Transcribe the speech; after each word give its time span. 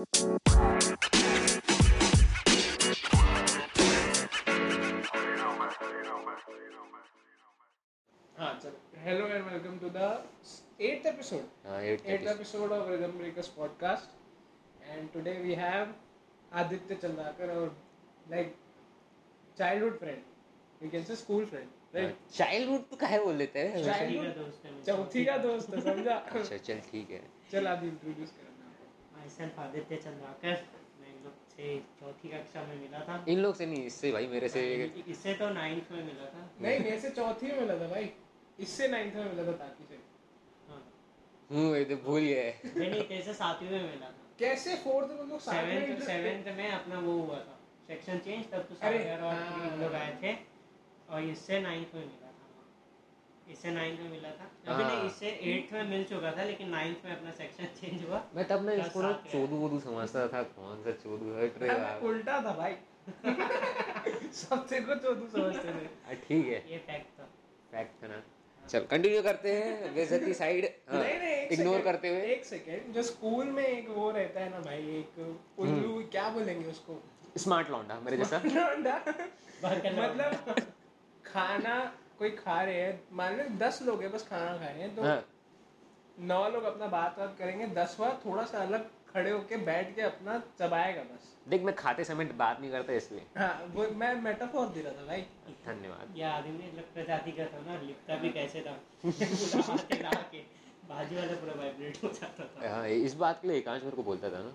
Hello 0.00 0.12
and 9.26 9.44
welcome 9.44 9.78
to 9.78 9.88
the 9.88 10.04
eight 10.80 11.06
episode 11.06 11.66
eight 11.82 12.26
episode 12.26 12.72
of 12.72 12.88
Rhythm 12.90 13.18
Breakers 13.18 13.48
podcast 13.48 14.86
and 14.86 15.10
today 15.12 15.32
we 15.32 15.54
have 15.54 15.94
Aditya 16.52 16.94
Chandrakar 16.94 17.50
और 17.56 17.76
like 18.30 18.54
childhood 19.58 19.98
friend 19.98 20.82
you 20.82 20.90
can 20.90 21.04
say 21.04 21.16
school 21.16 21.44
friend 21.46 21.68
right 21.94 22.16
childhood 22.34 22.88
तो 22.90 22.96
काहे 22.96 23.18
बोल 23.24 23.34
लेते 23.34 23.58
हैं? 23.58 23.74
चौथी 24.86 25.24
का 25.24 25.36
दोस्त 25.38 25.74
समझा? 25.78 26.14
अच्छा 26.14 26.56
चल 26.56 26.80
ठीक 26.90 27.10
है। 27.10 27.22
चल 27.52 27.66
आदित्य 27.66 27.88
इंट्रोड्यूस 27.88 28.30
कर। 28.30 28.49
Myself 29.20 29.58
आदित्य 29.60 29.96
चंद्राकर 30.04 30.62
मैं 31.00 31.08
इन 31.08 31.24
लोग 31.24 31.34
से 31.50 31.76
चौथी 32.00 32.28
कक्षा 32.28 32.62
में 32.62 32.76
मिला 32.80 33.00
था। 33.08 33.24
इन 33.28 33.38
लोग 33.38 33.54
से 33.56 33.66
नहीं 33.66 33.84
इससे 33.86 34.12
भाई 34.12 34.26
मेरे 34.26 34.48
से 34.48 34.62
इससे 35.08 35.34
तो 35.34 35.48
नाइन्थ 35.54 35.92
में 35.92 36.02
मिला 36.04 36.28
था। 36.34 36.42
नहीं 36.62 36.78
मेरे 36.80 36.98
से 37.00 37.10
चौथी 37.10 37.46
में 37.46 37.60
मिला 37.60 37.78
था 37.80 37.88
भाई। 37.88 38.10
इससे 38.66 38.88
नाइन्थ 38.88 39.14
में 39.14 39.24
मिला 39.24 39.46
था 39.46 39.56
ताकि 39.62 39.84
से। 39.88 39.98
हाँ। 40.68 40.82
हूँ 41.50 41.76
ये 41.76 41.84
तो 41.84 41.96
भूल 42.04 42.20
गए। 42.20 42.52
नहीं 42.66 42.90
नहीं 42.90 43.02
तेरे 43.02 43.22
से 43.22 43.34
सातवीं 43.34 43.70
में 43.70 43.82
मिला 43.82 44.06
था? 44.06 44.22
कैसे 44.38 44.76
फोर्थ 44.84 45.08
में? 45.10 45.26
लोग 45.28 45.40
सेवेंथ 45.40 46.00
सेवेंथ 46.06 46.56
में 46.56 46.68
अपना 46.70 46.98
वो 47.00 47.12
हुआ 47.12 47.38
था। 47.38 47.58
सेक्शन 47.86 48.18
चेंज 48.24 48.50
तब 48.50 48.66
तो 48.68 48.74
सागर 48.74 49.22
और 49.22 49.34
हाँ। 49.34 49.66
इन 49.66 49.80
लोग 49.82 49.94
आए 49.94 50.12
थे। 50.22 50.32
और 51.10 51.22
इससे 51.24 51.60
नाइन्थ 51.60 51.94
में 51.94 52.02
मिला। 52.02 52.19
इससे 53.52 53.70
नाइन्थ 53.70 54.00
में 54.00 54.10
मिला 54.10 54.30
था। 54.30 54.48
अभी 54.72 54.82
हाँ। 54.82 54.90
नहीं 54.94 55.06
इससे 55.10 55.28
एट्थ 55.52 55.72
में 55.72 55.82
मिल 55.90 56.04
चुका 56.04 56.32
था 56.36 56.44
लेकिन 56.44 56.68
नाइन्थ 56.70 57.04
में 57.04 57.12
अपना 57.16 57.30
सेक्शन 57.38 57.64
चेंज 57.80 58.04
हुआ। 58.08 58.22
मैं 58.34 58.46
तब 58.48 58.64
ना 58.66 58.72
इसको 58.84 59.02
ना। 59.02 59.12
चोदू 59.32 59.56
वोदू 59.56 59.78
समझता 59.80 60.26
था 60.28 60.42
कौन 60.56 60.82
सा 60.84 60.90
चोदू 61.04 61.34
हट 61.38 61.62
रहे 61.62 61.78
हाँ, 61.78 61.98
उल्टा 62.10 62.40
था 62.44 62.52
भाई। 62.54 62.76
सब 64.40 64.66
तेरे 64.68 64.82
को 64.84 64.94
चौदू 64.94 65.26
समझते 65.28 65.68
थे। 65.68 65.86
हाँ, 66.06 66.14
ठीक 66.28 66.46
है। 66.46 66.62
ये 66.72 66.78
फैक्ट 66.86 67.18
था। 67.20 67.28
फैक्ट 67.72 68.02
है 68.04 68.08
ना। 68.10 68.22
चल 68.62 68.84
कंटिन्यू 68.90 69.22
करते 69.22 69.52
हैं 69.54 69.94
बेइज्जती 69.94 70.34
साइड 70.34 70.64
नहीं 70.92 71.18
नहीं 71.18 71.30
एक 71.36 71.52
इग्नोर 71.52 71.80
करते 71.82 72.08
हुए। 72.08 72.20
एक 72.34 72.44
सेकंड 72.44 72.92
जो 72.94 73.02
स्कूल 73.02 73.46
में 73.56 73.64
एक 73.66 73.88
वो 73.96 74.10
रहता 74.10 74.40
है 74.40 74.50
ना 74.50 74.58
भाई 74.66 74.82
एक 74.98 75.18
उल्लू 75.58 75.88
हम्म। 75.88 76.02
क्या 76.10 76.28
बोलेंगे 76.28 76.68
उसको? 76.70 77.00
स्मार्ट 77.38 77.70
लौंडा 77.70 77.98
मेरे 78.04 78.16
जैसा। 78.16 78.40
लौंडा। 78.44 78.94
मतलब 79.64 80.54
खाना 81.24 81.74
कोई 82.20 82.30
खा 82.36 82.60
रहे 82.62 82.80
हैं। 82.80 83.02
मान 83.12 83.36
लो 83.36 83.44
दस 83.58 83.82
लोग 83.82 84.02
हैं 84.02 84.12
बस 84.12 84.26
खाना 84.28 84.56
खा 84.56 84.64
रहे 84.64 84.82
हैं 84.82 84.94
तो 84.96 85.02
हाँ। 85.02 85.22
नौ 86.30 86.48
लोग 86.48 86.64
अपना 86.64 86.86
बात 86.86 87.18
बात 87.18 87.36
करेंगे 87.38 87.66
दसवा 87.74 88.08
थोड़ा 88.26 88.44
सा 88.44 88.58
अलग 88.58 88.88
खड़े 89.12 89.30
होके 89.30 89.56
बैठ 89.66 89.94
के 89.94 90.02
अपना 90.02 90.38
चबाएगा 90.60 91.02
बस। 91.02 91.28
देख 91.48 91.62
मैं 91.62 91.74
खाते 91.74 92.04
समय 92.04 92.24
बात 92.42 92.60
नहीं 92.60 92.70
करता 92.70 92.92
इसलिए। 92.92 93.22
हाँ 93.36 93.52
वो 93.74 93.88
मैं 93.96 94.14
मेटाफोर 94.22 94.68
दे 94.68 94.82
रहा 94.82 94.92
था 94.92 95.06
भाई। 95.06 95.22
धन्यवाद। 95.66 96.16
ये 96.16 96.24
आदमी 96.24 96.70
प्रजाति 96.94 97.32
का 97.32 97.44
था 97.44 97.60
ना 97.66 97.80
लिखता 97.82 98.16
भी 98.16 98.30
कैसे 98.30 98.60
था? 98.60 98.76
के 99.04 100.42
बाजू 100.88 101.16
वाला 101.16 101.34
पूरा 101.34 101.54
वाइब्रेट 101.54 102.02
हो 102.04 102.08
जाता 102.08 102.44
था। 102.44 102.74
हाँ 102.74 102.86
इस 102.88 103.14
बात 103.14 103.42
के 103.42 103.48
लिए 103.48 103.56
एकांश 103.56 103.82
मेरे 103.82 103.96
को 103.96 104.02
बोलता 104.02 104.30
था 104.30 104.42
ना। 104.42 104.54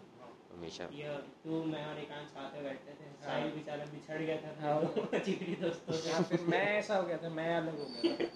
हमेशा। 0.58 0.84
ये 0.94 1.17
तू 1.44 1.64
मैं 1.64 1.86
और 1.86 2.00
एकांत 2.00 2.28
साथ 2.28 2.53
में 2.53 2.64
बैठते 2.64 2.92
थे। 2.92 3.06
हाँ। 3.06 3.25
साहिल 3.25 3.52
बेचारा 3.52 3.86
बिछड़ 3.86 4.22
गया 4.22 4.38
था। 4.38 4.56
हाँ। 4.61 4.81
हाँ। 4.81 5.61
दोस्तों 5.61 5.94
से 5.94 6.11
हाँ, 6.11 6.23
फिर 6.23 6.42
मैं 6.42 6.66
ऐसा 6.78 6.95
हो 6.95 7.03
गया 7.03 7.17
था 7.17 7.30
मैं 7.30 7.56
अलग 7.58 7.80
हो 7.80 7.86
गया 7.86 8.16
था। 8.16 8.30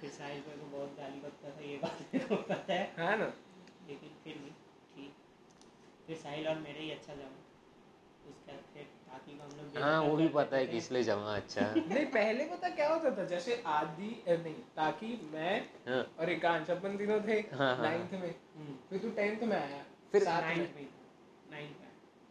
फिर 0.00 0.10
साहिल 0.10 0.42
मेरे 0.48 0.60
को 0.60 0.66
बहुत 0.66 0.96
गाली 0.98 1.20
बकता 1.20 1.50
था 1.50 1.60
ये 1.60 1.76
बात 1.76 1.98
मेरे 2.14 2.26
को 2.26 2.36
पता 2.36 2.72
है। 2.72 2.94
हाँ 2.98 3.16
ना। 3.16 3.32
लेकिन 3.88 4.10
फिर 4.24 4.34
भी 4.34 4.50
ठीक। 4.96 5.12
फिर 6.06 6.16
साहिल 6.16 6.48
और 6.48 6.58
मेरे 6.58 6.80
ही 6.80 6.90
अच्छा 6.90 7.14
जमा। 7.14 7.42
हाँ 9.76 10.00
वो 10.02 10.16
भी 10.16 10.28
पता 10.28 10.56
है 10.56 10.66
कि 10.66 10.76
इसलिए 10.76 11.02
जमा 11.02 11.36
अच्छा। 11.36 11.74
नहीं 11.76 12.06
पहले 12.06 12.44
पता 12.44 12.68
क्या 12.68 12.88
होता 12.88 13.10
था? 13.16 13.24
जैसे 13.24 13.62
आदि 13.66 14.24
नहीं 14.28 14.54
ताकि 14.54 15.30
मैं 15.32 15.60
हाँ। 15.88 16.14
और 16.20 16.30
एकांश 16.30 16.70
अपन 16.70 16.96
तीनों 16.96 17.20
थे 17.20 17.32
हाँ, 17.32 17.76
हाँ, 17.76 17.82
नाइन्थ 17.82 18.12
में। 18.12 18.34
हम्म, 18.56 18.74
फिर 18.90 18.98
तू 18.98 19.10
टेंथ 19.10 19.42
में 19.42 19.56
आया 19.56 19.84
फिर 20.12 20.22
नाइन्थ 20.22 20.76
में। 20.76 20.88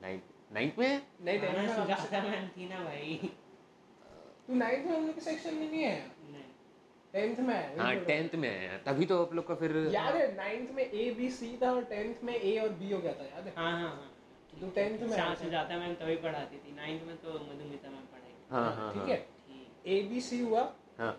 में 0.06 0.22
नाइन्थ 0.54 0.74
नाइन्थ 0.76 0.78
में 0.78 1.02
नहीं 1.26 1.40
खाना 1.96 2.30
में 2.30 2.50
थी 2.58 2.68
ना 2.70 2.84
भाई 2.84 3.20
तू 4.48 4.56
नाइन्थ 4.56 4.86
में 4.88 4.96
हम 4.96 5.06
लोग 5.06 5.16
के 5.16 5.22
सेक्शन 5.22 5.54
में 5.56 5.70
नहीं 5.72 5.86
नहीं 6.32 6.44
टेंथ 7.14 7.40
में 7.48 7.54
आया 7.56 7.84
हाँ 7.84 7.96
टेंथ 8.06 8.36
में 8.44 8.50
आया 8.50 8.78
तभी 8.86 9.06
तो 9.12 9.22
आप 9.24 9.34
लोग 9.34 9.48
का 9.48 9.56
फिर 9.62 9.76
याद 9.94 10.16
है 10.16 10.28
नाइन्थ 10.36 10.72
में 10.76 10.84
ए 10.84 11.10
बी 11.18 11.30
सी 11.38 11.58
था 11.62 11.72
और 11.72 11.84
टेंथ 11.94 12.24
में 12.24 12.34
ए 12.36 12.58
और 12.64 12.70
बी 12.82 12.92
हो 12.92 13.00
गया 13.02 13.14
था 13.20 13.26
याद 13.26 13.48
है 13.48 13.54
हाँ 13.58 13.72
हाँ 13.72 13.90
हाँ 13.90 14.12
तू 14.62 14.70
टेंथ 14.76 15.00
में 15.00 15.08
आया 15.08 15.18
शाह 15.18 15.30
था। 15.30 15.36
सुजाता 15.44 15.78
मैम 15.80 15.94
तभी 16.02 16.16
पढ़ाती 16.26 16.58
थी 16.66 16.76
नाइन्थ 16.76 17.04
में 17.08 17.16
तो 17.24 17.34
मधुमिता 17.48 17.90
मैम 17.90 18.06
पढ़ाई 18.14 18.34
हाँ 18.52 18.76
हाँ 18.76 18.92
ठीक 18.94 19.02
हाँ 19.02 19.08
है 19.10 19.26
ए 19.96 20.02
बी 20.12 20.22
सी 20.22 20.40
हुआ 20.42 20.62
हाँ 21.00 21.12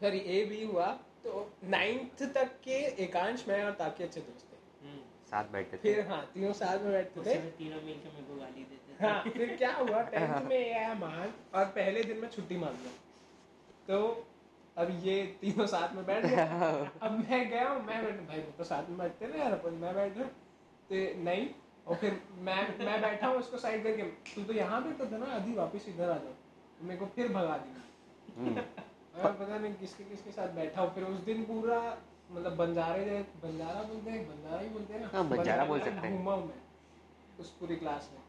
सॉरी 0.00 0.18
ए 0.38 0.44
बी 0.50 0.62
हुआ 0.72 0.86
तो 1.24 1.46
नाइन्थ 1.76 2.22
तक 2.34 2.54
के 2.64 2.78
एकांश 3.04 3.44
मैं 3.48 3.62
और 3.64 3.72
ताकि 3.82 4.04
अच्छे 4.04 4.20
दोस्त 4.20 4.46
थे 4.46 4.49
साथ 5.30 5.52
बैठते 5.52 5.76
थे। 5.76 5.82
फिर 5.82 6.06
हाँ 6.08 6.20
तीनों 6.34 6.52
साथ 6.60 6.82
में 6.82 6.92
बैठते 6.92 7.20
थे। 7.20 7.34
तीनों 7.58 7.82
मिलकर 7.82 8.14
मेरे 8.14 8.26
को 8.28 8.40
गाली 8.40 8.64
देते 8.64 8.92
थे। 8.92 9.06
हाँ 9.06 9.22
फिर 9.28 9.56
क्या 9.56 9.72
हुआ 9.74 10.02
टेंथ 10.14 10.48
में 10.48 10.56
ये 10.56 10.72
आया 10.74 10.94
महान 10.94 11.32
और 11.54 11.64
पहले 11.76 12.02
दिन 12.04 12.18
में 12.18 12.28
छुट्टी 12.30 12.56
मार 12.56 12.72
दिया 12.80 12.92
तो 13.88 14.26
अब 14.76 14.90
ये 15.04 15.14
तीनों 15.40 15.66
साथ 15.66 15.94
में 15.94 16.04
बैठ 16.06 16.26
गए। 16.26 16.36
अब 17.02 17.12
मैं 17.20 17.48
गया 17.50 17.68
हूँ 17.68 17.82
मैं 17.86 18.04
बैठ 18.04 18.20
भाई 18.28 18.38
वो 18.40 18.52
तो 18.58 18.64
साथ 18.64 18.88
में 18.88 18.98
बैठते 18.98 19.26
ना 19.26 19.42
यार 19.42 19.52
अपन 19.52 19.74
मैं 19.80 19.94
बैठ 19.94 20.18
रहा 20.18 20.28
तो 20.90 21.22
नहीं 21.24 21.48
और 21.86 21.96
फिर 21.96 22.20
मैं 22.46 22.62
मैं 22.78 23.00
बैठा 23.02 23.26
हूँ 23.26 23.36
उसको 23.38 23.58
साइड 23.58 23.82
करके। 23.84 24.02
तू 24.34 24.42
तो 24.44 24.52
यहाँ 24.52 24.82
बैठा 24.84 25.10
था 25.12 25.18
ना 25.18 25.32
आदि 25.34 25.52
वापस 25.54 25.88
इधर 25.88 26.10
आ 26.10 26.16
जाओ। 26.16 26.34
तो 26.78 26.86
मेरे 26.86 26.98
को 27.00 27.06
फिर 27.14 27.28
भगा 27.32 27.56
दिया। 27.58 27.82
हम्म, 28.36 28.54
मैं 29.16 29.32
पता 29.38 29.58
नहीं 29.58 29.74
किसके 29.74 30.04
किसके 30.04 30.30
साथ 30.32 30.54
बैठा 30.54 30.80
हूँ। 30.82 30.94
फिर 30.94 31.04
उस 31.04 31.18
दिन 31.24 31.42
पूरा 31.44 31.80
मतलब 32.30 32.56
बंजारे 32.56 33.04
जै- 33.04 33.42
बंजारा 33.42 33.82
बोलते 33.82 34.10
हैं 34.10 34.28
बंजारा 34.28 34.60
ही 34.60 34.68
बोलते 34.68 34.94
हैं 34.94 35.00
ना। 35.00 35.08
हाँ, 35.08 35.28
बंजारा 35.28 35.64
बोल 35.64 35.78
सकते 35.80 36.08
हैं। 36.08 36.16
घूमा 36.16 36.34
हूँ 36.34 36.46
मैं 36.46 36.60
उस 37.40 37.50
पूरी 37.50 37.76
क्लास 37.76 38.10
में। 38.12 38.20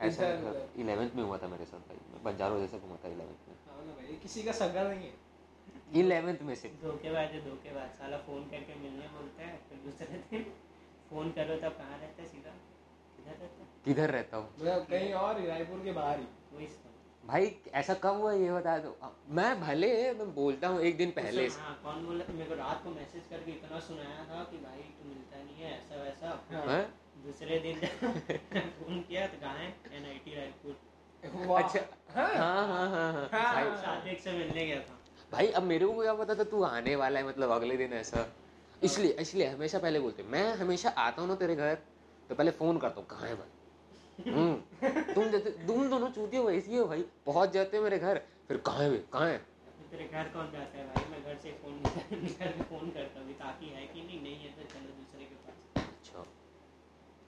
ऐसा। 0.00 0.26
इलेवेंथ 0.76 1.10
में 1.14 1.22
हुआ 1.22 1.38
था 1.38 1.48
मेरे 1.48 1.64
साथ 1.64 1.78
भाई। 1.78 1.96
मैं 2.14 2.22
बंजारों 2.22 2.60
जैसा 2.60 2.78
घूमा 2.78 2.96
था 3.04 3.08
इलेवेंथ 3.08 3.48
में। 3.48 3.56
हाँ 3.68 3.86
ना 3.86 3.92
भाई 3.92 4.16
किसी 4.16 4.42
का 4.42 4.52
सगा 4.52 4.82
नहीं 4.82 5.08
है। 5.08 5.14
इलेवेंथ 5.94 6.38
में 6.42 6.54
से। 6.54 6.68
धोखेबाज 6.68 7.30
है 7.30 7.50
धोखेबाज 7.50 7.90
साला 7.90 8.16
फ़ोन 8.16 8.44
करके 8.44 8.74
मिलने 8.74 9.08
बोलता 9.08 9.42
है 9.42 9.60
फिर 9.68 9.78
दूसरे 9.78 10.06
दिन 10.06 10.42
फ़ोन 11.10 11.30
करो 11.30 11.56
तब 11.56 11.76
कहाँ 11.76 11.98
रहता 11.98 12.22
है 12.22 12.28
सीधा? 12.28 12.50
किधर 13.16 13.30
रहता 13.30 13.44
है? 13.44 13.68
किधर 13.84 14.10
रहता 14.10 14.36
हूँ? 14.36 14.50
मतलब 14.58 14.86
कहीं 14.86 15.12
और 15.12 15.40
ही 15.40 15.46
रायपुर 15.46 15.84
के 15.84 15.92
बाहर 15.92 16.20
ही। 16.20 16.56
वही 16.56 16.66
सब 16.66 16.91
भाई 17.24 17.50
ऐसा 17.74 17.94
कब 17.94 18.16
हुआ 18.16 18.32
ये 18.32 18.52
बता 18.52 18.78
दो। 18.78 18.96
मैं 19.28 19.60
भले 19.60 20.12
मैं 20.12 20.34
बोलता 20.34 20.68
हूँ 20.68 20.80
एक 20.80 20.96
दिन 20.96 21.10
पहले। 21.10 21.48
से 21.48 21.60
हाँ 21.60 21.74
कौन 21.84 22.06
बोला? 22.06 22.24
मेरे 22.30 22.44
को 22.44 22.54
रात 22.54 22.82
को 22.84 22.90
मैसेज 22.90 23.22
करके 23.30 23.50
इतना 23.50 23.80
सुनाया 23.80 24.24
था 24.24 24.42
कि 24.44 24.56
भाई 24.56 24.82
तू 24.98 25.08
मिलता 25.08 25.36
नहीं 25.36 25.56
है 25.56 25.70
ऐसा 25.78 26.02
वैसा। 26.02 26.40
हाँ। 26.50 26.80
दूसरे 27.26 27.58
दिन 27.58 27.80
फ़ोन 28.78 29.00
किया 29.00 29.26
तो 29.26 29.40
कहाँ 29.40 29.56
है 29.58 29.68
एन 29.96 30.06
आई 30.06 30.18
टी 30.24 30.34
रायपुर। 30.34 30.76
अच्छा। 31.56 31.80
हाँ। 32.14 32.28
हाँ 32.34 32.66
हाँ 32.68 32.88
हाँ 32.90 33.12
हाँ। 33.12 33.28
हाँ। 33.32 33.54
भाई 33.54 34.16
से 34.16 34.32
मिलने 34.32 34.66
गया 34.66 34.80
था। 34.80 34.98
भाई 35.32 35.46
अब 35.46 35.62
मेरे 35.62 35.86
को 35.86 36.02
क्या 36.02 36.14
पता 36.14 36.34
था 36.34 36.44
तू 36.44 36.62
आने 36.62 36.96
वाला 36.96 37.20
है 37.20 37.26
मतलब 37.26 37.50
अगले 37.50 37.76
दिन 37.76 37.92
ऐसा। 37.92 38.26
इसलिए 38.82 39.10
इसलिए 39.20 39.46
हमेशा 39.46 39.78
पहले 39.78 40.00
बोलते 40.00 40.22
मैं 40.22 40.52
हमेशा 40.54 40.90
आता 40.90 41.22
हूँ 41.22 41.28
ना 41.28 41.34
तेरे 41.34 41.56
घर 41.56 41.74
तो 42.30 42.34
पहले 42.34 42.50
फ़ोन 42.50 42.78
करता 42.78 43.00
हूँ 43.00 43.06
कहाँ 43.08 43.28
है 43.28 43.34
भाई? 43.34 43.61
तुम 44.18 45.30
जैसे 45.30 45.50
तुम 45.66 45.88
दोनों 45.90 46.10
चूतिए 46.10 46.40
हो 46.40 46.50
ऐसी 46.50 46.76
हो 46.76 46.86
भाई 46.86 47.02
पहुँच 47.26 47.50
जाते 47.50 47.76
हो 47.76 47.82
मेरे 47.82 47.98
घर 47.98 48.18
फिर 48.48 48.56
कहाँ 48.66 48.84
है? 48.84 48.98
कहाँ 49.12 49.28
है? 49.28 49.38
तेरे 49.90 50.04
घर 50.04 50.28
कौन 50.28 50.50
जाता 50.52 50.78
है 50.78 50.84
भाई? 50.86 51.04
मैं 51.10 51.22
घर 51.24 51.36
से 51.42 51.50
फ़ोन 51.52 51.74
निकल 52.22 52.50
के 52.50 52.62
फ़ोन 52.62 52.90
करता 52.90 53.20
हूँ 53.20 53.32
ताकि 53.34 53.66
है 53.66 53.86
कि 53.86 54.02
नहीं 54.02 54.22
नहीं 54.22 54.36
है 54.36 54.52
तो 54.52 54.62
चलो 54.74 54.94
दूसरे 54.98 55.24
के 55.24 55.34
पास। 55.34 55.86
अच्छा। 55.86 56.24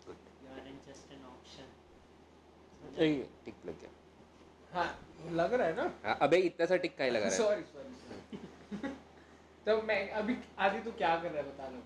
Good 0.07 0.17
you 0.45 0.53
are 0.55 0.69
in 0.69 0.79
just 0.89 1.13
an 1.13 1.25
option 1.25 1.73
tick 3.45 3.55
लग 3.67 3.81
गया। 3.81 3.91
हाँ 4.73 4.89
लग 5.33 5.55
रहा 5.55 5.67
है 5.67 5.77
ना? 5.77 5.93
हाँ, 6.05 6.19
अबे 6.23 6.37
इतना 6.37 6.67
सा 6.67 6.77
टिक 6.77 6.97
का 6.99 7.05
ही 7.05 7.11
लगा 7.11 7.29
रहा 7.29 7.35
है। 7.35 7.39
सॉरी 7.39 7.63
सॉरी 7.63 8.89
तो 9.67 9.83
मैं 9.83 10.11
अभी 10.23 10.37
आदि 10.59 10.79
तू 10.79 10.91
क्या 10.93 11.17
कर 11.17 11.31
रहा 11.31 11.43
है 11.43 11.49
बता 11.49 11.69
लो 11.69 11.83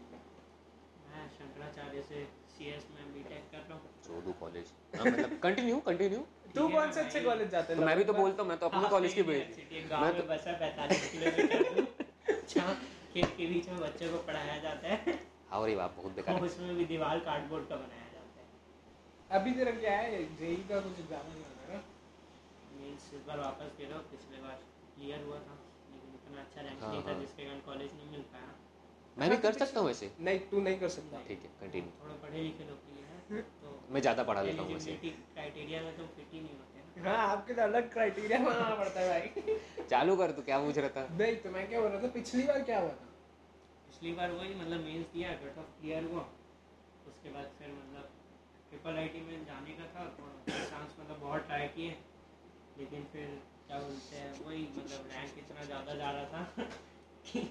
मैं 1.10 1.28
शंकराचार्य 1.28 2.02
से 2.02 2.26
सी 2.58 2.69
एस 2.69 2.87
में 2.94 3.12
बी 3.14 3.22
टेक 3.28 3.44
कर 3.52 3.64
रहा 3.69 3.78
हूँ। 3.78 3.90
चोदू 4.06 4.32
कॉलेज 4.40 4.72
हाँ 4.96 5.06
मतलब 5.06 5.38
कंटिन्यू 5.43 5.78
कंटिन्यू 5.87 6.20
तू 6.55 6.69
कौन 6.69 6.93
से 6.93 7.00
अच्छे 7.00 7.20
कॉलेज 7.22 7.50
जाते 7.50 7.75
तो 7.76 7.87
मैं 7.87 7.96
भी 7.96 8.05
तो 8.05 8.12
बोलता 8.12 8.43
हूँ 8.43 8.49
मैं 8.49 8.58
तो 8.58 8.69
अपने 8.69 8.88
कॉलेज 8.88 9.14
की 9.14 9.22
भेज 9.31 9.88
गाँव 9.90 10.05
मैं 10.05 10.16
तो 10.16 10.22
बसा 10.28 10.52
पैंतालीस 10.60 11.10
किलोमीटर 11.12 11.87
जहाँ 12.49 12.75
खेत 13.12 13.34
के 13.37 13.46
बीच 13.46 13.69
में 13.69 13.81
बच्चों 13.81 14.10
को 14.12 14.19
पढ़ाया 14.26 14.56
जाता 14.62 14.88
है। 14.88 15.14
हाँ 15.50 15.66
रे 15.66 15.75
बाप 15.76 15.94
बहुत 15.96 16.14
बेकार 16.16 16.34
है। 16.34 16.43
उसमें 16.43 16.75
भी 16.76 16.84
दीवार 16.87 17.19
कार्डबोर्ड 17.28 17.69
का 17.69 17.76
बनाया 17.76 18.08
जाता 18.14 18.40
है। 18.40 19.40
अभी 19.40 19.52
तेरा 19.52 19.70
क्या 19.78 19.96
है? 19.96 20.22
जेई 20.37 20.56
का 20.69 20.81
कुछ 20.81 20.99
एग्ज़ाम 21.00 21.31
नहीं 21.31 21.44
होना 21.44 21.62
है 21.62 21.75
ना? 21.75 21.82
मीन्स 22.81 23.08
इस 23.14 23.22
बार 23.28 23.38
वापस 23.38 23.70
था 23.82 23.99
पिछले 24.12 24.43
बार 24.43 24.58
क्लियर 24.94 25.22
हुआ 25.22 25.38
था। 25.46 25.56
लेकिन 25.93 26.14
इतना 26.14 26.40
अच्छा 26.40 26.61
रैंक 26.61 26.82
हाँ, 26.82 26.90
नहीं 26.93 27.02
था 27.02 27.12
हाँ। 27.12 27.20
जिसके 27.20 27.44
कारण 27.44 27.61
कॉलेज 27.69 27.94
नहीं 27.94 28.11
मिल 28.11 28.25
पाया। 28.34 28.50
मैं 29.18 29.28
भी 29.30 29.36
कर 29.44 29.52
सकता 29.54 29.80
हूँ 29.80 29.86
वैसे 29.88 30.10
नहीं 30.20 30.38
तू 30.50 30.60
नहीं 30.60 30.78
कर 30.80 30.88
सकता। 30.96 31.22
ठीक 31.28 31.42
है 31.42 31.50
कंटिन्यू 31.60 31.90
थोड़ा 32.02 32.14
पढ़े 32.22 32.42
लिखे 32.42 32.64
लोग 32.68 32.78
के 32.86 32.94
लिए 32.94 33.04
है 33.38 33.42
तो 33.62 33.78
मैं 33.94 34.00
ज़्यादा 34.00 34.22
पढ़ा 34.24 34.42
लेता 34.42 34.62
हूँ 34.62 34.72
वैसे। 34.72 34.92
क्राइटेरिया 35.04 35.82
में 35.82 35.96
तुम 35.96 36.06
फिट 36.16 36.32
ही 36.32 36.40
नहीं 36.40 36.56
होते 36.58 37.00
हाँ। 37.00 37.16
आपके 37.26 37.54
तो 37.54 37.62
अलग 37.62 37.92
क्राइटेरिया 37.92 38.38
बनाना 38.38 38.74
पड़ता 38.76 39.00
है 39.00 39.08
भाई। 39.10 39.58
चालू 39.90 40.16
कर 40.16 40.30
तू 40.38 40.42
क्या 40.42 40.58
पूछ 40.60 40.78
रहा 40.78 40.88
था? 40.96 41.06
नहीं 41.18 41.36
तो 41.42 41.50
मैं 41.50 41.68
क्या 41.68 41.80
बोल 41.80 41.90
रहा 41.90 42.02
था 42.02 42.08
पिछली 42.14 42.42
बार 42.46 42.62
क्या 42.70 42.78
हुआ 42.80 42.88
था? 42.90 43.08
पिछली 43.86 44.12
बार 44.14 44.32
वही 44.32 44.54
मतलब 44.54 44.80
मेंस 44.84 45.06
दिया 45.12 45.32
कट 45.42 45.58
ऑफ़ 45.58 45.68
क्लियर 45.80 46.04
हुआ। 46.12 46.24
उसके 47.08 47.30
बाद 47.36 47.50
फिर 47.58 47.68
मतलब 47.70 48.10
ट्रिपल 48.70 48.98
आई 49.02 49.22
में 49.28 49.44
जाने 49.46 49.76
का 49.78 49.86
था 49.94 50.06
चांस 50.48 50.96
मतलब 51.00 51.20
बहुत 51.20 51.46
ट्राई 51.46 51.68
किए। 51.76 51.96
लेकिन 52.78 53.06
फिर 53.12 53.38
क्या 53.68 53.78
बोलते 53.78 54.16
हैं 54.16 54.32
वही 54.46 54.66
मतलब 54.76 55.08
रैंक 55.12 55.38
इतना 55.38 55.64
ज़्यादा 55.64 55.94
जा 55.94 56.10
रहा 56.10 56.24
था 56.34 56.42
कि 57.30 57.48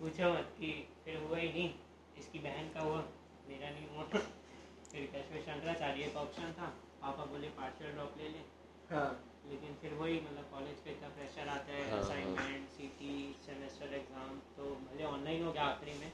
पूछो 0.00 0.32
मत 0.32 0.54
कि 0.58 0.72
फिर 1.04 1.16
हुआ 1.18 1.38
ही 1.38 1.48
नहीं। 1.48 1.70
इसकी 2.18 2.38
बहन 2.40 2.68
का 2.74 2.80
हुआ 2.80 3.02
मेरा 3.48 3.70
नहीं 3.70 3.88
हुआ। 3.88 4.04
फिर 4.04 5.06
कैसे 5.12 5.40
शंकराचार्य 5.42 6.10
का 6.14 6.20
ऑप्शन 6.20 6.52
था। 6.58 6.66
पापा 7.00 7.24
बोले 7.30 7.48
पार्शियल 7.56 7.92
ड्रॉप 7.92 8.18
ले 8.18 8.28
लें। 8.28 8.44
हाँ। 8.90 9.08
लेकिन 9.48 9.74
फिर 9.80 9.94
वही 9.94 10.20
मतलब 10.20 10.44
कॉलेज 10.50 10.78
का 10.84 10.90
इतना 10.90 11.08
प्रेशर 11.16 11.48
आता 11.48 11.72
है 11.72 11.82
हाँ, 11.82 11.90
हाँ। 11.90 12.00
असाइनमेंट 12.00 12.68
सीटी 12.76 13.14
सेमेस्टर 13.46 13.94
एग्ज़ाम 13.94 14.38
तो 14.56 14.68
भले 14.84 15.04
ऑनलाइन 15.04 15.44
हो 15.44 15.52
गया 15.52 15.64
आखिरी 15.64 15.98
में 15.98 16.12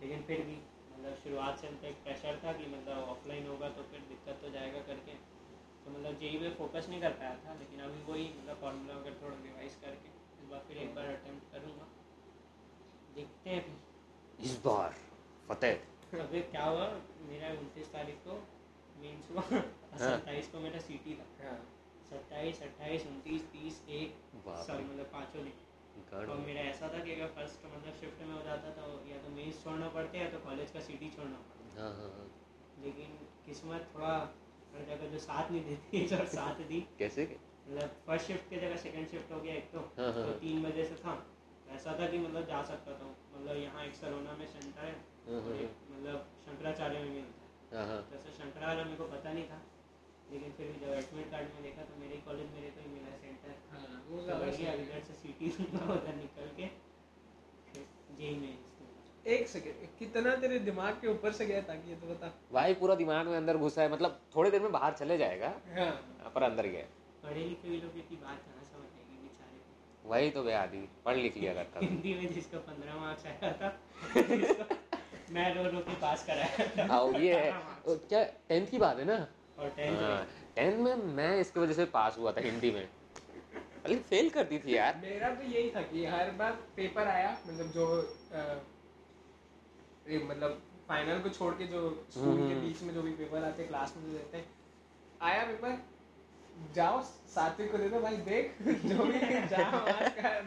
लेकिन 0.00 0.22
फिर 0.22 0.42
भी 0.48 0.56
मतलब 0.90 1.14
शुरुआत 1.22 1.58
से 1.58 1.68
तो 1.82 1.86
एक 1.86 2.02
प्रेशर 2.04 2.40
था 2.44 2.52
कि 2.52 2.66
मतलब 2.72 3.08
ऑफलाइन 3.14 3.46
होगा 3.46 3.68
तो 3.78 3.82
फिर 3.92 4.00
दिक्कत 4.08 4.42
तो 4.42 4.50
जाएगा 4.50 4.82
करके। 4.88 5.14
तो 5.84 5.90
मतलब 5.90 6.18
जेई 6.20 6.38
में 6.38 6.54
फोकस 6.56 6.88
नहीं 6.88 7.00
कर 7.00 7.12
पाया 7.20 7.36
था 7.44 7.54
लेकिन 7.60 7.80
अभी 7.80 8.02
वही 8.12 8.28
मतलब 8.34 8.60
फॉर्मूला 8.60 8.94
वगैरह 8.94 9.22
थोड़ा 9.22 9.36
रिवाइज 9.44 9.78
करके 9.84 10.12
इस 10.42 10.50
बार 10.50 10.64
फिर 10.68 10.78
एक 10.78 10.94
बार 10.94 11.06
अटेम्प्ट 11.14 11.52
करूँगा। 11.52 11.88
देखते 13.14 13.50
हैं। 13.50 13.64
इस 14.40 14.56
बार 14.64 14.94
फतेह। 15.48 16.20
अभी 16.20 16.40
क्या 16.42 16.64
हुआ? 16.64 16.86
मेरा 17.28 17.48
उनतीस 17.50 17.92
तारीख 17.92 18.16
को 18.26 18.34
मेंस 19.02 19.28
हुआ। 19.30 19.42
हाँ। 19.42 19.98
सत्ताईस 19.98 20.48
को 20.48 20.60
मेरा 20.60 20.80
सीटी 20.80 21.14
था। 21.14 21.26
हाँ। 21.44 21.58
सत्ताईस 22.10 22.62
अट्ठाईस 22.62 23.06
उनतीस 23.06 23.42
तीस 23.52 23.80
एक 23.88 24.14
सब 24.66 24.80
मतलब 24.80 25.10
पाँचों 25.12 25.44
दिन 25.44 25.52
और 26.30 26.36
मेरा 26.36 26.60
ऐसा 26.60 26.88
था 26.88 26.98
कि 27.04 27.12
अगर 27.12 27.26
फ़र्स्ट 27.34 27.66
मतलब 27.66 27.94
शिफ्ट 28.00 28.22
में 28.22 28.34
हो 28.34 28.42
जाता 28.42 28.70
तो 28.70 28.86
या 29.10 29.18
तो 29.22 29.28
मेंस 29.28 29.62
छोड़ना 29.64 29.88
पड़ता 29.88 30.18
या 30.18 30.28
तो 30.30 30.38
कॉलेज 30.38 30.70
का 30.70 30.80
सीटी 30.80 31.10
छोड़ना 31.10 31.36
पड़ता। 31.36 31.82
हाँ 31.82 32.26
लेकिन 32.84 33.18
किस्मत 33.46 33.88
थोड़ा 33.94 34.14
हर 34.74 34.84
जगह 34.88 35.10
जो 35.10 35.18
साथ 35.18 35.50
नहीं 35.50 35.64
देती 35.64 35.98
है 35.98 36.18
और 36.18 36.26
साथ 36.26 36.62
दी। 36.68 36.80
कैसे? 36.98 37.24
मतलब 37.68 37.96
फ़र्स्ट 38.06 38.26
शिफ्ट 38.26 38.50
की 38.50 38.56
जगह 38.56 38.76
सेकंड 38.76 39.08
शिफ्ट 39.08 39.32
हो 39.32 39.40
गया 39.40 39.54
एक 39.54 39.70
तो। 39.72 39.78
तो। 39.98 40.32
तीन 40.38 40.62
बजे 40.62 40.84
से 40.84 40.94
था। 40.94 41.14
ऐसा 41.70 41.96
था 41.98 42.06
कि 42.12 42.18
मतलब 42.18 42.46
जा 42.46 42.62
सकता 42.70 42.92
था। 43.00 43.06
मतलब 43.34 43.56
यहाँ 43.56 43.84
एक 43.84 43.94
सलोना 43.94 44.32
में 44.38 44.46
सेंटर 44.46 44.80
है 44.80 44.92
हाँ, 44.92 45.40
हाँ, 45.40 45.50
और 45.50 45.56
एक 45.56 45.74
मतलब 45.90 46.26
शंकराचार्य 46.46 46.98
में 46.98 47.10
मिलता 47.10 47.42
है। 47.42 47.76
हाँ 47.76 47.86
हाँ। 47.88 48.00
तो 48.24 48.30
शंकरा 48.38 48.72
मेरे 48.74 48.96
को 48.96 49.04
पता 49.12 49.32
नहीं 49.32 49.44
था 49.50 49.60
लेकिन 50.32 50.52
फिर 50.56 50.66
भी 50.66 50.80
जब 50.80 50.92
एडमिट 50.94 51.30
कार्ड 51.30 51.54
में 51.54 51.62
देखा 51.62 51.82
तो 51.82 52.00
मेरे 52.00 52.16
कॉलेज 52.26 52.50
मेरे 52.54 52.68
को 52.70 52.80
ही 52.80 52.88
मिला 52.94 53.16
सेंटर। 53.16 53.54
हाँ 53.70 54.02
वो 54.08 54.20
तो। 54.20 54.26
इधर 54.82 55.00
से 55.06 55.14
सीटी 55.14 55.48
उधर 55.74 56.14
निकल 56.16 56.50
के 56.56 56.68
जेई 58.18 58.34
में 58.40 58.52
एक 59.26 59.48
सेकंड 59.48 59.86
कितना 59.98 60.34
तेरे 60.42 60.58
दिमाग 60.68 61.00
के 61.00 61.08
ऊपर 61.08 61.32
से 61.38 61.46
गया 61.46 61.60
ताकि 61.62 61.90
ये 61.90 61.96
तो 61.96 62.06
बता। 62.06 62.28
भाई 62.52 62.74
पूरा 62.74 62.94
दिमाग 62.94 63.26
में 63.26 63.36
अंदर 63.36 63.56
घुसा 63.56 63.82
है। 63.82 63.90
मतलब 63.92 64.20
थोड़ी 64.36 64.50
देर 64.50 64.62
में 64.62 64.72
बाहर 64.72 64.92
चले 65.00 65.18
जाएगा 65.18 65.48
हाँ। 65.76 65.90
पर 66.34 66.42
अंदर 66.42 66.66
गया। 66.66 66.84
पढ़े 67.22 67.44
लिखे 67.44 67.68
हुए 67.68 67.76
लोग 67.80 67.98
की 68.08 68.16
बात 68.16 68.38
कहाँ 68.46 68.64
समझ 68.64 68.86
आएगी 68.86 69.16
बेचारे 69.22 69.58
को। 69.58 69.99
वही 70.10 70.30
तो 70.30 70.42
बे 70.42 70.52
आदि 70.54 70.78
पढ़ 71.04 71.16
लिख 71.16 71.36
लिया 71.36 71.54
करता 71.54 71.80
हिंदी 71.80 72.14
में 72.14 72.32
जिसका 72.34 72.58
पंद्रह 72.68 72.94
मार्क्स 73.00 73.26
आया 73.26 73.52
था 73.60 74.78
मैं 75.34 75.54
रो 75.54 75.62
रो 75.70 75.80
के 75.80 75.94
पास 75.96 76.24
कराया 76.26 76.66
था। 76.76 76.96
और 76.98 77.20
ये 77.22 77.34
है। 77.34 77.50
15 77.50 77.66
marks। 77.66 77.88
वो 77.88 77.94
क्या 78.08 78.22
टेंथ 78.48 78.66
की 78.66 78.78
बात 78.78 78.98
है 78.98 79.04
ना? 79.04 79.18
और 79.58 79.68
टेंथ 79.76 79.98
हाँ 80.00 80.72
में 80.84 80.94
मैं 81.18 81.36
इसकी 81.40 81.60
वजह 81.60 81.72
से 81.72 81.84
पास 81.92 82.16
हुआ 82.18 82.32
था 82.32 82.40
हिंदी 82.40 82.70
में। 82.70 82.80
लेकिन 82.80 83.98
फेल 84.08 84.30
करती 84.30 84.58
थी 84.58 84.74
यार। 84.76 84.96
मेरा 85.02 85.28
तो 85.34 85.42
यही 85.42 85.70
था 85.76 85.82
कि 85.82 86.04
हर 86.06 86.30
बार 86.40 86.52
पेपर 86.76 87.08
आया 87.08 87.30
मतलब 87.46 87.70
जो 87.76 87.86
ये 90.10 90.18
मतलब 90.24 90.60
फाइनल 90.88 91.18
को 91.22 91.28
छोड़ 91.28 91.52
के 91.54 91.66
जो 91.66 91.80
स्कूल 92.10 92.36
के 92.36 92.42
हम्म। 92.42 92.60
बीच 92.60 92.82
में 92.82 92.92
जो 92.94 93.02
भी 93.02 93.12
पेपर 93.12 93.44
आते 93.44 93.66
क्लास 93.66 93.94
में 93.96 94.04
जो 94.04 94.12
देते 94.12 94.44
आया 95.22 95.44
पेपर 95.46 95.78
जाओ, 96.74 97.02
सात्विक 97.02 97.72
को 97.72 97.78
दे 97.78 97.88
दो 97.88 98.00
भाई, 98.00 98.16
देख, 98.16 98.54
जो 98.62 99.04
भी 99.04 99.20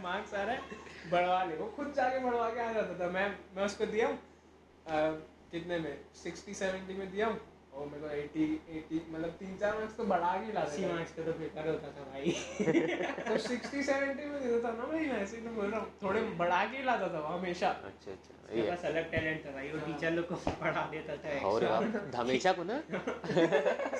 मार्क्स 0.02 0.34
आ 0.34 0.44
रहा 0.44 0.56
है, 0.56 0.62
बढ़वा 1.12 1.44
ले। 1.44 1.56
वो 1.56 1.68
खुद 1.68 1.94
जाके 1.96 2.20
बढ़वा 2.20 2.50
के 2.50 2.60
आ 2.60 2.72
जाता 2.72 3.06
था। 3.06 3.12
मैं 3.12 3.40
मैं 3.56 3.66
उसको 3.66 3.86
दिया 3.86 4.08
हूँ 4.08 4.20
कितने 5.52 5.80
में? 5.80 6.02
सिक्सटी, 6.16 6.54
सेवेंटी 6.54 6.94
में 6.94 7.12
दिया 7.12 7.28
हूँ। 7.28 7.53
और 7.74 7.86
मेरे 7.88 8.00
को 8.02 8.10
एटी 8.16 8.44
एटी 8.78 9.00
मतलब 9.12 9.30
तीन 9.40 9.56
चार 9.62 9.74
मार्क्स 9.78 9.96
तो 9.98 10.04
बढ़ा 10.12 10.32
के 10.38 10.46
ही 10.46 10.52
लाते 10.54 10.70
अस्सी 10.70 10.86
मार्क्स 10.86 11.12
का 11.14 11.24
तो 11.24 11.32
पेपर 11.40 11.68
होता 11.70 11.88
था 11.96 12.04
भाई। 12.10 12.32
तो 13.30 13.38
सिक्सटी 13.48 13.84
सेवेंटी 13.84 14.26
में 14.26 14.38
देता 14.44 14.68
था 14.68 14.74
ना 14.78 14.86
भाई 14.92 15.06
मैं 15.06 15.22
ऐसे 15.22 15.38
ही 15.38 15.44
तो 15.44 15.54
बोल 15.56 15.66
रहा 15.72 15.80
हूँ। 15.80 15.92
थोड़े 16.04 16.22
बढ़ा 16.42 16.64
के 16.74 16.84
लाता 16.84 17.08
था 17.14 17.24
हमेशा। 17.28 17.70
अच्छा 17.90 18.12
अच्छा 18.12 18.56
ये। 18.56 18.68
अलग 18.92 19.10
टैलेंट 19.12 19.46
था 19.46 19.52
भाई 19.52 19.70
वो 19.72 19.78
हाँ। 19.80 19.88
टीचर 19.88 20.12
लोग 20.12 20.28
को 20.28 20.36
पढ़ा 20.62 20.86
देता 20.92 21.16
था 21.26 21.40
और। 21.48 21.66
धमेशा 22.16 22.52
को 22.54 22.64
ना? 22.64 22.82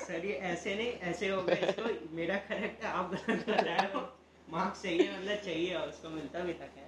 सर 0.06 0.24
ये 0.26 0.34
ऐसे 0.52 0.74
नहीं 0.74 0.92
ऐसे 1.12 1.28
हो 1.28 1.42
गया 1.42 1.68
इसको 1.68 1.90
मेरा 2.16 2.36
करेक्ट 2.50 2.84
है 2.84 2.92
आप 2.92 3.10
गलत 3.14 3.44
कर 3.46 3.64
रहे 3.64 3.86
हो। 3.94 4.06
मार्क्स 4.48 4.82
चाहिए 4.82 5.10
मतलब 5.18 5.44
चाहिए 5.44 5.74
और 5.74 5.88
उसको 5.88 6.08
मिलता 6.10 6.40
भी 6.48 6.52
था 6.52 6.66
क्या 6.74 6.83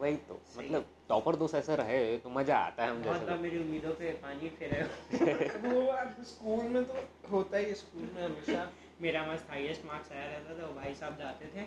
वही 0.00 0.16
तो 0.28 0.40
मतलब 0.58 0.86
टॉपर 1.08 1.36
दोस्त 1.36 1.54
ऐसा 1.54 1.74
रहे 1.74 2.16
तो 2.18 2.30
मज़ा 2.30 2.56
आता 2.56 2.84
है 2.84 2.90
हम 2.90 3.02
जैसे 3.02 3.36
मेरी 3.42 3.58
उम्मीदों 3.58 3.92
पे 4.00 4.10
पानी 4.24 4.48
फेरे 4.58 4.82
वो 5.68 5.80
अब 5.92 6.22
स्कूल 6.24 6.64
में 6.74 6.84
तो 6.84 7.04
होता 7.32 7.58
ही 7.58 7.74
स्कूल 7.74 8.02
में 8.14 8.22
हमेशा। 8.24 8.70
मेरा 9.00 9.24
मस्त 9.26 9.50
हाईएस्ट 9.50 9.84
मार्क्स 9.86 10.12
आया 10.12 10.26
रहता 10.26 10.58
था 10.58 10.66
वो 10.66 10.74
भाई 10.74 10.94
साहब 10.94 11.18
जाते 11.18 11.46
थे 11.54 11.62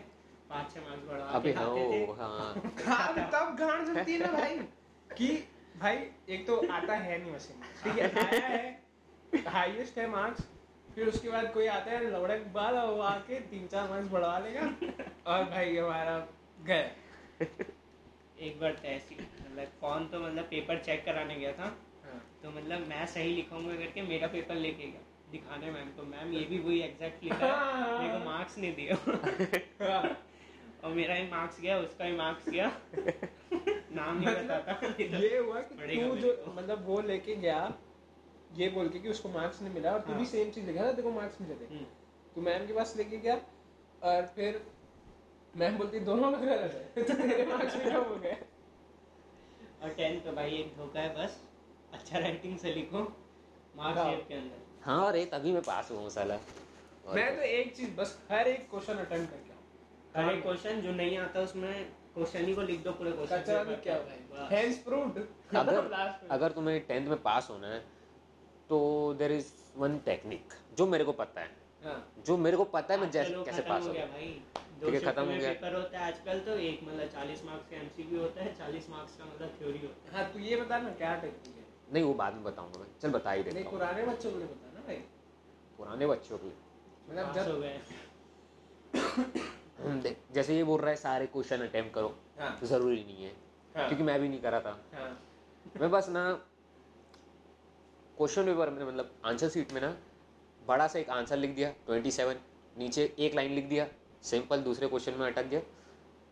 पाँच 0.50 0.74
छह 0.74 0.82
मार्क्स 0.82 1.08
बढ़वा 1.10 1.26
अबे 1.40 1.54
के 1.58 2.22
हाँ 2.22 2.30
हाँ। 2.30 2.72
खान 2.80 3.22
तब 3.34 3.56
गांड 3.60 3.86
सुनती 3.86 4.14
है 4.14 4.20
ना 4.20 4.32
भाई 4.38 4.58
कि 5.10 5.28
भाई 5.80 5.98
एक 6.30 6.48
तो 6.48 6.56
आता 6.72 6.96
है 6.96 7.18
नहीं 7.22 7.32
में, 7.32 7.40
ठीक 7.84 7.98
है? 7.98 8.26
आया 8.26 8.48
है 8.48 9.44
हाईएस्ट 9.50 9.98
है 9.98 10.10
मार्क्स 10.10 10.48
फिर 10.96 11.08
उसके 11.08 11.30
बाद 11.30 11.52
कोई 11.54 11.68
आता 11.68 11.92
है 11.92 12.10
लौड़े 12.12 12.38
के 12.40 12.50
बाद 12.54 12.74
और 12.76 12.94
वो 12.94 13.02
आके 13.02 13.40
तीन 13.52 13.68
चार 13.68 13.90
मार्क्स 13.90 14.10
बढ़वा 14.12 14.38
लेगा 14.40 14.62
और 15.28 15.44
भाई 15.46 15.78
हमारा 15.78 16.18
गए 16.66 16.90
एक 18.42 18.60
बार 18.60 18.72
तो 18.72 18.88
ऐसी 18.88 19.16
मतलब 19.16 19.72
कौन 19.82 20.08
तो 20.08 20.20
मतलब 20.20 20.44
पेपर 20.44 20.78
चेक 20.78 21.06
कराने 21.06 21.36
गया 21.36 21.52
था। 21.54 21.66
हाँ। 22.04 22.20
तो 22.44 22.50
मतलब 22.50 22.88
मैं 22.88 23.06
सही 23.06 23.36
लिखूँगा 23.36 23.76
करके 23.76 24.02
मेरा 24.02 24.28
पेपर 24.28 24.56
लेके 24.56 24.88
गया। 24.88 25.02
दिखाने 25.32 25.72
मैम 25.72 25.90
को। 25.90 26.04
मैम 26.04 26.34
ये 26.34 26.44
भी 26.46 26.60
वही 26.60 26.80
एग्जैक्ट 26.82 27.24
लिखा 27.24 27.48
है। 27.48 28.00
मेरे 28.00 28.20
को 28.20 28.26
मार्क्स 28.26 28.58
नहीं 28.58 28.76
दिया 28.76 28.96
हाँ। 29.92 30.18
और 30.84 30.92
मेरा 30.92 31.16
ही 31.16 31.28
मार्क्स 31.28 31.62
गया 31.62 31.78
उसका 31.80 32.06
ही 32.06 32.16
मार्क्स 32.16 32.50
गया। 32.50 32.72
नाम 33.96 34.18
नहीं 34.18 34.28
मतलब 34.28 34.46
बताता। 34.46 35.18
ये 35.18 35.38
हुआ 35.38 35.62
कि 35.62 35.96
तू 35.96 36.16
जो 36.16 36.54
मतलब 36.58 36.86
वो 36.86 37.02
लेके 37.02 37.36
गया 37.36 37.74
ये 38.56 38.70
बोल 38.70 38.90
के 38.90 39.00
कि 39.00 39.10
उसको 39.10 39.30
मार्क्स 39.30 39.62
नहीं 39.62 39.74
मिला 39.74 39.92
और 39.92 40.00
तू 40.00 40.12
हाँ। 40.12 40.20
भी 40.20 40.26
सेम 40.26 40.50
चीज़ 40.52 40.66
लिखा 40.66 40.84
था 40.84 41.02
को 41.02 41.12
मार्क्स 41.12 41.42
मिले 41.42 41.56
थे। 41.56 41.74
हम्म, 41.74 41.86
तू 42.36 42.42
मैम 42.42 42.68
के 42.68 42.74
पास 42.74 42.98
लेके 42.98 43.18
गया 43.18 43.36
और 44.04 44.26
फिर 44.26 44.62
मैम 45.58 45.78
बोलती 45.78 46.00
दोनों 46.00 46.32
में 46.32 46.42
गलत 46.42 46.74
है। 46.76 47.04
तो 47.04 47.14
तेरे 47.14 47.46
मार्क्स 47.46 47.76
भी 47.76 47.92
कम 47.92 48.04
हो 48.04 48.16
गए। 48.16 48.38
और 49.84 49.90
टेंथ 49.90 50.22
तो 50.22 50.32
भाई 50.32 50.52
एक 50.52 50.74
धोखा 50.78 51.00
है 51.00 51.16
बस। 51.16 51.40
अच्छा 51.94 52.20
राइटिंग 52.20 52.58
से 52.58 52.74
लिखो 52.74 52.98
हाँ। 52.98 53.94
मार्क्स 53.94 54.28
के 54.28 54.34
अंदर। 54.34 54.84
हाँ 54.84 55.08
अरे 55.08 55.26
तभी 55.26 55.52
मैं 55.52 55.62
पास 55.62 55.92
हुआ 55.92 56.00
हूँ 56.02 56.10
साला। 56.10 56.38
मैं 57.16 57.36
तो 57.38 57.42
एक 57.42 57.76
चीज़ 57.76 57.96
बस 57.96 58.18
हर 58.32 58.48
एक 58.48 58.70
क्वेश्चन 58.70 58.98
अटेम्प्ट 58.98 59.32
करके 59.32 60.20
हर 60.20 60.34
एक 60.34 60.42
क्वेश्चन 60.44 60.82
जो 60.82 60.92
नहीं 60.92 61.18
आता 61.18 61.42
उसमें 61.42 61.74
क्वेश्चन 62.14 62.46
ही 62.46 62.54
को 62.56 62.62
लिख 62.62 62.84
दो 62.84 62.92
पूरे 62.92 63.12
क्वेश्चन 63.12 63.38
कचरा 63.38 63.64
क्या 63.76 63.96
होगा 63.96 64.48
हैंड्स 64.52 64.78
प्रूव्ड 64.78 65.20
अगर 65.58 65.92
अगर 66.32 66.52
तुम्हें 66.52 66.80
टेंथ 66.88 67.08
में 67.08 67.22
पास 67.22 67.48
होना 67.50 67.68
है 67.68 67.80
तो 68.70 68.80
देर 69.14 69.32
इज़ 69.32 69.52
वन 69.78 69.98
टेक्निक 70.00 70.54
जो 70.78 70.88
मेरे 70.88 71.04
को 71.04 71.12
पता 71.12 71.42
है। 71.42 71.50
हाँ। 71.84 72.14
जो 72.26 72.38
मेरे 72.38 72.58
को 72.58 72.64
पता 72.64 72.94
है 72.94 73.00
मैं 73.00 73.12
जैसे 73.12 73.44
कैसे 73.44 73.62
पास 73.62 73.82
हो 73.82 73.88
हो 73.88 73.94
गया। 73.94 74.06
भाई। 74.06 74.42
ठीक 74.82 74.94
है, 74.94 75.00
खत्म 75.02 75.24
हो 75.24 75.32
गया। 75.32 75.54
पेपर 75.54 75.76
होता 75.76 76.00
है 76.00 76.08
आजकल 76.08 76.40
तो 76.40 76.52
एक 76.60 76.80
मतलब 76.84 77.08
चालीस 77.08 77.44
मार्क्स 77.46 77.70
का 77.70 77.78
एमसीक्यू 77.78 78.20
होता 78.20 78.44
है 78.44 78.54
चालीस 78.56 78.90
मार्क्स 78.90 79.16
का 79.16 79.26
मतलब 79.26 79.50
थ्योरी 79.60 79.80
होता 79.80 80.10
है। 80.10 80.16
हाँ 80.16 80.34
तू 80.34 80.40
ये 80.40 80.56
बता 80.56 80.80
ना 80.80 80.90
क्या 80.90 81.16
टेक्निक 81.16 81.56
है? 81.56 81.66
नहीं 81.94 82.04
वो 82.04 82.14
बाद 82.14 82.34
में 82.34 82.44
बताऊँगा 82.44 82.80
मैं। 82.80 82.88
चल 83.02 83.10
बता 83.10 83.32
ही 83.32 83.44
नहीं 83.44 83.54
देता 83.54 83.70
हूँ। 83.70 83.78
पुराने 83.78 84.06
बच्चों 84.06 84.32
को 84.32 84.38
नहीं 84.38 84.48
पता 84.48 84.74
ना 84.74 84.86
भाई। 84.88 84.96
पुराने 85.78 86.08
बच्चों 86.08 86.38
के 86.38 86.48
लिए 86.48 86.56
मतलब 87.10 87.28
हो 87.28 87.34
जब 87.34 87.62
गए। 87.62 87.80
हम्म, 89.80 90.02
देख 90.04 90.18
जैसे 90.32 90.56
ये 90.58 90.64
बोल 90.64 90.82
रहा 90.82 90.90
है 90.90 90.96
सारे 90.96 91.26
क्वेश्चन 91.26 91.62
अटेम्प्ट 91.62 91.94
करो। 91.94 92.16
हाँ। 92.40 92.58
तो 92.60 92.68
ज़रूरी 92.68 93.04
नहीं 93.04 93.24
है। 93.24 93.32
हाँ। 93.76 93.88
क्योंकि 93.88 94.04
मैं 94.04 94.20
भी 94.22 94.30
नहीं 94.30 94.42
करा 94.42 94.60
था। 94.60 94.78
हाँ। 94.94 95.10
मैं 95.82 95.92
बस 95.92 96.10
ना 96.10 96.32
क्वेश्चन 98.18 98.46
पेपर 98.46 98.70
में 98.70 98.86
मतलब 98.86 99.12
आंसर 99.26 99.50
सीट 99.50 99.74
में 99.74 99.82
ना 99.82 99.96
बड़ा 100.68 100.88
सा 100.88 101.00
एक 101.00 101.10
आंसर 101.10 101.38
लिख 101.38 101.56
दिया 101.56 101.70
ट्वेंटी 101.86 102.12
सेवन 102.12 102.36
नीचे 102.78 103.14
एक 103.20 103.36
लाइन 103.36 103.52
लिख 103.52 103.66
दिया 103.66 103.88
सिंपल 104.24 104.62
दूसरे 104.62 104.88
क्वेश्चन 104.88 105.14
में 105.20 105.26
अटक 105.28 105.46
गया। 105.46 105.62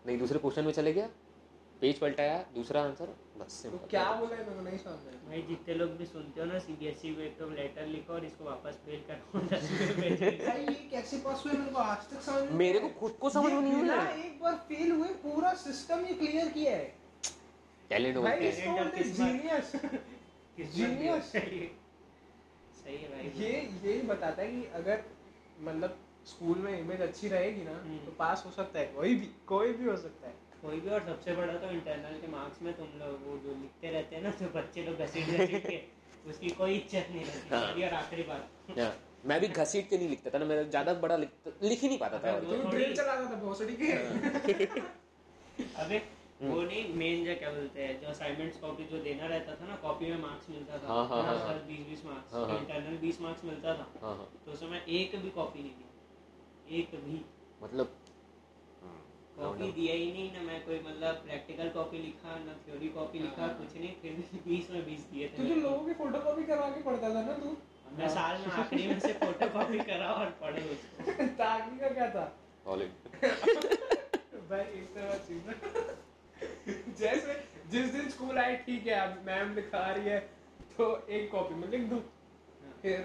नहीं 0.08 0.18
दूसरे 0.18 0.40
क्वेश्चन 0.40 0.64
में 0.66 0.72
चले 0.74 0.94
गया। 0.94 1.10
पेज 1.82 2.00
पलटाया 2.00 2.38
दूसरा 2.56 2.82
आंसर 2.84 3.06
बस 3.38 3.46
तो 3.46 3.50
सिंपल 3.50 3.88
क्या 3.90 4.04
बोला 4.14 4.36
है? 4.36 4.46
मेरे 4.50 4.62
नहीं 4.70 4.78
समझ 4.80 5.00
में 5.06 5.12
आया। 5.12 5.28
भाई 5.28 5.42
जितने 5.50 5.74
लोग 5.74 5.92
भी 5.98 6.06
सुनते 6.06 6.40
हो 6.42 6.46
ना 6.46 6.60
सीबीएसई 6.60 7.14
को 7.16 7.22
एक 7.22 7.38
तो 7.40 7.50
लेटर 7.50 7.86
लिखो 7.88 8.14
और 8.14 8.26
इसको 8.26 8.46
वापस 8.46 8.80
फेल 8.86 9.04
करो 9.10 9.40
भाई 9.40 10.66
ये 10.66 10.74
कैसे 10.92 11.18
पास 11.18 11.44
हुए? 11.46 11.54
मेरे 11.54 11.72
को 11.72 11.80
आज 11.80 12.10
तक 12.10 12.22
समझ 12.22 12.42
में 12.44 12.52
मेरे 12.54 12.80
को 12.80 12.90
खुद 13.00 13.12
को 13.22 13.30
समझ 13.30 13.52
में 13.54 13.62
नहीं 13.62 13.90
आया 13.90 14.10
एक 14.26 14.40
बार 14.42 14.56
फेल 14.70 14.92
हुए 14.92 15.08
पूरा 15.24 15.54
सिस्टम 15.64 16.06
ये 16.06 16.14
क्लियर 16.14 16.48
किया 16.50 16.76
है। 16.76 16.94
टैलेंट 17.90 18.18
भाई 18.18 18.34
होते 18.34 18.46
हैं। 18.46 18.54
इसको 18.58 18.72
बोलते 18.74 19.04
किस्मत। 19.04 19.18
जीनियस 20.74 21.32
सही 22.84 22.98
है 22.98 23.08
भाई। 23.10 23.32
ये 23.44 23.52
यही 23.86 24.02
बताता 24.08 24.42
है 24.42 24.52
कि 24.52 24.68
अगर 24.76 25.04
मतलब 25.62 25.98
स्कूल 26.28 26.58
में 26.58 26.80
इमेज 26.80 27.02
अच्छी 27.02 27.28
रहेगी 27.28 27.64
ना 27.64 27.72
हम्म। 27.72 27.98
तो 28.06 28.12
पास 28.12 28.44
हो 28.46 28.52
सकता 28.52 28.80
है 28.80 28.86
कोई 28.86 29.16
भी 29.16 29.30
कोई 29.48 29.74
भी 29.74 29.86
हो 29.86 29.96
सकता 29.98 30.28
है। 30.28 30.34
कोई 30.62 30.80
भी 30.80 30.90
और 30.90 31.06
सबसे 31.06 31.36
बड़ा 31.36 31.54
तो 31.54 31.70
इंटरनल 31.72 32.20
के 32.22 32.28
मार्क्स 32.28 32.62
में 32.62 32.74
तुम 32.78 32.88
लोग 33.00 33.28
वो 33.28 33.38
जो 33.38 33.56
लिखते 33.62 33.92
रहते 33.92 34.16
हैं 34.16 34.24
ना 34.24 34.32
तो 34.32 34.46
बच्चे 34.60 34.84
लोग 34.84 34.98
घसीट 34.98 35.28
घसीट 35.28 35.68
के 35.68 35.82
उसकी 36.30 36.50
कोई 36.50 36.76
इज़्ज़त 36.76 37.08
नहीं 37.12 37.26
रहती 37.26 37.82
हाँ। 37.82 37.90
और 37.90 37.94
आखिरी 37.94 38.24
बात। 38.24 38.80
हाँ, 38.80 38.94
मैं 39.26 39.40
भी 39.42 39.48
घसीट 39.48 39.90
के 39.90 39.98
नहीं 39.98 40.10
लिखता 40.10 40.30
था 40.30 40.38
ना 40.38 40.46
मेरा 40.46 40.64
ज़्यादा 40.64 40.94
बड़ा 40.94 41.18
लिख 41.18 41.30
लिख 41.64 41.82
ही 41.82 41.88
नहीं 41.88 42.00
पाता 42.00 42.20
था। 42.20 42.32
अगर 42.32 42.46
वो 42.46 42.58
था 42.98 43.14
अबे 45.84 45.98
वो 46.42 46.62
नहीं 46.70 46.94
मेन 46.96 47.26
जो 47.26 47.36
क्या 47.36 47.52
बोलते 47.52 47.84
हैं 47.84 48.00
जो 48.02 48.08
असाइनमेंट्स 48.08 48.60
कॉपी 48.60 48.84
जो 48.84 48.98
देना 49.04 49.28
रहता 49.28 49.56
था 49.56 49.68
ना 49.68 49.76
कॉपी 49.76 50.12
में 50.12 50.22
मार्क्स 50.22 50.50
मिलता 50.50 50.78
था। 50.78 50.88
हाँ, 50.88 51.08
हाँ, 51.08 51.24
हाँ, 51.24 51.38
हाँ। 51.38 51.54
बीस 51.68 51.86
बीस 51.88 52.06
मार्क्स 52.06 52.34
हाँ, 52.34 52.46
हाँ। 52.48 52.58
इंटरनल 52.60 52.98
बीस 52.98 53.22
मार्क्स 53.22 53.46
मिलता 53.46 53.74
था। 53.74 53.88
हाँ 54.02 54.16
हाँ। 54.16 54.28
तो 54.46 54.52
उसमें 54.52 54.82
एक 54.82 55.16
भी 55.16 55.30
कॉपी 55.30 55.64
नहीं 55.64 55.72
दी 55.72 55.89
एक 56.70 56.92
भी। 57.06 57.22
मतलब 57.64 57.96
कॉपी 59.38 59.72
दिया 59.72 59.94
ही 59.96 60.12
नहीं 60.12 60.32
ना 60.34 60.42
मैं 60.42 60.60
कोई 60.66 60.80
मतलब 60.80 61.16
प्रैक्टिकल 61.26 61.70
कॉपी 61.70 61.98
लिखा 61.98 62.36
ना 62.40 62.54
थ्योरी 62.66 62.88
कॉपी 62.96 63.20
लिखा 63.20 63.42
हाँ। 63.42 63.54
कुछ 63.58 63.76
नहीं 63.76 63.92
फिर 64.02 64.14
भी 64.14 64.40
बीस 64.48 64.70
में 64.72 64.86
बीस 64.86 65.06
दिए 65.12 65.28
थे 65.30 65.48
तो 65.50 65.56
लोगों 65.56 65.86
की 65.86 65.94
फ़ोटो 65.94 66.20
कॉपी 66.20 66.44
करवा 66.44 66.70
के 66.70 66.82
पढ़ता 66.84 67.10
था 67.16 67.22
ना 67.22 67.34
तू? 67.34 67.56
मैं 67.98 68.10
साल 68.10 68.42
में 68.42 68.48
आखिरी 68.54 68.88
में 68.88 69.00
से 69.00 69.14
फ़ोटो 69.14 69.48
कॉपी 69.50 69.80
करा 69.84 70.12
और 70.14 70.30
पढ़े 70.42 70.62
उसको। 70.70 71.26
ताकि 71.42 71.80
का 71.80 71.90
क्या 71.90 72.10
था? 72.10 72.26
कॉलेज 72.66 72.92
भाई 74.50 74.62
एक 74.62 74.94
तरह 74.96 75.18
चीज़ 75.28 76.98
जैसे 77.00 77.42
जिस 77.72 77.92
दिन 77.94 78.10
स्कूल 78.10 78.38
आए 78.38 78.56
ठीक 78.66 78.88
है 78.88 79.00
अब 79.00 79.22
मैम 79.26 79.54
लिखा 79.56 79.86
रही 79.92 80.10
है 80.10 80.20
तो 80.78 80.86
एक 81.10 81.32
कॉपी 81.32 81.56
में 81.56 81.68
लिख 81.68 81.90
दूँ। 81.90 82.00
फिर 82.82 83.00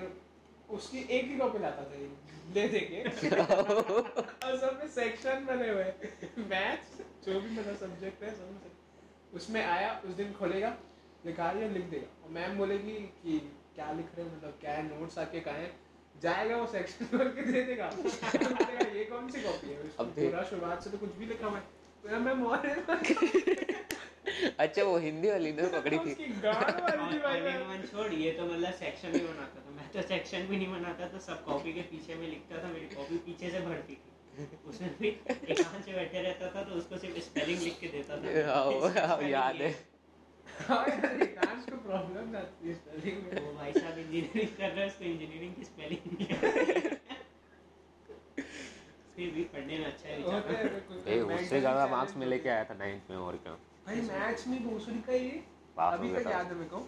उसकी 0.71 0.99
एक 0.99 1.25
ही 1.25 1.37
कॉपी 1.37 1.59
लाता 1.59 1.83
था 1.85 1.95
ये, 1.95 2.11
ले 2.55 2.69
दे 2.69 2.81
के 2.81 3.29
और 3.41 4.59
सब 4.59 4.79
में 4.79 4.89
सेक्शन 4.89 5.45
बने 5.47 5.69
हुए। 5.69 5.85
मैथ्स 6.39 6.99
जो 7.27 7.41
भी 7.41 7.51
मेरा 7.51 7.75
सब्जेक्ट 7.75 8.23
है 8.23 8.35
सब 8.35 8.51
में 8.51 8.71
उसमें 9.35 9.67
आया 9.67 10.03
उस 10.05 10.15
दिन 10.15 10.33
खोलेगा 10.33 10.77
लिखा 11.27 11.51
रही 11.51 11.63
है 11.63 11.73
लिख 11.73 11.85
देगा। 11.85 12.25
और 12.25 12.31
मैम 12.31 12.59
बोलेगी 12.59 12.93
कि 12.93 13.53
क्या 13.75 13.93
लिख 13.93 14.07
रहे 14.17 14.29
हो? 14.29 14.37
मतलब 14.37 14.59
क्या 14.61 14.73
है? 14.73 15.01
नोट्स 15.01 15.19
आके 15.19 15.41
कहा 15.41 15.55
है? 15.55 15.73
जाएगा 16.23 16.57
वो 16.57 16.67
सेक्शन 16.67 17.05
खोल 17.05 17.29
के 17.29 17.43
दे 17.43 17.63
देगा। 17.63 17.87
ये 18.95 19.05
कौन 19.05 19.31
सी 19.31 19.41
कॉपी 19.43 19.67
है। 19.67 19.83
पूरा 20.01 20.43
शुरुआत 20.43 20.83
से 20.83 20.91
तो 20.91 20.99
कुछ 20.99 21.15
भी 21.15 21.27
लिखा 21.27 21.47
हुआ 21.47 21.59
है। 21.59 21.65
तो 22.05 22.21
मैं 22.21 22.35
मोहन 22.35 22.61
अच्छा 24.59 24.83
वो 24.85 24.97
हिंदी 24.99 25.31
वाली 25.31 25.53
ने 25.53 25.67
पकड़ी 25.69 25.99
थी। 25.99 26.15
छोड़ 27.87 28.13
ये 28.13 28.31
तो 28.33 28.45
मतलब 28.45 28.73
सेक्शन 28.73 29.13
भी 29.13 29.21
बनाता 29.21 29.61
था। 29.61 29.71
मैं 29.71 29.91
तो 29.93 30.03
सेक्शन 30.03 30.47
भी 30.47 30.57
नहीं 30.57 30.69
बनाता 30.69 31.09
था 31.09 31.19
सब 31.19 31.45
कॉपी 31.45 31.73
के 31.73 31.81
पीछे 31.81 32.15
में 32.15 32.29
लिखता 32.29 32.63
था 32.63 32.69
मेरी 32.69 32.87
कॉपी 32.95 33.17
पीछे 33.17 33.51
से 33.51 33.61
भरती 33.61 33.95
थी। 33.95 34.11
उसमें 34.69 34.95
भी 35.01 35.09
एकांत 35.09 35.85
से 35.85 35.93
बैठे 35.93 36.23
रहता 36.23 36.49
था 36.55 36.63
तो 36.65 36.75
उसको 36.75 36.97
सिर्फ़ 36.99 37.19
स्पेलिंग 37.19 37.61
लिख 37.63 37.79
के 37.81 37.87
देता 37.87 38.17
था। 38.17 38.21
हाँ, 38.53 38.65
वो- 38.65 38.91
Spelling 38.91 39.31
याद 39.31 39.61
यार 39.61 41.23
एकांश 41.23 41.65
को 41.71 41.77
प्रॉब्लम 41.77 42.31
ना 42.31 42.41
थी 42.41 42.75
स्पेलिंग 42.75 43.23
में। 43.23 43.47
वो 43.47 43.53
भाई 43.53 43.73
साहब 43.73 43.99
इंजीनियरिंग 43.99 44.57
कर 44.57 44.71
रहा 44.71 44.87
उसको 44.87 45.05
इंजीनियरिंग 45.05 45.55
की 45.55 45.65
स्पेलिंग 45.65 46.01
फिर 49.17 49.31
भी 49.31 49.45
पढ़ने 49.45 49.79
में 49.79 49.85
अच्छा 49.85 50.09
है 50.09 50.23
उससे 51.35 51.61
ज़्यादा 51.61 51.87
मार्क्स 51.87 52.17
में 52.17 52.27
लेके 52.27 52.49
आया 52.49 52.65
था 52.65 52.75
नाइन्थ 52.75 53.11
में 53.11 53.17
और 53.17 53.37
क्या। 53.37 53.57
भाई 53.87 54.01
मैथ्स 54.03 54.47
में 54.49 54.59
भोसड़ी 54.65 55.01
का 55.07 55.13
ये 55.13 55.43
अभी 55.79 56.13
तक 56.13 56.31
याद 56.31 56.47
है 56.47 56.55
मेरे 56.55 56.69
को। 56.69 56.79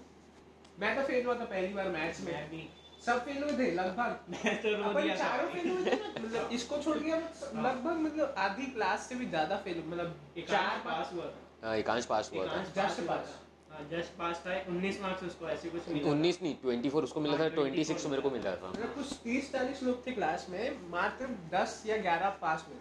मैं 0.81 0.95
तो 0.97 1.03
फेल 1.03 1.25
हुआ 1.27 1.35
था 1.35 1.45
पहली 1.45 1.73
बार 1.75 1.89
मैथ्स 1.91 2.21
में। 2.21 2.35
भी। 2.51 2.69
सब 3.07 3.25
फेल 3.25 3.43
हुए 3.43 3.53
थे 3.59 3.71
लगभग। 3.73 4.19
मैं 4.35 4.55
तो 4.63 4.71
रो 4.77 4.93
दिया 5.01 5.17
था। 5.17 5.19
चारों 5.19 5.49
फेल 5.49 5.69
हुए 5.71 5.85
थे 5.87 5.97
मतलब 6.21 6.53
इसको 6.53 6.79
छोड़ 6.83 6.97
के 6.99 7.11
लगभग 7.11 7.99
मतलब 8.01 8.35
आधी 8.39 8.67
क्लास 8.73 9.09
से 9.09 9.15
भी 9.15 9.27
ज़्यादा 9.27 9.57
फेल 9.67 9.83
मतलब 9.87 10.15
चार 10.49 10.79
पास 10.85 11.13
हुआ 11.13 11.25
था। 11.25 11.67
हाँ, 11.67 11.77
एकांश 11.77 12.07
पास 12.07 12.31
हुआ 12.35 12.47
था। 12.47 12.63
एकांश 12.63 12.73
पास 12.77 13.01
हुआ. 13.01 13.17
था। 13.17 13.43
हाँ 13.71 13.87
जस्ट 13.91 14.13
पास 14.19 14.43
था। 14.47 14.53
19 14.69 15.01
मार्क्स 15.03 15.23
उसको 15.25 15.49
ऐसे 15.49 15.71
कुछ 15.71 15.89
मिला 15.89 16.07
था। 16.07 16.11
उन्नीस 16.11 16.43
नहीं 16.43 16.55
ट्वेंटी 16.57 16.91
फोर 16.91 17.05
उसको 17.05 17.21
मिला 17.21 17.37
था 17.39 17.43
हाँ, 17.43 17.51
ट्वेंटी 17.51 17.77
24 17.77 17.89
सिक्स 17.89 18.07
मेरे 18.07 18.23
को 18.23 18.31
मिला 18.31 18.55
था। 18.57 18.71
मतलब 18.71 18.95
कुछ 18.95 19.13
तीस 19.25 19.53
चालीस 19.53 19.83
लोग 19.83 20.07
थे 20.07 20.13
क्लास 20.13 20.47
में 20.51 20.91
मात्र 20.91 21.27
दस 21.53 21.83
या 21.87 21.97
ग्यारह 22.03 22.31
पास 22.43 22.65
हुए 22.69 22.77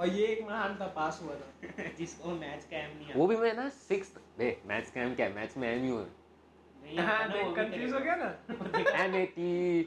और 0.00 0.08
ये 0.08 0.26
एक 0.26 0.42
महान 0.48 0.76
था 0.80 0.86
पास 0.96 1.20
हुआ 1.22 1.34
था। 1.34 1.88
जिसको 1.98 2.30
मैथ्स 2.34 2.64
का 2.66 2.76
एम 2.78 2.90
नहीं 2.98 3.14
वो 3.14 3.26
भी 3.26 3.36
मैं 3.36 3.52
ना 3.54 3.68
सिक्स 3.68 4.12
देख 4.38 4.62
मैथ्स 4.66 4.90
का 4.90 5.00
एम 5.02 5.14
क्या? 5.14 5.26
है 5.26 5.32
मैथ्स 5.34 5.56
में 5.56 5.68
एम 5.68 5.82
है। 5.84 6.04
नहीं 6.84 6.98
हाँ 6.98 7.28
देख 7.32 7.54
कंफ्यूज 7.56 7.92
हो 7.92 8.00
गया 8.00 8.14
ना। 8.16 9.02
N 9.04 9.14
A 9.14 9.24
T 9.36 9.82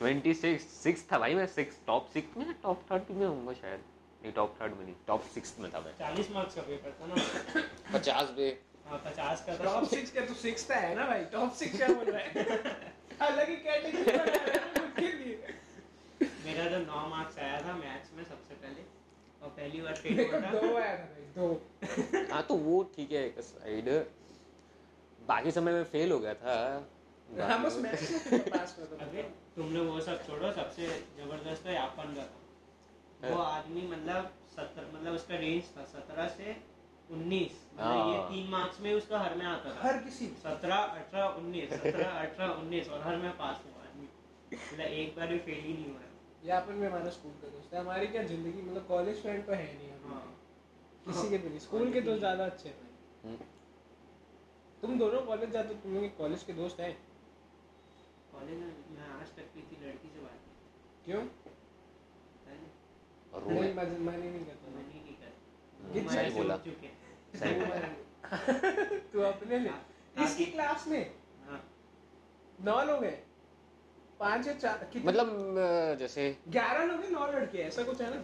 twenty 0.00 0.34
six 0.34 0.64
six 0.82 1.04
था 1.12 1.18
भाई 1.18 1.34
मैं 1.34 1.46
सिक्स 1.46 1.80
टॉप 1.86 2.08
सिक्स 2.14 2.36
में 2.36 2.52
टॉप 2.62 2.84
थर्ड 2.92 3.10
में 3.10 3.26
होऊँगा 3.26 3.52
शायद। 3.52 3.80
नहीं 4.22 4.32
टॉप 4.32 4.56
थर्ड 4.60 4.72
में 4.76 4.84
नहीं 4.84 4.94
टॉप 5.06 5.22
सिक्स 5.34 5.54
में 5.60 5.70
था 5.72 5.80
मैं। 5.80 5.92
40 5.98 6.30
मार्क्स 6.34 6.54
का 6.54 6.62
पेपर 6.62 6.90
था 7.00 7.06
ना। 7.06 7.14
पचास 7.98 8.32
पे 8.36 8.48
हाँ 8.88 9.02
50 9.04 9.44
का 9.46 9.56
था। 9.58 9.64
टॉप 9.64 9.88
सिक्स 9.88 10.10
का 10.10 10.20
तो 10.26 10.34
सिक्स 10.34 10.70
था 10.70 10.74
है 10.76 10.94
ना 10.94 11.06
भाई। 11.06 11.24
टॉप 11.32 11.52
सिक्स 11.52 11.76
क्या 11.76 11.88
बोल 11.88 12.10
रहा 12.10 12.20
है। 12.20 12.44
अलग 13.28 13.48
ही 13.48 13.56
कैटेगरी 13.56 15.32
मेरा 16.44 16.64
तो 16.70 16.78
नौ 16.84 17.06
मार्क्स 17.08 17.38
आया 17.38 17.60
था 17.62 17.72
मैथ्स 17.76 18.12
में 18.16 18.24
सबसे 18.24 18.54
पहले 18.54 18.82
और 19.42 19.48
पहली 19.50 19.80
बार 19.82 19.94
फेल 19.96 20.20
हुआ 20.20 20.40
था। 20.40 20.50
दो 20.50 20.76
आया 20.76 20.96
था 20.98 21.06
भाई 21.12 21.24
दो। 21.36 22.32
हाँ 22.32 22.42
तो 22.48 22.54
वो 22.66 22.82
ठीक 22.96 23.12
है 23.12 23.24
एक 23.26 23.40
साइड 23.44 23.88
बाकी 25.28 25.50
समय 25.52 25.72
में 25.72 25.84
फेल 25.92 26.12
हो 26.12 26.18
गया 26.18 26.34
था। 26.34 26.56
हाँ 27.28 27.62
बस 27.62 27.76
मैथ्स 27.82 28.10
में 28.10 28.20
तो 28.22 28.50
पास 28.50 28.76
हुआ 28.78 28.86
था। 28.86 29.04
अबे 29.04 29.22
तुमने 29.56 29.80
वो 29.82 30.00
सब 30.00 30.26
छोड़ो 30.26 30.52
सबसे 30.52 30.86
ज़बरदस्त 31.18 31.66
है 31.66 31.74
यापन 31.74 32.14
का 32.14 32.24
था। 32.24 32.38
वो 33.24 33.42
आदमी 33.42 33.82
मतलब 33.88 34.32
सत्तर 34.56 34.90
मतलब 34.94 35.14
उसका 35.14 35.36
रेंज 35.38 35.64
था 35.76 35.84
सत्रह 35.92 36.28
से 36.36 36.56
उन्नीस। 37.10 37.60
मतलब 37.74 38.08
ये 38.08 38.16
हाँ। 38.16 38.28
तीन 38.28 38.50
मार्क्स 38.50 38.80
में 38.80 38.92
उसका 38.94 39.18
हर 39.18 39.34
में 39.34 39.44
आता 39.46 39.70
था। 39.70 39.86
हर 39.86 39.98
किसी 40.02 40.26
सत्रह 40.42 40.76
अठारह 40.76 41.38
उन्नीस। 41.38 41.70
सत्रह 41.72 42.08
अठारह 42.10 42.52
उन्नीस 42.54 42.88
और 42.88 43.02
हर 43.02 43.16
में 43.16 43.30
पास 43.38 43.62
हुआ 43.64 43.82
आदमी। 43.82 44.08
मतलब 44.52 44.86
एक 44.86 45.16
बार 45.16 45.26
भी 45.28 45.38
फेल 45.38 45.60
ही 45.60 45.72
नहीं 45.72 45.86
हुआ। 45.86 46.03
है। 46.44 46.48
यहाँ 46.48 46.60
पर 46.62 46.84
हमारा 46.86 47.10
स्कूल 47.10 47.32
का 47.42 47.48
दोस्त 47.48 47.74
है। 47.74 47.80
हमारी 47.80 48.06
क्या 48.06 48.22
ज़िंदगी 48.22 48.62
मतलब 48.62 48.86
कॉलेज 48.88 49.22
फ्रेंड 49.22 49.46
तो 49.46 49.52
है 49.52 49.72
नहीं। 49.74 49.90
हाँ। 50.04 50.22
किसी 51.06 51.28
के 51.30 51.38
भी 51.38 51.48
नहीं 51.48 51.58
स्कूल 51.58 51.92
के 51.92 52.00
दोस्त 52.00 52.18
ज़्यादा 52.18 52.44
अच्छे 52.44 52.68
हैं 52.68 52.76
हम्म। 53.24 53.36
तुम 54.82 54.98
दोनों 54.98 55.20
कॉलेज 55.22 55.50
जाते 55.50 55.74
हो 55.74 55.80
तुम 55.82 55.94
लोग 55.94 56.16
कॉलेज 56.18 56.42
के 56.42 56.52
दोस्त 56.52 56.80
हैं? 56.80 56.94
कॉलेज 58.32 58.58
में 58.58 58.66
मैं 58.96 59.08
आज 59.20 59.28
तक 59.36 59.52
किसी 59.54 59.76
लड़की 59.84 60.08
से 60.08 60.20
बात 60.20 60.32
नहीं 60.32 61.04
क्यों? 61.04 61.22
नहीं, 63.36 63.74
मैं 63.74 63.86
मैं 63.98 64.16
नहीं 64.18 64.44
करता 64.46 64.70
मैंने 64.74 65.00
नहीं 65.00 65.16
करता 65.16 66.00
हमारे 66.00 66.08
सही 66.14 66.30
से 66.30 66.36
बोला। 66.36 66.56
सही 67.34 67.54
बोला। 67.54 67.76
तू 69.12 69.20
अपने 69.22 69.58
ले 69.58 69.70
इसकी 70.24 70.44
हाँ, 70.44 70.52
क्लास 70.52 70.86
में? 70.88 71.04
हाँ। 71.46 71.60
नौ 72.58 72.82
लोग 72.84 73.04
हैं। 73.04 73.18
पाँच 74.20 74.46
या 74.46 74.52
चार 74.54 74.90
मतलब 75.04 75.30
जैसे 75.98 76.36
ग्यारह 76.48 76.84
लोग 76.84 77.00
हैं 77.00 77.10
नौ 77.10 77.26
लड़के 77.32 77.58
हैं 77.58 77.66
ऐसा 77.68 77.82
कुछ 77.82 78.00
है 78.00 78.10
ना? 78.14 78.22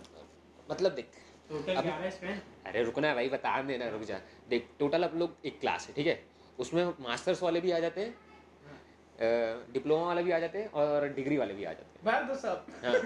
मतलब 0.70 0.92
देख 0.92 1.10
टोटल 1.50 1.74
अब- 1.74 1.84
ग्यारह 1.84 2.40
अरे 2.66 2.82
रुकना 2.84 3.08
है 3.08 3.14
भाई 3.14 3.28
बता 3.28 3.60
देना 3.62 3.88
रुक 3.88 4.02
जा। 4.02 4.20
देख 4.48 4.68
टोटल 4.78 5.02
अब 5.02 5.16
लोग 5.18 5.36
एक 5.44 5.60
क्लास 5.60 5.86
है 5.88 5.94
ठीक 5.94 6.06
है? 6.06 6.22
उसमें 6.58 6.84
मास्टर्स 7.00 7.42
वाले 7.42 7.60
भी 7.60 7.70
आ 7.70 7.78
जाते 7.78 8.00
हैं 8.00 9.72
डिप्लोमा 9.72 10.06
वाले 10.06 10.22
भी 10.22 10.30
आ 10.30 10.38
जाते 10.38 10.58
हैं 10.58 10.68
और 10.82 11.08
डिग्री 11.16 11.36
वाले 11.36 11.54
भी 11.54 11.64
आ 11.64 11.72
जाते 11.72 12.04
भर 12.04 12.22
दो 12.24 12.34
सब। 12.34 12.66
हाँ। 12.84 13.00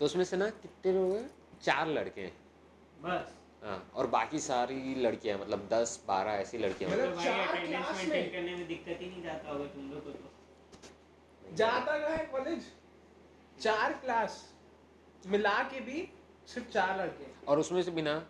तो 0.00 0.04
उसमें 0.04 0.24
से 0.24 0.36
ना 0.36 0.48
कितने 0.62 0.92
लोग 0.92 1.12
हैं? 1.16 1.30
चार 1.62 1.88
लड़के 1.88 2.20
हैं। 2.20 2.32
बस। 3.02 3.34
हाँ 3.64 3.78
और 3.94 4.06
बाकी 4.06 4.38
सारी 4.38 4.94
लड़कियाँ 4.94 5.38
मतलब 5.38 5.68
दस 5.72 6.04
बारह 6.08 6.32
ऐसी 6.32 6.58
लड़कियाँ। 6.58 6.90
मतलब 6.92 7.14
तो 7.14 7.22
चार 7.22 7.66
क्लास 7.66 8.04
में? 8.08 8.32
करने 8.32 8.54
में 8.56 8.66
दिक्कत 8.68 8.98
ही 9.00 9.08
नहीं 9.10 9.22
जाता 9.22 9.50
होगा 9.50 9.64
तुम 9.66 9.90
लोग 9.90 10.04
को 10.04 10.10
तो। 10.10 10.32
जाता 11.54 11.98
कहाँ 11.98 12.16
है 12.16 12.26
कॉलेज 12.26 12.64
चार 13.60 13.92
क्लास 13.92 14.54
मिला 15.26 15.62
के 15.62 15.80
भी 15.80 16.08
सिर्फ़ 16.46 16.68
चार 16.68 17.00
लड़के। 17.00 17.46
और 17.46 17.58
उसमें 17.58 17.82
से 17.82 17.90
बिना 17.90 18.26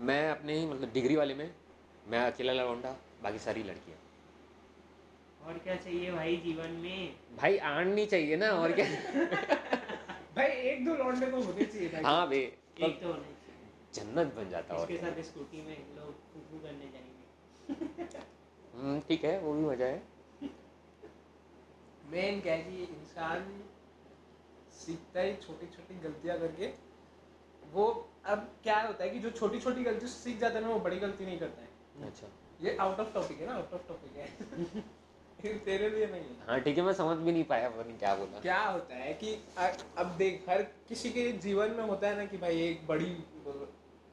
मैं 0.00 0.30
अपने 0.30 0.58
ही 0.58 0.66
मतलब 0.66 0.92
डिग्री 0.92 1.16
वाले 1.16 1.34
में 1.34 1.54
मैं 2.08 2.18
अकेला 2.32 2.52
लौंडा 2.52 2.96
बाकी 3.22 3.38
सारी 3.38 3.62
लड़कियाँ। 3.62 3.98
और 5.46 5.58
क्या 5.58 5.76
चाहिए 5.76 6.10
भाई 6.12 6.36
जीवन 6.36 6.70
में? 6.70 7.14
भाई 7.36 7.56
आन 7.56 7.88
नहीं 7.88 8.06
चाहिए 8.06 8.36
ना 8.36 8.50
और 8.50 8.72
क्या? 8.72 8.86
भाई 10.36 10.46
एक 10.46 10.84
दो 10.84 10.94
लौंडे 10.94 11.26
तो 11.26 11.42
होने 11.42 11.64
चाहिए 11.64 11.88
भाई। 11.88 12.02
हाँ 12.02 12.28
बे 12.28 12.36
एक 12.36 13.00
तो 13.00 13.06
होना 13.06 13.22
चाहिए। 13.22 13.94
जन्नत 13.94 14.34
बन 14.34 14.50
जाता 14.50 14.74
और 14.74 14.92
इसके। 14.92 15.06
साथ 15.06 15.22
स्कूटी 15.22 15.62
में 15.62 15.96
लोग 15.96 16.12
कुकू 16.32 16.58
करने 16.58 16.90
जाएँगे। 16.92 18.18
हम्म, 18.74 19.00
ठीक 19.00 19.24
है 19.24 19.38
वो 19.40 19.52
भी 19.54 19.64
मज़ा 19.64 19.86
है। 19.86 20.02
मेन 22.10 22.40
क्या 22.40 22.54
है 22.54 22.62
कि 22.62 22.82
इंसान 22.84 23.46
सीखता 24.78 25.20
है 25.20 25.34
छोटी 25.36 25.66
छोटी 25.66 25.98
गलतियाँ 26.00 26.38
करके। 26.38 26.66
वो 27.72 27.86
अब 28.26 28.48
क्या 28.62 28.80
होता 28.80 29.04
है 29.04 29.10
कि 29.10 29.18
जो 29.18 29.30
छोटी 29.30 29.60
छोटी 29.60 29.82
गलती 29.84 30.06
सीख 30.06 30.38
जाता 30.40 30.58
है 30.58 30.62
ना 30.64 30.70
वो 30.70 30.78
बड़ी 30.80 30.98
गलती 30.98 31.26
नहीं 31.26 31.38
करता 31.38 31.62
है। 31.62 32.08
अच्छा। 32.08 32.28
ये 32.60 32.76
आउट 32.80 33.00
ऑफ़ 33.00 33.12
टॉपिक 33.14 33.40
है 33.40 33.46
ना 33.46 33.54
आउट 33.54 33.74
ऑफ़ 33.74 33.88
टॉपिक 33.88 34.16
है। 34.16 35.56
तेरे 35.64 35.88
लिए 35.90 36.06
नहीं 36.06 36.24
हाँ। 36.46 36.60
ठीक 36.60 36.78
है 36.78 36.84
मैं 36.84 36.92
समझ 36.92 37.16
भी 37.16 37.32
नहीं 37.32 37.44
पाया 37.44 37.68
पता 37.68 37.82
नहीं 37.82 37.98
क्या 37.98 38.14
बोला। 38.14 38.40
क्या 38.40 38.60
होता 38.60 38.94
है 38.94 39.12
कि 39.14 39.34
अब 39.98 40.14
देख 40.18 40.48
हर 40.48 40.62
किसी 40.88 41.10
के 41.10 41.30
जीवन 41.44 41.70
में 41.70 41.84
होता 41.84 42.08
है 42.08 42.16
ना 42.16 42.24
कि 42.24 42.36
भाई 42.36 42.60
एक 42.62 42.86
बड़ी 42.86 43.16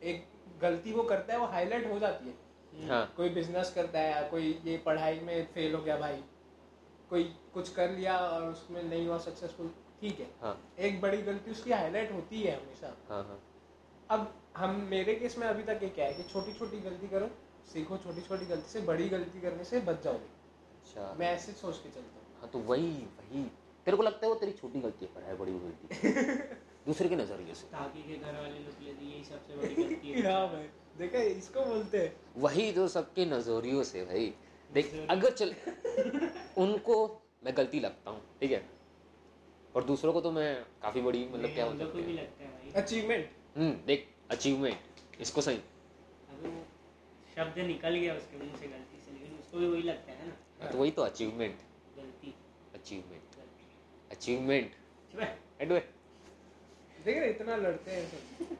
एक 0.01 0.25
गलती 0.61 0.91
वो 0.93 1.03
करता 1.03 1.33
है 1.33 1.39
वो 1.39 1.45
हाईलाइट 1.47 1.91
हो 1.91 1.99
जाती 1.99 2.27
है। 2.27 2.87
हाँ। 2.89 3.05
कोई 3.17 3.29
बिज़नेस 3.29 3.71
करता 3.75 3.99
है 3.99 4.11
या 4.11 4.21
कोई 4.29 4.59
ये 4.65 4.77
पढ़ाई 4.85 5.19
में 5.19 5.45
फेल 5.53 5.75
हो 5.75 5.81
गया 5.81 5.97
भाई। 5.97 6.23
कोई 7.15 7.23
कुछ 7.53 7.69
कर 7.73 7.89
लिया 7.89 8.17
और 8.17 8.43
उसमें 8.43 8.83
नहीं 8.83 9.07
हुआ 9.07 9.17
सक्सेसफुल 9.17 9.67
ठीक 10.01 10.19
है। 10.19 10.27
हाँ। 10.41 10.71
एक 10.79 11.01
बड़ी 11.01 11.17
गलती 11.17 11.51
उसकी 11.51 11.71
हाईलाइट 11.71 12.11
होती 12.11 12.41
है 12.41 12.55
हमेशा। 12.55 12.95
हाँ 13.09 13.23
हाँ। 13.23 13.39
अब 14.09 14.33
हम 14.57 14.75
मेरे 14.91 15.15
केस 15.15 15.37
में 15.37 15.47
अभी 15.47 15.63
तक 15.63 15.79
ये 15.83 15.89
क्या 15.89 16.05
है 16.05 16.13
कि 16.13 16.23
छोटी 16.23 16.53
छोटी 16.53 16.79
गलती 16.79 17.07
करो 17.07 17.29
सीखो 17.73 17.97
छोटी 17.97 18.21
छोटी 18.21 18.45
गलती 18.45 18.69
से 18.69 18.81
बड़ी 18.81 19.09
गलती 19.09 19.41
करने 19.41 19.63
से 19.63 19.79
बच 19.79 20.03
जाओगे। 20.03 20.27
अच्छा। 20.81 21.15
मैं 21.19 21.31
ऐसे 21.31 21.51
सोच 21.51 21.77
के 21.77 21.89
चलता 21.89 22.19
हूँ। 22.19 22.39
हाँ 22.41 22.49
तो 22.49 22.59
वही 22.59 22.91
वही। 22.91 23.43
तेरे 23.85 23.97
को 23.97 24.03
लगता 24.03 24.25
है 24.25 24.33
वो 24.33 24.39
तेरी 24.39 24.51
छोटी 24.51 24.81
गलती 24.81 25.05
है 25.05 25.11
पर 25.15 25.21
है 25.21 25.37
बड़ी 25.37 25.51
गलती। 25.51 26.11
दूसरे 26.85 27.09
के 27.09 27.15
नज़रिए 27.15 27.53
से। 27.53 27.67
ताकि 27.67 28.03
के 28.03 28.17
घर 28.17 28.39
वाले 28.41 28.59
लोग 28.59 28.83
लिए 28.83 28.93
यही 28.93 29.23
सबसे 29.23 29.57
बड़ी 29.57 29.75
गलती 29.83 30.11
है। 30.11 30.31
हाँ 30.31 30.47
भाई 30.47 30.69
देखा 30.97 31.19
इसको 31.19 31.65
बोलते 31.65 31.97
हैं। 31.97 32.15
वही 32.37 32.71
जो 32.71 32.87
सबके 32.87 33.25
नजरियों 33.25 33.83
से 33.83 34.03
भाई। 34.05 34.33
देख 34.73 35.07
अगर 35.09 35.31
चल 35.31 35.55
उनको 36.57 36.95
मैं 37.43 37.53
गलती 37.57 37.79
लगता 37.79 38.11
हूँ 38.11 38.21
ठीक 38.39 38.51
है? 38.51 38.63
और 39.75 39.83
दूसरों 39.83 40.13
को 40.13 40.21
तो 40.21 40.31
मैं 40.31 40.49
काफ़ी 40.81 41.01
बड़ी 41.01 41.27
मतलब 41.33 41.53
क्या 41.53 41.65
भी 41.69 42.15
हैं? 42.17 42.73
अचीवमेंट 42.73 43.29
हम्म 43.57 43.71
देख 43.85 44.07
अचीवमेंट 44.31 45.21
इसको 45.21 45.41
सही। 45.41 45.57
शब्द 47.35 47.59
निकल 47.59 47.95
गया 47.95 48.13
उसके 48.15 48.37
मुँह 48.37 48.55
से 48.57 48.67
गलती 48.67 48.99
से 49.05 49.11
लेकिन 49.11 49.37
उसको 49.39 49.57
भी 49.57 49.67
वही 49.67 49.81
लगता 49.81 50.11
है 50.11 50.27
ना। 50.27 50.33
हाँ, 50.61 50.71
तो 50.71 50.77
वही 50.77 50.91
तो 50.91 51.01
अचीवमेंट 51.01 51.57
गलती। 51.97 52.33
अचीवमेंट 52.75 53.35
अचीवमेंट 54.11 54.71
एडवे 55.61 55.79
देख 57.05 57.17
रहे 57.17 57.29
इतना 57.29 57.55
लड़ते 57.55 57.91
हैं 57.91 58.07
सब। 58.09 58.57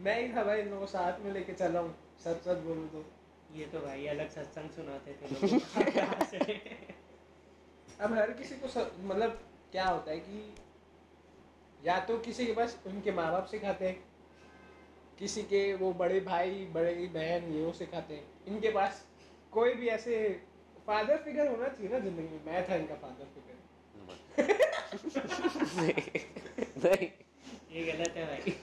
मैं 0.00 0.20
ही 0.20 0.32
था 0.34 0.44
भाई 0.44 0.60
इन 0.60 0.68
लोगों 0.68 0.80
को 0.80 0.86
साथ 0.86 1.20
में 1.20 1.32
लेके 1.32 1.52
चला 1.52 1.80
हूँ। 1.80 1.94
सच 2.24 2.42
सच 2.44 2.58
बोलूँ 2.58 2.88
तो। 2.88 3.04
ये 3.54 3.64
तो 3.66 3.80
भाई 3.80 4.06
अलग 4.06 4.28
सत्संग 4.30 4.70
सुनाते 4.70 5.12
थे? 5.12 5.24
अब 8.00 8.12
हर 8.12 8.30
किसी 8.30 8.54
को 8.54 8.68
स- 8.68 8.90
मतलब 9.04 9.40
क्या 9.72 9.86
होता 9.86 10.10
है 10.10 10.18
कि 10.18 10.54
या 11.86 12.00
तो 12.00 12.18
किसी 12.18 12.46
के 12.46 12.52
पास 12.52 12.78
उनके 12.86 13.12
माँ 13.12 13.32
बाप 13.32 13.46
सिखाते 13.46 13.88
हैं 13.88 14.04
किसी 15.18 15.42
के 15.42 15.74
वो 15.74 15.92
बड़े 15.92 16.20
भाई 16.20 16.68
बड़े 16.74 17.10
बहन 17.14 17.52
ये 17.52 17.64
वो 17.64 17.72
सिखाते 17.72 18.14
हैं। 18.14 18.24
इनके 18.48 18.70
पास 18.70 19.06
कोई 19.52 19.74
भी 19.74 19.88
ऐसे 19.88 20.42
फादर 20.86 21.16
फिगर 21.16 21.48
होना 21.48 21.68
चाहिए 21.68 21.92
ना 21.92 21.98
ज़िंदगी 21.98 22.22
में। 22.22 22.40
मैं 22.46 22.70
था 22.70 22.74
इनका 22.74 22.94
फादर 22.94 23.24
फिगर 23.34 23.50
नहीं। 26.84 27.08
ये 27.72 27.92
गलत 27.92 28.16
है 28.16 28.26
भाई। 28.26 28.56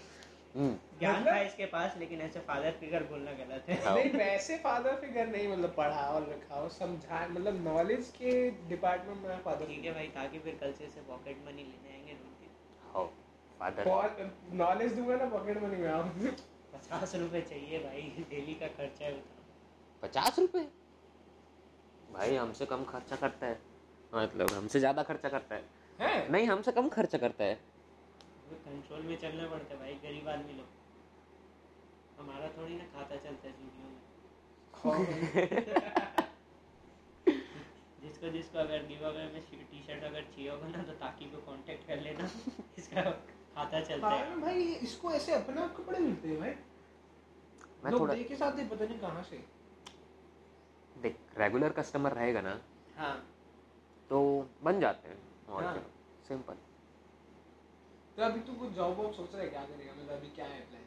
हम्म, 0.55 0.77
ज्ञान 0.99 1.15
मतलब- 1.15 1.33
था 1.33 1.39
इसके 1.41 1.65
पास 1.65 1.97
लेकिन 1.97 2.21
ऐसे 2.21 2.39
फादर 2.39 2.71
फिगर 2.79 3.03
बोलना 3.03 3.31
गलत 3.33 3.69
है। 3.69 3.75
नहीं 3.95 4.11
वैसे 4.13 4.57
फादर 4.57 4.95
फिगर 5.01 5.27
नहीं 5.27 5.47
मतलब 5.47 5.73
पढ़ाओ 5.77 6.19
लिखाओ 6.19 6.69
समझा 6.69 7.27
मतलब 7.27 7.63
नॉलेज 7.63 8.11
के 8.17 8.49
डिपार्टमेंट 8.69 9.21
में 9.25 9.41
फादर 9.43 9.65
ठीक 9.65 9.85
है 9.85 9.93
भाई 9.93 10.07
ताकि 10.15 10.39
फिर 10.39 10.57
कल 10.61 10.73
से 10.73 10.85
ऐसे 10.85 11.01
पॉकेट 11.01 11.43
मनी 11.47 11.63
लेने 11.63 11.93
आएँगे 11.93 12.13
रोज 12.13 12.95
हाँ 12.95 13.05
फादर 13.59 14.31
नॉलेज 14.57 14.93
दूँगा 14.93 15.15
ना 15.15 15.29
पॉकेट 15.29 15.61
मनी 15.63 15.77
में 15.77 15.89
आओ 15.89 16.03
पचास 16.73 17.15
रुपए 17.15 17.41
चाहिए 17.41 17.79
भाई 17.79 18.01
डेली 18.29 18.53
का 18.53 18.67
खर्चा 18.67 19.05
है 19.05 19.13
पचास 20.03 20.39
रुपए? 20.39 20.67
भाई 22.13 22.35
हमसे 22.35 22.65
कम 22.65 22.83
खर्चा 22.83 23.15
करता 23.15 23.45
है। 23.47 23.59
मतलब 24.13 24.51
हमसे 24.51 24.79
ज़्यादा 24.79 25.03
खर्चा 25.03 25.29
करता 25.29 25.55
है। 25.55 25.63
है? 25.99 26.31
नहीं 26.31 26.47
हमसे 26.47 26.71
कम 26.71 26.87
खर्चा 26.89 27.17
करता 27.17 27.43
है। 27.43 27.55
कंट्रोल 28.65 29.01
में 29.01 29.15
चलना 29.17 29.47
पड़ता 29.47 29.73
है 29.73 29.79
भाई 29.79 29.93
गरीब 30.03 30.29
आदमी 30.29 30.53
लोग। 30.53 30.76
हमारा 32.19 32.47
थोड़ी 32.57 32.77
ना 32.77 32.83
खाता 32.93 33.15
चलता 33.15 33.47
है 33.47 33.53
जूडियो 33.53 33.87
में। 33.87 34.01
जिसको 38.01 38.29
जिसको 38.29 38.59
अगर 38.59 38.85
गिव 38.87 39.05
अवे 39.07 39.23
में 39.33 39.41
टी 39.51 39.83
शर्ट 39.87 40.03
अगर 40.03 40.21
चाहिए 40.21 40.49
होगा 40.49 40.67
ना 40.67 40.83
तो 40.83 40.93
ताकि 40.99 41.25
को 41.25 41.37
कांटेक्ट 41.41 41.87
कर 41.87 42.01
लेना। 42.01 42.29
इसका 42.77 43.01
खाता 43.55 43.81
चलता 43.81 44.07
है। 44.07 44.29
हाँ 44.29 44.39
भाई 44.41 44.63
इसको 44.87 45.11
ऐसे 45.11 45.33
अपने 45.33 45.61
आप 45.61 45.75
कपड़े 45.77 45.99
मिलते 45.99 46.27
हैं 46.27 46.39
भाई। 46.39 46.55
मैं 47.83 47.91
लोग 47.91 48.01
थोड़ा 48.01 48.13
दे 48.13 48.23
के 48.23 48.35
साथ 48.35 48.59
ही 48.59 48.67
पता 48.67 48.85
नहीं 48.85 48.99
कहाँ 48.99 49.23
से। 49.23 49.43
देख 50.95 51.17
रेगुलर 51.37 51.71
कस्टमर 51.71 52.13
रहेगा 52.13 52.41
ना 52.41 52.61
हाँ। 52.97 53.27
तो 54.09 54.47
बन 54.63 54.79
जाते 54.79 55.09
हैं 55.09 55.17
और 55.49 55.63
हाँ। 55.63 55.85
सिंपल 56.27 56.55
तो 58.17 58.23
अभी 58.23 58.39
तू 58.39 58.53
कुछ 58.53 58.71
जॉब 58.73 58.97
वॉब 58.97 59.13
सोच 59.13 59.33
रहा 59.33 59.43
है 59.43 59.49
क्या 59.49 59.65
करेगा 59.65 59.93
मतलब 59.93 60.09
अभी 60.09 60.29
क्या 60.35 60.45
है 60.45 60.61
प्लान 60.61 60.86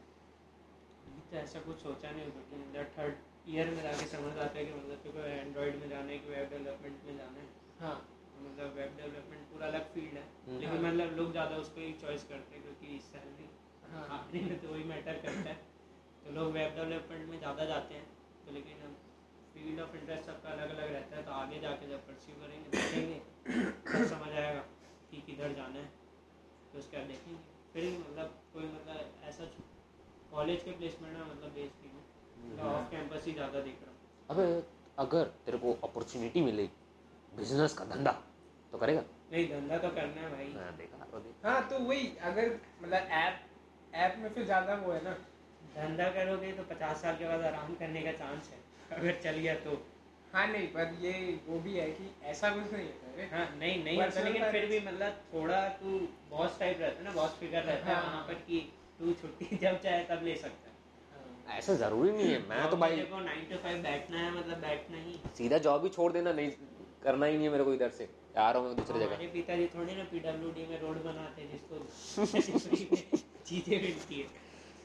तो 1.30 1.36
ऐसा 1.36 1.60
कुछ 1.60 1.76
सोचा 1.78 2.10
नहीं 2.10 2.26
मतलब 2.26 2.86
थर्ड 2.98 3.14
ईयर 3.48 3.68
में 3.70 3.82
जाके 3.82 4.06
समझ 4.06 4.32
आता 4.36 4.58
है 4.58 4.64
कि 4.64 4.72
मतलब 4.72 4.96
तेरे 4.96 5.12
को 5.12 5.26
एंड्रॉइड 5.42 5.76
में 5.80 5.88
जाना 5.88 6.10
है 6.10 6.18
कि 6.18 6.30
वेब 6.30 6.48
डेवलपमेंट 6.50 7.04
में 7.06 7.16
जाना 7.16 7.38
है। 7.40 7.46
हाँ। 7.80 7.94
मतलब 8.40 8.74
वेब 8.76 8.96
डेवलपमेंट 8.96 9.42
पूरा 9.52 9.66
अलग 9.66 9.92
फ़ील्ड 9.94 10.14
है। 10.14 10.24
हम्म। 10.46 10.58
लेकिन। 10.60 10.84
मतलब 10.86 11.16
लोग 11.16 11.30
ज़्यादा 11.32 11.56
उसको 11.56 11.80
ही 11.80 11.92
चॉइस 12.02 12.24
करते 12.24 12.54
हैं 12.54 12.62
क्योंकि 12.62 12.98
सैलरी 13.06 13.48
हाँ। 13.92 14.06
आखिरी 14.18 14.44
में 14.44 14.58
तो 14.62 14.68
वही 14.68 14.84
मैटर 14.84 15.20
करता 15.22 15.48
है। 15.50 15.54
तो 16.24 16.32
लोग 16.32 16.52
वेब 16.52 16.74
डेवलपमेंट 16.74 17.28
में 17.28 17.38
ज़्यादा 17.38 17.64
जाते 17.64 17.94
हैं। 17.94 18.04
तो 18.46 18.52
लेकिन 18.52 18.96
फ़ील्ड 19.54 19.80
ऑफ़ 19.80 19.96
इंटरेस्ट 19.96 20.26
सबका 20.26 20.50
अलग 20.50 20.76
अलग 20.76 20.92
रहता 20.92 21.16
है। 21.16 21.22
तो 21.22 21.32
आगे 21.32 21.60
जाके 21.60 21.88
जब 21.88 22.06
परस्यू 22.06 22.34
करेंगे 22.34 22.76
देखेंगे 22.76 23.20
तब 23.86 24.06
समझ 24.08 24.32
आएगा 24.34 24.60
कि 25.10 25.22
किधर 25.26 25.52
जाना 25.52 25.78
है। 25.78 25.88
तो 26.72 26.78
उसके 26.78 26.96
बाद 26.96 27.06
देखेंगे। 27.06 27.40
फिर 27.72 27.90
मतलब 28.00 28.38
कोई 28.52 28.64
मतलब 28.64 29.24
ऐसा 29.24 29.44
कॉलेज 30.32 30.62
के 30.62 30.70
प्लेसमेंट 30.72 31.16
में 31.16 31.24
मतलब 31.24 31.50
बेस 31.54 31.70
नहीं 31.82 31.92
हूँ 31.92 32.02
मतलब 32.50 32.66
ऑफ़ 32.66 32.90
कैंपस 32.90 33.26
ही 33.26 33.32
ज़्यादा 33.32 33.60
देख 33.60 33.78
रहा 33.82 33.90
हूँ। 33.90 33.98
अबे 34.28 34.62
अगर 34.98 35.24
तेरे 35.46 35.58
को 35.58 35.72
अपॉर्चुनिटी 35.84 36.40
मिले 36.40 36.68
बिज़नेस 37.32 37.74
का 37.74 37.84
धंधा 37.84 38.12
तो 38.72 38.78
करेगा? 38.78 39.02
नहीं 39.32 39.48
धंधा 39.48 39.78
तो 39.78 39.88
करना 39.88 40.20
है 40.20 40.30
भाई। 40.30 40.52
हाँ, 40.54 40.76
देखा 40.76 41.04
तो 41.12 41.18
देख 41.18 41.46
हाँ 41.46 41.68
तो 41.70 41.78
वही 41.80 42.06
अगर 42.22 42.48
मतलब 42.82 43.08
ऐप 43.18 43.40
ऐप 43.94 44.16
में 44.18 44.28
फिर 44.34 44.44
ज़्यादा 44.44 44.74
वो 44.76 44.92
है 44.92 45.02
ना। 45.04 45.16
धंधा 45.74 46.08
करोगे 46.10 46.52
तो 46.52 46.62
पचास 46.64 47.02
साल 47.02 47.16
के 47.16 47.24
बाद 47.24 47.40
आराम 47.44 47.74
करने 47.74 48.02
का 48.02 48.12
चांस 48.12 48.50
है 48.50 48.98
अगर 48.98 49.20
चल 49.22 49.38
गया 49.38 49.54
तो। 49.64 49.82
हाँ 50.32 50.46
नहीं 50.46 50.66
पर 50.66 50.96
ये 51.00 51.12
वो 51.46 51.58
भी 51.60 51.72
है 51.76 51.90
कि 51.90 52.10
ऐसा 52.24 52.50
कुछ 52.50 52.72
नहीं 52.72 52.86
होता 52.86 53.20
है 53.20 53.28
हाँ 53.30 53.56
नहीं 53.58 53.82
नहीं 53.84 53.96
होता 54.02 54.22
लेकिन 54.22 54.44
फिर 54.52 54.66
भी 54.66 54.78
मतलब 54.80 55.22
थोड़ा 55.32 55.68
तू 55.78 55.98
बॉस 56.30 56.58
टाइप 56.58 56.80
रहता 56.80 56.98
है 56.98 57.04
ना 57.04 57.12
बॉस 57.12 57.30
फिगर 57.40 57.62
रहता 57.62 57.86
है 57.86 57.94
हाँ। 57.94 58.02
वहाँ 58.02 58.22
पर 58.28 58.34
कि 58.34 58.60
तू 59.00 59.12
छुट्टी 59.20 59.56
जब 59.62 59.80
चाहे 59.82 60.02
तब 60.04 60.24
ले 60.24 60.34
सकता 60.36 60.68
है। 60.68 60.74
हाँ। 61.46 61.56
ऐसा 61.58 61.74
ज़रूरी 61.82 62.10
नहीं 62.12 62.30
है। 62.32 62.38
मैं 62.48 62.70
तो 62.70 62.76
भाई 62.76 62.96
देखो 62.96 63.20
नाइन 63.20 63.44
टू 63.50 63.56
फाइव 63.62 63.82
बैठना 63.82 64.18
है 64.18 64.30
मतलब 64.38 64.58
बैठना 64.60 64.96
ही 65.04 65.20
सीधा 65.38 65.58
जॉब 65.68 65.84
ही 65.84 65.90
छोड़ 65.90 66.12
देना 66.12 66.32
नहीं 66.32 66.50
करना 67.04 67.26
ही 67.26 67.36
नहीं 67.36 67.46
है 67.46 67.52
मेरे 67.52 67.64
को 67.64 67.74
इधर 67.74 67.90
से। 67.98 68.08
आ 68.38 68.50
रहा 68.50 68.62
हूँ 68.62 68.74
दूसरी 68.76 68.98
जगह। 68.98 69.06
हमारे 69.06 69.26
पिताजी 69.28 69.66
थोड़ी 69.74 69.94
ना 69.96 70.02
पीडब्ल्यूडी 70.10 70.66
में 70.66 70.80
रोड 70.80 71.02
बनाते 71.04 71.42
हैं 71.42 71.50
जिसको 71.52 73.16
चीज़ें 73.46 73.80
मिलती 73.82 74.20
है। 74.20 74.26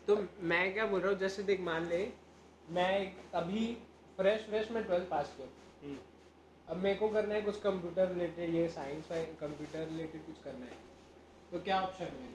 तो 0.07 0.15
मैं 0.51 0.63
क्या 0.73 0.85
बोल 0.85 1.01
रहा 1.01 1.11
हूँ 1.11 1.19
जैसे 1.19 1.43
देख 1.43 1.59
मान 1.61 1.85
ले 1.89 1.99
मैं 2.69 2.91
अभी 3.35 3.65
फ्रेश 4.17 4.45
फ्रेश 4.49 4.71
में 4.71 4.83
ट्वेल्थ 4.83 5.07
पास 5.09 5.33
किया। 5.37 5.47
हम्म, 5.83 5.97
अब 6.67 6.77
मेरे 6.83 6.95
को 6.95 7.09
करना 7.09 7.35
है 7.35 7.41
कुछ 7.41 7.59
कंप्यूटर 7.61 8.07
रिलेटेड 8.13 8.55
ये 8.55 8.67
साइंस 8.77 9.07
कंप्यूटर 9.41 9.87
रिलेटेड 9.87 10.25
कुछ 10.25 10.43
करना 10.43 10.65
है। 10.65 10.77
तो 11.51 11.59
क्या 11.59 11.81
ऑप्शन 11.81 12.05
है 12.05 12.11
मेरे 12.21 12.33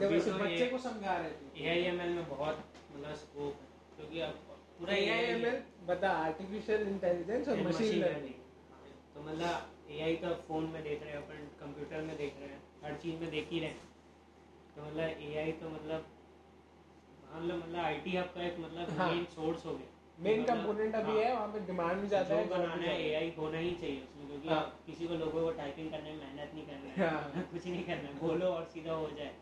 तो 0.00 0.08
बच्चे 0.38 0.66
को 0.66 0.78
समझा 0.78 1.16
रहे 1.16 1.30
थे 1.30 1.68
AIML 1.74 2.14
में 2.14 2.28
बहुत 2.28 2.64
मतलब 2.94 3.14
स्कोप 3.14 3.60
है 3.60 3.66
क्योंकि 3.96 4.20
अब 4.20 4.34
पूरा 4.40 4.56
पूरा 4.78 4.94
एआईएमएल 4.94 5.62
बता 5.86 6.10
आर्टिफिशियल 6.24 6.88
इंटेलिजेंस 6.88 7.48
और 7.48 7.62
मशीन 7.62 7.98
लर्निंग 8.00 8.44
तो 9.14 9.22
मतलब 9.22 9.90
एआई 9.90 10.16
तो 10.16 10.34
फ़ोन 10.48 10.64
में 10.70 10.82
देख 10.82 11.02
रहे 11.02 11.12
हैं 11.12 11.22
अपन 11.22 11.48
कंप्यूटर 11.60 12.02
में 12.02 12.16
देख 12.16 12.34
रहे 12.40 12.48
हैं 12.48 12.62
हर 12.84 12.96
चीज़ 13.02 13.20
में 13.20 13.30
देख 13.30 13.48
ही 13.50 13.60
रहे 13.60 13.70
हैं 13.70 13.94
तो 14.76 14.82
मतलब 14.82 15.22
एआई 15.28 15.52
तो 15.60 15.68
मतलब 15.70 16.06
मान 17.32 17.46
मतलब 17.46 17.78
आईटी 17.84 18.16
हब 18.16 18.32
का 18.34 18.42
एक 18.42 18.58
मतलब 18.60 18.98
हाँ। 18.98 19.08
मेन 19.10 19.24
सोर्स 19.34 19.64
हो 19.66 19.72
गया 19.72 19.94
मेन 20.18 20.40
मतलब- 20.40 20.58
कंपोनेंट 20.58 20.94
अभी 20.94 21.12
हाँ। 21.12 21.22
है 21.22 21.32
वहाँ 21.32 21.48
पे 21.48 21.60
डिमांड 21.66 22.00
भी 22.00 22.06
ज़्यादा 22.08 22.34
है 22.34 22.48
बनाना 22.48 22.82
है 22.82 23.00
एआई 23.02 23.32
होना 23.38 23.58
ही 23.58 23.70
चाहिए 23.80 24.02
उसमें 24.02 24.26
क्योंकि 24.28 24.48
हाँ। 24.48 24.62
किसी 24.86 25.06
को 25.06 25.14
लोगों 25.14 25.42
को 25.42 25.50
टाइपिंग 25.58 25.90
करने 25.90 26.10
में 26.10 26.18
मेहनत 26.18 26.54
नहीं 26.54 26.66
करना 26.66 27.10
हाँ। 27.10 27.32
है 27.34 27.42
कुछ 27.52 27.66
नहीं 27.66 27.82
करना 27.84 28.08
है 28.08 28.18
बोलो 28.20 28.46
और 28.50 28.64
सीधा 28.74 28.92
हो 28.92 29.10
जाए 29.18 29.32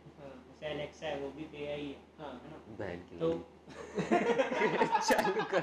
हाँ, 0.64 0.72
एलेक्सा 0.72 1.06
है 1.06 1.20
वो 1.20 1.28
भी 1.30 1.44
तो 1.44 1.56
एआई 1.56 1.86
है 1.86 1.96
हाँ। 2.18 2.40
है 2.44 2.50
ना? 2.50 2.58
बहन 2.78 2.98
की 2.98 3.18
तो 3.18 3.32
चालू 5.08 5.44
कर। 5.44 5.60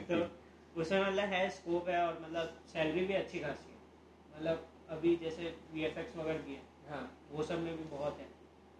तो 0.00 0.36
उसमें 0.80 1.00
मतलब 1.00 1.24
है 1.24 1.50
स्कोप 1.50 1.88
है 1.88 2.06
और 2.06 2.20
मतलब 2.22 2.60
सैलरी 2.72 3.04
भी 3.06 3.14
अच्छी 3.14 3.38
खासी 3.38 3.70
है। 3.70 3.78
मतलब 4.36 4.68
अभी 4.88 5.16
जैसे 5.16 5.56
वी 5.72 5.86
वगैरह 5.86 6.38
भी 6.38 6.54
है 6.54 6.62
हाँ, 6.88 7.18
वो 7.30 7.42
सब 7.42 7.58
में 7.58 7.76
भी 7.76 7.84
बहुत 7.84 8.18
है। 8.18 8.26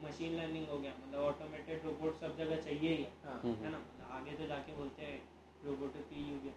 मशीन 0.05 0.37
लर्निंग 0.37 0.69
हो 0.69 0.79
गया 0.79 0.93
मतलब 1.07 1.21
ऑटोमेटेड 1.21 1.85
रोबोट 1.85 2.21
सब 2.21 2.37
जगह 2.37 2.57
चाहिए 2.57 2.91
ही 2.91 3.03
है। 3.03 3.13
हाँ, 3.25 3.41
हम्म, 3.45 3.55
है 3.55 3.71
ना? 3.71 3.79
मतलब 3.79 4.11
आगे 4.11 4.33
तो 4.33 4.47
जाके 4.47 4.73
बोलते 4.73 5.03
हैं 5.03 5.23
रोबोट 5.65 5.97
की 5.97 6.33
युग 6.33 6.43
है। 6.45 6.55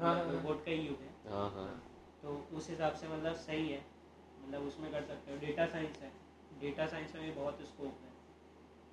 हाँ, 0.00 0.14
हाँ, 0.14 0.24
हाँ। 0.24 0.32
रोबोट 0.32 0.64
का 0.64 0.70
ही 0.70 0.76
युग 0.76 1.00
है। 1.00 1.32
हाँ 1.32 1.50
हाँ। 1.50 1.82
तो 2.22 2.48
उस 2.52 2.70
हिसाब 2.70 2.94
से 2.94 3.08
मतलब 3.08 3.34
सही 3.34 3.68
है। 3.68 3.84
मतलब 4.46 4.62
उसमें 4.62 4.92
कर 4.92 5.02
सकते 5.02 5.32
हो। 5.32 5.38
डेटा 5.38 5.66
साइंस 5.66 5.98
है। 6.02 6.21
डेटा 6.62 6.86
साइंस 6.86 7.14
में 7.14 7.22
भी 7.24 7.30
बहुत 7.32 7.62
स्कोप 7.68 8.00
है। 8.04 8.10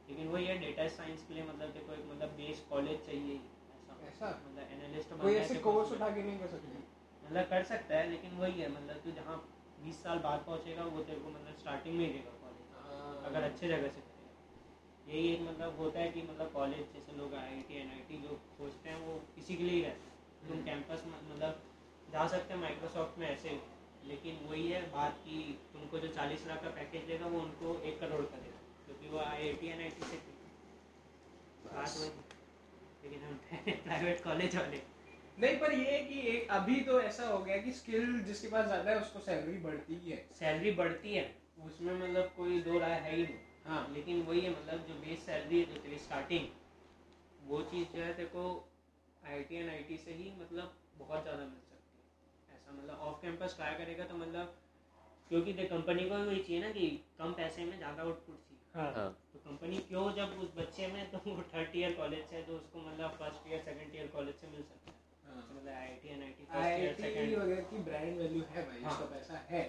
लेकिन 0.10 0.27
वही 0.27 0.45
है 0.45 0.58
डेटा 0.60 0.88
साइंस 0.88 1.25
के 1.27 1.34
लिए 1.34 1.43
मतलब 1.43 1.73
देखो 1.73 1.93
एक 1.93 2.05
मतलब 2.12 2.29
बेस 2.38 2.65
कॉलेज 2.69 3.05
चाहिए 3.05 3.36
ऐसा। 3.36 3.97
ऐसा? 4.08 4.29
मतलब 4.45 4.71
एनालिस्ट 4.77 5.13
कोई 5.21 5.36
ऐसे 5.36 5.55
कोर्स 5.67 5.91
उठा 5.91 6.10
के 6.10 6.23
नहीं। 6.23 6.39
कर 6.39 6.47
सकते? 6.47 6.84
मतलब 7.25 7.49
कर 7.49 7.63
सकता 7.71 7.95
है 7.95 8.10
लेकिन 8.10 8.38
वही 8.38 8.62
है 8.62 8.69
मतलब 8.71 9.01
तू 9.03 9.12
जहाँ 9.12 9.38
बीस 9.84 10.03
साल 10.03 10.19
बाद 10.19 10.43
पहुंचेगा 10.45 10.84
वो 10.86 11.03
तेरे 11.03 11.19
को 11.19 11.29
मतलब 11.29 11.58
स्टार्टिंग 11.60 11.97
में 11.97 12.05
ही 12.05 12.12
देगा 12.13 12.32
कॉलेज 12.39 12.71
हाँ, 12.77 13.23
अगर 13.25 13.43
अच्छे 13.43 13.67
जगह 13.67 13.88
से 13.88 14.01
करेगा। 14.01 15.12
यही 15.12 15.27
एक 15.34 15.41
मतलब 15.41 15.77
होता 15.79 15.99
है 15.99 16.10
कि 16.12 16.21
मतलब 16.21 16.51
कॉलेज 16.53 16.93
जैसे 16.93 17.17
लोग 17.17 17.34
I 17.34 17.53
I 17.53 17.62
T 17.67 17.77
N 17.82 17.89
I 17.91 17.99
T 18.10 18.17
जो 18.23 18.39
सोचते 18.58 18.89
हैं 18.89 18.99
वो 19.05 19.19
इसी 19.38 19.55
के 19.55 19.63
लिए 19.63 19.75
ही 19.75 19.82
रहते 19.82 20.01
हैं। 20.01 20.47
तुम 20.47 20.51
हम्म। 20.51 20.65
कैंपस 20.65 21.03
में 21.05 21.13
मतलब 21.32 21.62
जा 22.13 22.27
सकते 22.27 22.53
हैं 22.53 22.60
माइक्रोसॉफ्ट 22.62 23.17
में 23.19 23.27
ऐसे 23.29 23.49
लेकिन 24.10 24.48
वही 24.50 24.67
है 24.67 24.82
बात 24.91 25.22
कि 25.26 25.38
तुमको 25.74 26.00
जो 26.00 26.08
चालीस 26.08 26.48
लाख 26.48 26.62
का 26.63 26.69
पैकेज 26.69 27.04
देगा 27.04 27.26
वो 27.26 27.39
उनको 27.39 27.80
एक 27.82 28.00
करोड़ 28.00 28.22
का 28.22 28.38
देगा 28.38 28.60
क्योंकि 28.86 29.10
वो 29.10 29.19
I 29.19 29.48
I 29.48 29.54
T 29.54 29.67
N 29.67 29.82
I 29.82 29.89
T 29.89 30.08
से 30.08 30.17
बात 31.65 31.98
वही 31.98 32.10
लेकिन 33.04 33.22
हम 33.24 33.36
प्राइवेट 33.84 34.24
कॉलेज 34.24 34.56
वाले। 34.56 34.82
नहीं 35.39 35.58
पर 35.60 35.74
ये 35.74 35.91
है 35.91 36.00
कि 36.04 36.19
एक 36.28 36.50
अभी 36.52 36.80
तो 36.82 37.02
ऐसा 37.02 37.28
हो 37.28 37.38
गया 37.39 37.58
कि 37.58 37.72
स्किल 37.72 38.19
जिसके 38.24 38.48
पास 38.48 38.65
ज़्यादा 38.65 38.91
है 38.91 39.00
उसको 39.02 39.19
सैलरी 39.19 39.58
बढ़ती 39.58 39.95
ही 39.95 40.12
है। 40.12 40.26
सैलरी 40.39 40.72
बढ़ती 40.72 41.13
है। 41.13 41.24
उसमें 41.65 41.93
मतलब 41.93 42.34
कोई 42.38 42.62
दो 42.62 42.80
राय 42.80 43.00
है 43.00 43.15
ही 43.15 43.24
नहीं। 43.24 43.38
हाँ। 43.65 43.88
लेकिन 43.93 44.22
वही 44.22 44.41
है 44.41 44.50
मतलब 44.50 44.86
जो 44.88 44.93
बेस 44.95 45.26
सैलरी 45.26 45.60
है 45.60 45.65
जो 45.65 45.82
तेरी 45.82 45.98
स्टार्टिंग 45.98 46.48
वो 47.43 47.62
चीज़ 47.62 47.98
जो 47.98 48.04
है 48.04 48.13
तेरे 48.13 48.28
को 48.28 48.43
I 49.28 49.43
T 49.43 49.56
and 49.56 49.69
I 49.69 49.84
T 49.84 49.98
से 49.98 50.13
ही 50.13 50.32
मतलब 50.41 50.76
बहुत 50.98 51.24
ज़्यादा 51.24 51.39
मिल 51.39 51.50
सकती 51.50 51.63
है 51.63 51.68
ऐसा 52.69 52.82
मतलब 52.82 52.99
ऑफ़ 53.01 53.21
कैंपस 53.21 53.55
ट्राई 53.55 53.75
करेगा 53.75 54.05
तो 54.05 54.15
मतलब 54.15 54.53
क्योंकि 55.29 55.53
देख 55.53 55.69
कंपनी 55.69 56.03
को 56.10 56.17
भी 56.17 56.25
वही 56.25 56.39
चाहिए 56.39 56.62
ना 56.62 56.71
कि 56.71 56.88
कम 57.17 57.34
पैसे 57.34 57.65
में 57.65 57.77
ज़्यादा 57.77 58.03
आउटपुट 58.03 58.38
चाहिए। 58.39 58.63
हाँ। 58.75 58.91
हाँ। 58.93 59.10
तो 59.34 59.39
कंपनी 59.39 59.77
क्यों 59.89 60.12
जब 60.13 60.38
उस 60.43 60.53
बच्चे 60.58 60.88
में 60.88 61.10
तो 61.12 61.17
वो 61.25 61.43
थर्ड 61.53 61.75
ईयर 61.75 61.93
कॉलेज 61.93 62.25
से 62.25 62.41
तो 62.41 62.55
उसको 62.55 62.79
मतलब 62.79 63.17
first 63.19 63.47
year 63.47 63.62
second 63.62 63.95
year 63.95 64.08
college 64.08 64.36
से 64.36 64.47
मिल 64.47 64.62
सकता 64.62 64.91
है। 64.91 64.97
हाँ। 65.25 65.47
मतलब 65.55 66.45
फ़र्स्ट 66.45 66.79
ईयर 66.79 66.93
सेकंड 66.93 67.38
वगैरह 67.38 67.62
की 67.62 67.84
ब्रांड 67.84 68.17
वैल्यू 68.17 68.43
है 68.49 68.65
भाई 68.65 68.82
हाँ। 68.82 68.91
इसका 68.91 69.05
पैसा 69.05 69.38
है। 69.49 69.63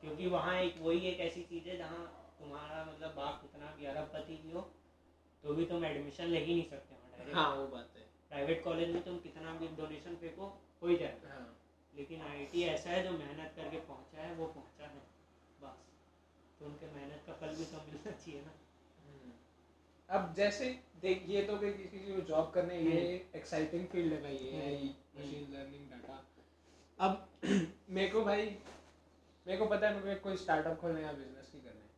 क्योंकि 0.00 0.26
वहाँ 0.26 0.56
एक 0.60 0.80
वही 0.80 1.06
एक 1.08 1.20
ऐसी 1.20 1.42
चीज़ 1.42 1.68
है 1.68 1.76
जहाँ 1.76 2.04
तुम्हारा 2.40 2.84
मतलब 2.84 3.14
बाप 3.14 3.40
कितना 3.42 3.74
भी 3.78 3.86
अरबपति 3.86 4.40
भी 4.44 4.52
हो 4.52 4.60
तो 5.44 5.54
भी 5.54 5.64
तुम 5.64 5.84
एडमिशन 5.84 6.24
ले 6.26 6.38
ही 6.38 6.54
नहीं 6.54 6.64
सकते 6.64 7.32
हाँ 7.32 7.50
वो 7.56 7.66
बात 7.66 7.96
है। 7.96 8.04
प्राइवेट 8.30 8.62
कॉलेज 8.64 8.90
में 8.90 9.02
तुम 9.04 9.18
कितना 9.18 9.52
भी 9.52 9.68
डोनेशन 9.76 10.16
फेंको 10.16 10.46
हो 10.82 10.88
ही 10.88 10.96
जाएगा। 10.96 11.28
हाँ। 11.28 11.55
लेकिन 11.96 12.22
आईआईटी 12.22 12.62
ऐसा 12.62 12.90
है 12.90 13.02
जो 13.04 13.10
मेहनत 13.18 13.52
करके 13.56 13.76
पहुँचा 13.76 14.22
है 14.22 14.34
वो 14.34 14.46
पहुँचा 14.46 14.84
है 14.84 15.02
बस। 15.62 15.84
तो 16.60 16.66
उनके 16.66 16.86
मेहनत 16.86 17.22
का 17.26 17.32
फल 17.32 17.54
भी 17.56 17.64
तो 17.64 17.78
मिलना 17.86 18.10
चाहिए 18.10 18.40
ना। 18.40 18.52
अब 20.08 20.32
जैसे 20.36 20.68
देख 21.02 21.24
ये 21.28 21.42
तो 21.42 21.56
कि 21.56 21.70
किसी 21.72 22.12
को 22.14 22.20
जॉब 22.20 22.50
करने 22.54 22.78
ये 22.78 23.00
एक्साइटिंग 23.36 23.86
फ़ील्ड 23.86 24.12
है 24.12 24.20
भाई 24.22 24.36
ये 24.36 24.60
हम्म। 24.66 25.20
मशीन 25.20 25.52
लर्निंग 25.52 25.90
डाटा 25.90 26.22
अब 26.98 27.28
मेरे 27.90 28.08
को 28.08 28.22
भाई 28.24 28.44
मेरे 29.46 29.58
को 29.58 29.66
पता 29.66 29.88
है 29.88 30.04
मेरे 30.04 30.14
कोई 30.20 30.36
स्टार्टअप 30.36 30.78
खोलने 30.80 31.02
या 31.02 31.12
बिज़नेस 31.12 31.50
ही 31.54 31.60
करना 31.60 31.80
है। 31.80 31.90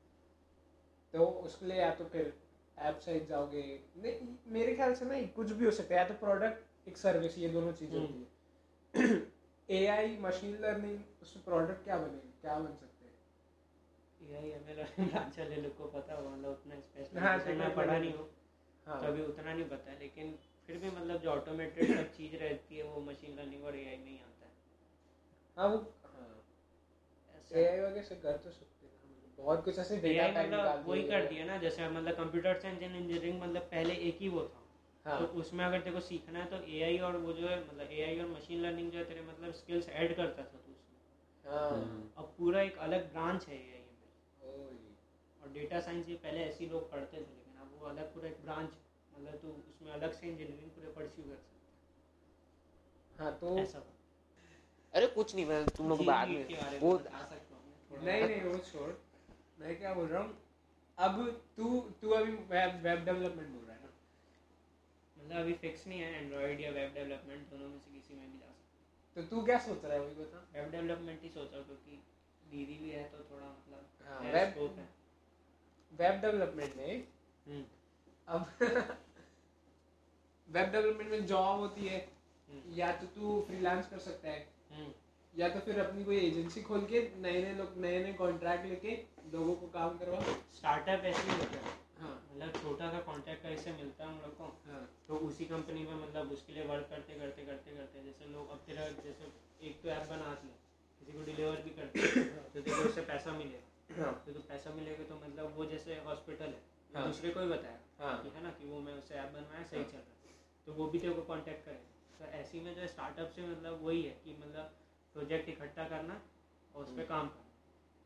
तो 1.14 1.26
उसके 1.26 1.66
लिए 1.66 1.76
या 1.76 1.90
तो 1.94 2.04
फिर 2.04 2.32
ऐप 2.78 2.98
साइट 2.98 3.28
जाओगे। 3.28 3.62
नहीं 3.96 4.36
मेरे 4.52 4.74
ख्याल 4.74 4.94
से 4.94 5.04
ना 5.04 5.20
कुछ 5.36 5.50
भी 5.50 5.64
हो 5.64 5.70
सकता 5.70 5.94
है। 5.94 6.00
या 6.00 6.08
तो 6.08 6.14
प्रोडक्ट 6.14 6.88
एक 6.88 6.96
सर्विस 6.96 7.38
ये 7.38 7.48
दोनों 7.48 7.72
चीज़ें 7.72 7.98
होती 7.98 8.20
है। 8.20 8.28
एआई 9.68 10.16
मशीन 10.20 10.56
लर्निंग 10.60 11.22
उसमें 11.22 11.44
प्रोडक्ट 11.44 11.84
क्या 11.84 11.96
बनेगा 11.98 12.30
क्या 12.40 12.58
बन 12.58 12.74
सकते 12.74 13.04
हैं? 13.04 13.14
यही 14.30 14.50
है 14.50 14.60
मेरा 14.66 15.28
चले 15.36 15.60
लोग 15.62 15.76
को 15.76 15.86
पता 15.88 16.14
होगा 16.14 16.30
मतलब 16.30 16.50
उतना 16.50 16.74
हाँ, 17.20 17.38
स्पेशल 17.38 17.58
मैं 17.58 17.74
पढ़ा 17.74 17.98
नहीं 17.98 18.12
हूँ 18.12 18.28
हाँ। 18.86 19.00
तो 19.02 19.06
अभी 19.06 19.22
उतना 19.22 19.52
नहीं 19.52 19.64
पता 19.64 19.90
है 19.90 19.98
लेकिन 19.98 20.36
फिर 20.66 20.76
भी 20.76 20.90
मतलब 20.90 21.20
जो 21.20 21.30
ऑटोमेटेड 21.30 21.96
सब 21.96 22.12
चीज़ 22.16 22.36
रहती 22.36 22.76
है 22.76 22.84
वो 22.84 23.00
मशीन 23.00 23.36
लर्निंग 23.36 23.64
और 23.64 23.76
एआई 23.76 23.96
में 23.96 24.10
ही 24.10 24.18
आता 24.18 24.46
है। 24.46 24.52
हाँ 25.56 25.68
वो 25.68 25.78
हाँ 26.04 26.26
ऐसा 27.34 27.58
एआई 27.58 27.80
वगैरह 27.80 28.02
से 28.02 28.14
कर 28.16 28.36
तो 28.36 28.50
सकते 28.50 28.86
हैं 28.86 28.92
मतलब 28.92 29.34
बहुत 29.38 29.64
कुछ 29.64 29.78
ऐसे 29.78 29.96
डेटा 29.96 30.26
टाइप 30.32 30.48
मतलब 30.48 30.88
वही 30.88 31.02
कर 31.02 31.26
दिया 31.26 31.44
ना 31.44 31.56
जैसे 31.58 31.88
मतलब 31.88 32.16
कंप्यूटर 32.16 32.58
साइंस 32.58 32.82
एंड 32.82 32.94
इंजीनियरिंग 32.96 33.40
मतलब 33.42 33.62
पहले 33.70 33.94
एक 34.08 34.18
ही 34.20 34.28
वो 34.28 34.42
था। 34.44 34.57
हाँ। 35.08 35.18
तो 35.18 35.26
उसमें 35.40 35.64
अगर 35.64 35.80
तेरे 35.80 35.94
को 35.94 36.00
सीखना 36.06 36.38
है 36.38 36.46
तो 36.50 36.56
एआई 36.76 36.98
और 37.08 37.16
वो 37.16 37.32
जो 37.32 37.46
है 37.48 37.58
मतलब 37.60 37.90
एआई 37.98 38.18
और 38.20 38.26
मशीन 38.28 38.60
लर्निंग 38.62 38.90
जो 38.92 38.98
है 38.98 39.04
तेरे 39.04 39.20
मतलब 39.22 39.52
स्किल्स 39.60 39.88
ऐड 40.00 40.14
करता 40.16 40.42
था 40.42 40.58
तू 40.64 40.72
उसमें। 40.72 41.52
हाँ। 41.52 41.78
अब 42.18 42.34
पूरा 42.38 42.62
एक 42.62 42.78
अलग 42.86 43.12
ब्रांच 43.12 43.46
है 43.48 43.54
एआई 43.56 43.84
में। 43.92 44.56
और 45.42 45.52
डेटा 45.52 45.80
साइंस 45.80 46.08
ये 46.08 46.16
पहले 46.24 46.40
ऐसे 46.44 46.64
ही 46.64 46.70
लोग 46.70 46.90
पढ़ते 46.92 47.16
थे 47.16 47.20
लेकिन 47.20 47.60
अब 47.60 47.78
वो 47.80 47.86
अलग 47.88 48.12
पूरा 48.14 48.28
एक 48.28 48.42
ब्रांच 48.44 48.70
मतलब 49.12 49.38
तू 49.42 49.48
उसमें 49.70 49.92
अलग 49.92 50.12
से 50.12 50.26
इंजीनियरिंग 50.26 50.70
पूरे 50.70 50.92
परस्यू 50.96 51.24
कर 51.24 51.36
सकता 51.36 53.22
हाँ। 53.22 53.32
तो 53.40 53.58
ऐसा 53.58 53.82
अरे 54.94 55.06
कुछ 55.14 55.34
नहीं 55.34 55.46
मैं 55.46 55.64
तुम 55.76 55.88
लोग 55.88 56.04
बाद 56.06 56.28
में 56.28 56.78
वो। 56.80 56.92
नहीं 57.92 58.22
नहीं 58.22 58.40
वो 58.42 58.58
छोड़। 58.66 58.90
मैं 59.60 59.78
क्या 59.78 59.94
बोल 59.94 60.06
रहा 60.08 60.22
हूँ 60.22 60.36
अब 60.98 61.42
तू 61.56 61.80
तू 62.02 62.10
अभी 62.10 62.32
वेब 62.52 62.80
वेब 62.84 63.04
डेवलपमेंट 63.04 63.48
बोल 63.48 63.67
मतलब 65.28 65.40
अभी 65.40 65.52
फिक्स 65.52 65.86
नहीं 65.86 66.00
है 66.00 66.12
एंड्रॉइड 66.12 66.60
या 66.60 66.70
वेब 66.70 66.94
डेवलपमेंट 66.94 67.50
दोनों 67.50 67.68
में 67.68 67.78
से 67.78 67.90
किसी 67.90 68.14
में 68.14 68.32
भी 68.32 68.38
जा 68.38 68.46
सकता 68.46 69.20
तो 69.20 69.22
तू 69.22 69.42
क्या 69.44 69.58
सोच 69.58 69.84
रहा 69.84 69.94
है 69.94 70.00
वही 70.00 70.14
बता 70.14 70.38
वेब 70.54 70.70
डेवलपमेंट 70.70 71.22
ही 71.22 71.28
सोचा 71.28 71.58
क्योंकि 71.62 72.02
दीदी 72.50 72.78
भी 72.84 72.90
है 72.90 73.02
तो 73.08 73.18
थोड़ा 73.18 73.46
मतलब 73.46 74.06
हाँ, 74.06 74.20
है, 74.20 74.54
web- 74.54 74.78
है। 74.78 74.88
वेब 75.92 76.20
डेवलपमेंट 76.20 76.76
में? 76.76 77.04
हम्म, 77.46 77.64
अब 78.28 78.46
वेब 80.48 80.70
डेवलपमेंट 80.70 81.10
में 81.10 81.26
जॉब 81.26 81.58
होती 81.58 81.86
है 81.86 81.98
हम्म, 82.48 82.74
या 82.74 82.92
तो 82.96 83.06
तू 83.06 83.40
फ्रीलांस 83.46 83.88
कर 83.88 83.98
सकता 83.98 84.28
है 84.28 84.48
हम्म, 84.70 84.92
या 85.36 85.48
तो 85.48 85.60
फिर 85.60 85.78
अपनी 85.80 86.04
कोई 86.04 86.16
एजेंसी 86.16 86.62
खोल 86.62 86.86
के 86.86 87.00
नए 87.16 87.42
नए 87.42 87.54
लोग 87.54 87.76
नए 87.76 88.04
नए 88.04 88.12
कॉन्ट्रैक्ट 88.12 88.66
लेके 88.66 88.96
लोगों 89.32 89.54
को 89.54 89.66
काम 89.66 89.98
करवा। 89.98 90.20
स्टार्टअप 90.56 91.04
ऐसे 91.04 91.22
ही 91.22 91.38
होता 91.38 91.56
है 91.56 91.62
हाँ। 91.64 91.78
मतलब 92.32 92.52
छोटा 92.52 92.90
सा 92.90 93.00
कॉन्ट्रैक्ट 93.00 93.42
कैसे 93.42 93.72
मिलता 93.72 94.04
है 94.04 94.10
हम 94.10 94.20
लोग 94.20 94.36
को। 94.36 94.44
हाँ। 94.44 94.88
तो 95.08 95.16
उसी 95.16 95.44
कंपनी 95.44 95.82
में 95.82 95.94
मतलब 95.94 96.32
उसके 96.32 96.52
लिए 96.52 96.64
वर्क 96.66 96.86
करते 96.90 97.14
करते 97.14 97.44
करते 97.44 97.76
करते 97.76 98.02
जैसे 98.04 98.24
लोग 98.24 98.50
अब 98.50 98.58
तेरा 98.66 98.88
जैसे 98.88 99.32
एक 99.68 99.82
तो 99.82 99.88
ऐप 99.88 100.08
बना 100.08 100.34
दिया 100.34 100.56
किसी 101.00 101.12
को 101.12 101.24
डिलीवर 101.24 101.56
भी 101.56 101.70
करते 101.70 102.00
हैं, 102.00 102.52
तो 102.52 102.60
को 102.60 102.88
उससे 102.88 103.00
पैसा 103.00 103.32
मिलेगा। 103.32 104.04
हाँ। 104.04 104.22
तो 104.26 104.32
तो 104.32 104.40
पैसा 104.40 104.70
मिलेगा 104.70 105.04
तो 105.04 105.14
मतलब 105.14 105.54
वो 105.56 105.64
जैसे 105.64 105.94
हॉस्पिटल 105.94 106.44
है 106.44 106.62
हाँ। 106.94 107.06
दूसरे 107.06 107.30
को 107.30 107.40
ही 107.40 107.48
बताया 107.48 107.78
हाँ। 108.00 108.22
कि 108.22 108.28
है 108.28 108.42
ना 108.42 108.50
कि 108.50 108.68
वो 108.68 108.80
मैं 108.80 108.94
उससे 108.94 109.14
ऐप 109.14 109.32
बनवाया 109.32 109.62
सही 109.62 109.84
चल 109.84 109.98
रहा 109.98 109.98
है। 109.98 110.34
तो 110.66 110.72
वो 110.72 110.86
भी 110.86 110.98
तेरे 110.98 111.14
को 111.14 111.22
कांटेक्ट 111.22 111.64
करेगा। 111.64 111.84
तो 112.18 112.24
ऐसी 112.24 112.60
में 112.60 112.74
जो 112.74 112.86
स्टार्टअप 112.86 113.30
से 113.30 113.42
मतलब 113.42 113.82
वही 113.82 114.02
है 114.02 114.20
कि 114.24 114.36
मतलब 114.40 114.74
प्रोजेक्ट 115.14 115.48
इकट्ठा 115.48 115.88
करना 115.88 116.22
और 116.74 116.84
उस 116.84 116.90
पर। 116.90 117.04
काम 117.04 117.28
करना। 117.28 117.44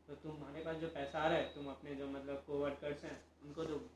तो 0.07 0.15
तुम्हारे 0.15 0.61
पास 0.61 0.75
जो 0.75 0.87
पैसा 0.87 1.19
आ 1.19 1.27
रहा 1.27 1.37
है 1.37 1.53
तुम 1.55 1.67
अपने 1.67 1.95
जो 1.95 2.07
मतलब 2.07 2.43
को 2.47 2.57
वर्कर्स 2.57 3.03
हैं 3.03 3.25
उनको 3.43 3.63
दो 3.63 3.89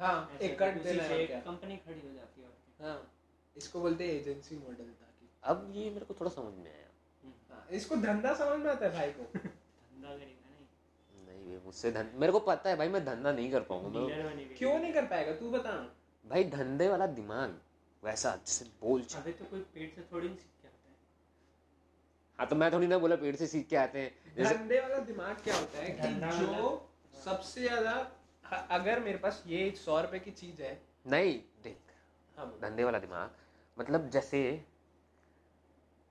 हाँ 0.00 0.38
एक 0.42 0.58
कट 0.58 0.82
देना 0.82 1.02
है 1.04 1.26
कंपनी 1.40 1.76
खड़ी 1.76 2.00
हो 2.00 2.12
जाती 2.14 2.42
है 2.42 2.48
हाँ 2.82 2.98
इसको 3.56 3.80
बोलते 3.80 4.06
हैं 4.06 4.12
एजेंसी 4.12 4.56
मॉडल 4.56 4.84
ताकि। 5.00 5.28
अब 5.44 5.70
ये 5.74 5.90
मेरे 5.90 6.04
को 6.04 6.14
थोड़ा 6.20 6.30
समझ 6.30 6.52
में 6.54 6.70
आया। 6.70 6.86
हाँ 7.50 7.66
इसको 7.72 7.96
धंधा 7.96 8.34
समझ 8.34 8.58
में 8.60 8.70
आता 8.70 8.86
है 8.86 8.92
भाई 8.92 9.10
को। 9.10 9.22
धंधा 9.34 10.08
करेगा 10.08 10.50
नहीं। 10.50 11.46
नहीं 11.46 11.58
मुझसे 11.64 11.90
धन 11.92 12.10
मेरे 12.16 12.32
को 12.32 12.40
पता 12.46 12.70
है 12.70 12.76
भाई 12.76 12.88
मैं 12.88 13.04
धंधा 13.04 13.32
नहीं 13.32 13.50
कर 13.52 13.60
पाऊँगा 13.62 14.00
मैं 14.00 14.48
क्यों 14.58 14.78
नहीं 14.78 14.92
कर 14.92 15.06
पाएगा? 15.06 15.32
तू 15.32 15.50
बता। 15.50 15.72
भाई 16.24 16.44
धंधे 16.50 16.88
वाला 16.88 17.06
दिमाग 17.18 17.58
वैसा 18.02 18.34
जिससे 18.36 18.64
बोल 18.82 19.02
चाल 19.02 19.22
अबे 19.22 19.32
तो 19.32 19.44
कोई 19.44 19.60
पेट 19.74 19.94
से 19.94 20.02
थोड़ी 20.12 20.28
सीख 20.28 20.62
के 20.62 20.68
आता 20.68 20.88
है। 20.88 20.96
हाँ 22.38 22.46
तो 22.48 22.56
मैं 22.56 22.72
थोड़ी 22.72 22.86
ना 22.86 22.98
बोला 22.98 23.16
पेट 23.16 23.36
से 23.36 23.46
सीख 23.46 23.68
के 23.68 23.76
आते 23.76 23.98
हैं। 23.98 24.10
धंधे 24.38 24.80
वाला 24.80 24.98
दिमाग 25.04 25.42
क्या 25.44 25.56
होता 25.56 25.78
है 25.78 25.90
कि 25.92 26.38
जो 26.38 26.70
सबसे 27.24 27.60
ज़्यादा 27.60 27.94
अगर 28.52 29.00
मेरे 29.00 29.18
पास 29.18 29.42
ये 29.46 29.70
सौ 29.70 30.00
रुपए 30.00 30.18
की 30.18 30.30
चीज़ 30.30 30.62
है 30.62 30.80
नहीं 31.06 31.38
देख 31.64 31.78
हाँ 32.38 32.46
धंधे 32.62 32.84
वाला 32.84 32.98
दिमाग 32.98 33.30
मतलब 33.78 34.08
जैसे 34.10 34.40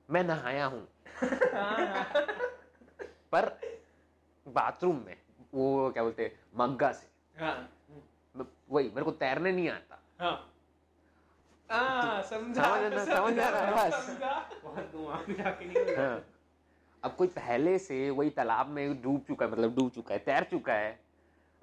मैं 0.10 0.24
नहाया 0.24 0.66
हूँ 0.66 0.88
पर 3.32 3.50
बाथरूम 4.46 5.04
में 5.06 5.16
वो 5.54 5.90
क्या 5.92 6.04
बोलते 6.04 6.32
मग्गा 6.56 6.92
से 6.92 7.08
हाँ। 7.44 7.56
वही 8.72 8.90
मेरे 8.90 9.04
को 9.04 9.12
तैरने 9.12 9.52
नहीं 9.52 9.70
आता। 9.70 10.00
हाँ। 10.20 10.32
आ, 11.72 12.22
समझा 12.22 12.64
समझ 12.64 12.94
ना- 12.94 13.06
समझ 13.06 13.34
रहा 13.40 13.60
है 13.60 13.90
बस। 13.90 14.06
समझा। 14.06 14.50
बहुत 14.64 14.84
दिमाग 14.84 15.32
जाके 15.38 15.66
नहीं 15.66 15.96
हाँ। 15.96 16.24
अब 17.04 17.16
कोई 17.16 17.28
पहले 17.28 17.78
से 17.80 18.10
वही 18.10 18.30
तालाब 18.30 18.68
में 18.68 19.02
डूब 19.02 19.22
चुका 19.28 19.46
है 19.46 19.52
मतलब 19.52 19.76
डूब 19.76 19.90
चुका 19.92 20.14
है 20.14 20.20
तैर 20.20 20.44
चुका 20.44 20.74
है 20.74 21.00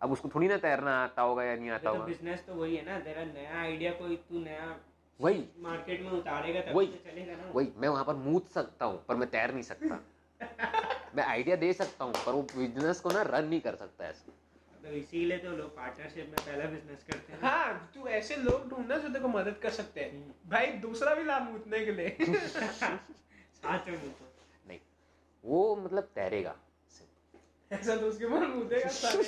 अब 0.02 0.12
उसको 0.12 0.28
थोड़ी 0.34 0.48
ना 0.48 0.56
तैरना 0.56 0.96
आता 1.04 1.22
होगा 1.22 1.44
या 1.44 1.54
नहीं 1.56 1.70
आता 1.70 1.84
तो 1.84 1.92
होगा। 1.92 2.06
बिज़नेस 2.06 2.44
तो 2.46 2.54
वही 2.54 2.76
है 2.76 2.84
ना 2.84 2.98
तेरा 3.00 3.24
नया 3.24 3.60
आइडिया 3.60 3.92
कोई 3.92 4.16
तू 4.16 4.38
नया 4.38 4.76
वही। 5.20 5.44
मार्केट 5.58 6.00
में 6.02 6.10
उतारेगा 6.10 6.60
तब 6.60 6.76
वही। 6.76 6.86
तो 6.86 7.10
चलेगा 7.10 7.36
ना। 7.36 7.50
वही 7.54 7.72
मैं 7.76 7.88
वहाँ 7.88 8.04
पर 8.04 8.14
मूत 8.14 8.50
सकता 8.50 8.84
हूँ 8.84 9.04
पर 9.08 9.16
मैं 9.16 9.30
तैर 9.30 9.52
नहीं 9.52 9.62
सकता। 9.62 10.00
मैं 11.16 11.24
आइडिया 11.24 11.56
दे 11.56 11.72
सकता 11.72 12.04
हूँ 12.04 12.12
पर 12.26 12.32
वो 12.32 12.42
बिज़नेस 12.42 13.00
को 13.00 13.10
ना 13.10 13.22
रन 13.22 13.44
नहीं 13.44 13.60
कर 13.60 13.74
सकता 13.74 14.08
ऐसा। 14.08 14.32
तो 14.82 14.92
इसीलिए 14.92 15.38
तो 15.38 15.50
लोग 15.50 15.76
पार्टनरशिप 15.76 16.26
में 16.26 16.34
पहला 16.46 16.64
बिज़नेस 16.70 17.04
करते 17.04 17.32
हैं। 17.32 17.40
हाँ 17.42 17.90
तू 17.94 18.06
ऐसे 18.08 18.36
लोग 18.36 18.68
ढूंढना 18.68 18.96
जो 18.96 19.08
तेरे 19.08 19.20
को 19.20 19.28
मदद 19.28 19.58
कर 19.62 19.70
सकते 19.70 20.00
हैं। 20.00 20.10
हम्म। 20.12 20.50
भाई 20.50 20.66
दूसरा 20.66 21.14
भी 21.14 21.24
लाभ 21.24 21.42
मूतने 21.42 21.84
के 21.84 21.92
लिए। 21.92 22.16
साथ 23.56 23.88
में 23.88 23.98
नहीं 24.68 24.78
वो 25.44 25.76
मतलब 25.76 26.08
तैरेगा। 26.14 26.54
ऐसा 27.70 27.96
तो 27.96 28.06
उसके 28.06 28.26
मन 28.28 28.46
मूतेगा 28.48 28.88
सारे 28.90 29.22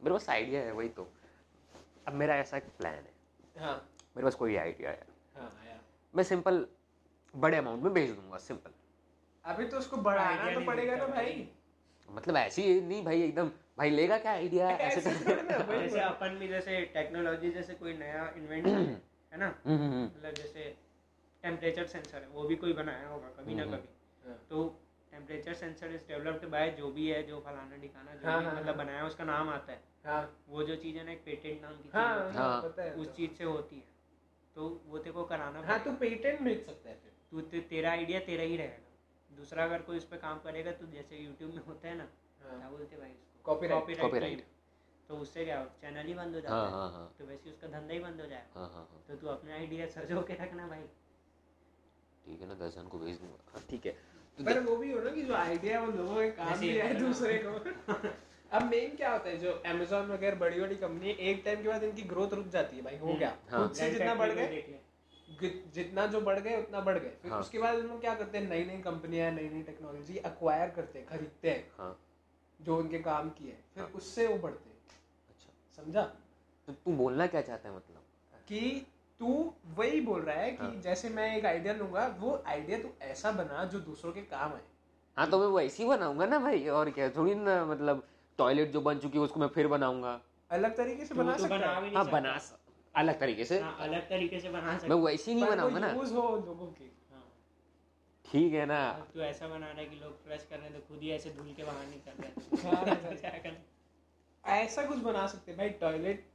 मेरे 0.00 0.12
पास 0.12 0.28
आइडिया 0.30 0.60
है 0.60 0.72
वही 0.72 0.88
तो 0.98 1.08
अब 2.08 2.14
मेरा 2.14 2.36
ऐसा 2.36 2.56
एक 2.56 2.64
प्लान 2.78 2.94
है 2.94 3.62
हाँ 3.62 3.76
मेरे 4.16 4.24
पास 4.24 4.34
कोई 4.34 4.56
आइडिया 4.56 4.90
है 4.90 5.06
हाँ 5.36 5.52
आया 5.62 5.78
मैं 6.14 6.24
सिंपल 6.24 6.66
बड़े 7.34 7.56
अमाउंट 7.56 7.82
में 7.82 7.92
भेज 7.94 8.10
दूँगा 8.10 8.38
सिंपल 8.38 8.70
अभी 9.44 9.64
तो 9.68 9.78
उसको 9.78 9.96
बढ़ाना 10.08 10.52
तो 10.54 10.60
पड़ेगा 10.66 10.96
ना 10.96 11.06
भाई 11.06 11.48
मतलब 12.08 12.36
ऐसी 12.36 12.62
ही 12.62 12.80
नहीं 12.80 13.04
भाई 13.04 13.22
एकदम 13.22 13.50
भाई 13.78 13.90
लेगा 13.90 14.18
क्या 14.18 14.32
आइडिया 14.32 14.68
ऐसे 14.70 15.00
जैसे 15.00 16.00
अपन 16.00 16.38
भी 16.38 16.48
जैसे 16.48 16.80
टेक्नोलॉजी 16.94 17.50
जैसे 17.50 17.74
कोई 17.74 17.92
नया 17.98 18.32
इन्वेंशन 18.36 18.70
है 19.32 19.38
ना 19.38 19.46
हम्म, 19.46 19.76
हम्म, 19.76 19.92
हम्म। 19.92 20.04
मतलब 20.04 20.34
जैसे 20.34 20.74
टेम्परेचर 21.42 21.86
सेंसर 21.86 22.18
है 22.18 22.28
वो 22.28 22.42
भी 22.48 22.56
कोई 22.56 22.72
बनाया 22.72 23.08
होगा 23.08 23.28
कभी 23.38 23.54
ना 23.54 23.64
कभी। 23.66 24.32
तो 24.50 24.62
temperature 25.18 25.54
sensor 25.54 25.92
is 25.92 26.02
developed 26.08 26.48
by 26.48 26.70
जो 26.70 26.90
भी 26.90 27.06
है 27.10 27.22
जो 27.22 27.38
फलाना 27.46 27.76
ठिकाना 27.76 28.14
जो 28.14 28.28
हाँ, 28.28 28.38
भी 28.38 28.44
हाँ, 28.44 28.54
मतलब 28.54 28.66
हाँ। 28.66 28.76
बनाया 28.76 29.06
उसका 29.06 29.24
नाम 29.24 29.48
आता 29.48 29.72
है। 29.72 29.82
हाँ। 30.04 30.20
वो 30.48 30.62
जो 30.62 30.76
चीज़ 30.76 30.96
है 30.96 31.04
ना 31.04 31.12
एक 31.12 31.24
पेटेंट 31.24 31.62
नाम 31.62 31.72
की 31.72 31.90
हाँ 31.94 32.08
होती 32.14 32.36
हाँ। 32.36 32.48
हाँ। 32.48 32.62
पता 32.62 32.82
है 32.82 32.94
उस 32.94 33.14
चीज़ 33.16 33.32
से 33.32 33.44
होती 33.44 33.76
है। 33.76 33.96
तो 34.56 34.68
वो 34.86 34.98
तेरे 34.98 35.12
को 35.12 35.24
कराना 35.24 35.62
हाँ। 35.66 35.78
तू 35.84 35.92
पेटेंट 35.92 36.40
भेज 36.42 36.64
सकता 36.66 36.90
है 36.90 36.94
फिर। 36.96 37.12
तू 37.30 37.40
ते, 37.40 37.60
तेरा 37.60 37.90
आइडिया 37.90 38.20
तेरा 38.20 38.42
ही 38.42 38.56
रहेगा। 38.56 39.36
दूसरा 39.36 39.64
अगर 39.64 39.82
कोई 39.82 39.96
उस 39.96 40.04
पर 40.04 40.16
काम 40.16 40.38
करेगा 40.38 40.72
तो 40.72 40.86
जैसे 40.86 41.16
यूट्यूब 41.16 41.54
में 41.54 41.64
होता 41.64 41.88
है 41.88 41.96
ना 41.96 42.04
क्या 42.04 42.58
हाँ 42.62 42.70
बोलते 42.70 42.94
हैं 42.96 43.00
भाई 43.00 43.10
उसको. 43.10 43.52
Copyright. 43.52 44.40
तो 45.08 45.16
उससे 45.16 45.44
क्या 45.44 45.64
चैनल 45.80 46.06
ही 46.06 46.14
बंद 46.14 46.34
हो 46.34 46.40
जाता 46.40 46.54
हाँ। 46.54 46.64
है 46.66 46.72
हाँ। 46.72 46.90
हाँ 46.92 47.14
तो 47.18 47.26
वैसे 47.26 47.50
उसका 47.50 47.68
धंधा 47.68 47.92
ही 47.94 47.98
बंद 48.00 48.20
हो 48.20 48.26
जाएगा। 48.26 48.60
हाँ 48.60 48.68
हाँ 48.68 48.86
हाँ। 48.90 49.02
तो 49.08 49.16
तू 49.16 49.26
अपने 49.26 49.52
आइडिया 49.52 49.86
सजो 49.86 50.22
के 50.22 50.34
रखना 50.34 50.66
भाई। 50.66 50.82
ठीक 52.24 52.40
है 52.40 52.48
ना 52.48 52.54
दर्शन 52.54 52.88
को 52.88 52.98
भेज 52.98 53.20
दूँगा। 53.20 53.52
हाँ 53.52 53.62
ठीक 53.70 53.86
है। 53.86 53.92
पर 54.44 54.58
वो 54.60 54.76
भी 54.76 54.92
हो 54.92 55.00
ना 55.00 55.10
कि 55.10 55.22
जो 55.22 55.34
आइडिया 55.34 55.80
वो 55.80 55.92
लोगों 55.92 56.16
के 56.16 56.30
काम 56.30 56.58
भी 56.58 56.68
ही 56.70 56.76
है 56.76 56.86
है 56.86 56.94
दूसरे 56.94 57.38
को। 57.46 57.52
अब 58.52 58.62
मेन 58.62 58.96
क्या 58.96 59.12
होता 59.12 59.28
है 59.28 59.38
जो 59.38 59.52
अमेजोन 59.66 60.06
वगैरह 60.06 60.36
बड़ी 60.36 60.60
बड़ी 60.60 60.76
कंपनी 60.76 61.10
एक 61.10 61.42
टाइम 61.44 61.62
के 61.62 61.68
बाद 61.68 61.82
इनकी 61.84 62.02
ग्रोथ 62.02 62.32
रुक 62.32 62.46
जाती 62.48 62.76
है 62.76 62.82
भाई 62.82 62.96
हो 62.96 63.14
गया। 63.14 63.36
हाँ। 63.50 63.62
खुद 63.62 63.76
से 63.76 63.90
जितना 63.90 64.14
बढ़ 64.14 64.30
गए 64.30 64.78
जितना 65.74 66.06
जो 66.06 66.20
बढ़ 66.20 66.38
गए 66.38 66.56
उतना 66.56 66.80
बढ़ 66.80 66.98
गए। 66.98 67.12
फिर 67.22 67.32
हाँ। 67.32 67.40
उसके 67.40 67.58
बाद 67.58 67.74
उन 67.74 67.86
लोग 67.86 68.00
क्या 68.00 68.14
करते 68.14 68.38
हैं 68.38 68.48
नई 68.48 68.64
नई 68.64 68.80
कंपनियाँ 68.82 69.30
नई 69.30 69.48
नई 69.48 69.62
टेक्नोलॉजी 69.62 70.16
अक्वायर 70.16 70.70
करते 70.70 70.98
हैं 70.98 71.08
खरीदते 71.08 71.50
हैं 71.50 71.70
हाँ। 71.78 71.98
जो 72.60 72.76
उनके 72.76 72.98
काम 72.98 73.30
की 73.30 73.48
है। 73.48 73.58
फिर 73.74 73.82
हाँ। 73.82 73.92
उससे 73.92 74.26
वो 74.26 74.38
बढ़ते 74.38 74.70
हैं। 74.70 74.76
अच्छा। 75.28 75.82
समझा? 75.82 76.02
तो 76.66 76.72
तू 76.72 76.92
बोलना 76.92 77.26
क्या 77.26 77.40
चाहता 77.40 77.68
है 77.68 77.76
मतलब? 77.76 78.02
कि 78.48 78.86
तू 79.20 79.54
वही 79.76 80.00
बोल 80.00 80.20
रहा 80.22 80.36
है 80.36 80.50
कि 80.50 80.64
हाँ। 80.64 80.80
जैसे 80.82 81.08
मैं 81.08 81.36
एक 81.36 81.46
आइडिया 81.46 81.74
लूँगा 81.74 82.16
वो 82.20 82.42
आइडिया 82.46 82.78
तू 82.78 82.88
ऐसा 83.02 83.30
बना 83.32 83.64
जो 83.64 83.80
दूसरों 83.80 84.12
के 84.12 84.20
काम 84.20 84.52
आए। 84.52 84.60
हाँ 85.16 85.30
तो 85.30 85.38
मैं 85.38 85.46
वैसे 85.46 85.82
ही 85.82 85.88
बनाऊँगा 85.88 86.26
ना 86.26 86.38
भाई 86.38 86.68
और 86.68 86.90
क्या 86.90 87.08
थोड़ी 87.10 87.34
ना 87.34 87.64
मतलब 87.64 88.06
टॉयलेट 88.38 88.72
जो 88.72 88.80
बन 88.80 88.98
चुकी 88.98 89.18
है 89.18 89.24
उसको 89.24 89.40
मैं 89.40 89.48
फिर 89.48 89.66
बनाऊँगा। 89.66 90.20
अलग 90.50 90.76
तरीके 90.76 91.04
से 91.04 91.14
बना 91.14 91.36
तो 91.36 91.42
सकता 91.42 91.56
बना 91.56 91.66
है। 91.66 91.94
हाँ 91.94 92.10
बना 92.10 92.40
अलग 92.94 93.20
तरीके 93.20 93.44
से। 93.44 93.60
हाँ, 93.60 93.76
अलग 93.80 94.08
तरीके 94.08 94.40
से 94.40 94.48
बना 94.48 94.78
सकता 94.78 94.94
मैं 94.94 95.02
वैसे 95.02 95.32
ही 95.32 95.40
नहीं 95.40 95.50
बनाऊँगा 95.50 95.78
ना। 95.78 95.90
यूज़ 95.92 96.14
हो 96.14 96.36
लोगों 96.36 96.66
की। 96.66 96.92
हाँ। 97.12 97.32
ठीक 98.24 98.52
है 98.52 98.66
ना। 98.66 98.92
तू 99.14 99.20
ऐसा 99.20 99.48
बना 99.48 99.66
रहा 99.66 99.78
है 99.78 99.86
कि 99.86 99.96
लोग 99.96 100.24
फ्लश 100.24 100.46
कर 100.50 100.56
रहे 100.56 100.68
हैं 100.68 100.80
तो 100.80 100.80
खुद 100.88 101.02
ही 101.02 101.10
ऐसे 101.10 101.30
धुल 101.30 101.54
के 101.56 101.64
बाहर 101.64 101.86
निकल 101.86 102.22
रहे 102.22 102.30
हाँ, 102.68 102.84
हैं 103.44 103.66
हाँ। 104.44 104.56
ऐसा 104.56 104.82
कुछ 104.82 104.98
बना 104.98 105.26
सकते 105.26 105.50
हैं। 105.50 105.58
भाई 105.58 105.68
टॉयलेट 105.68 106.26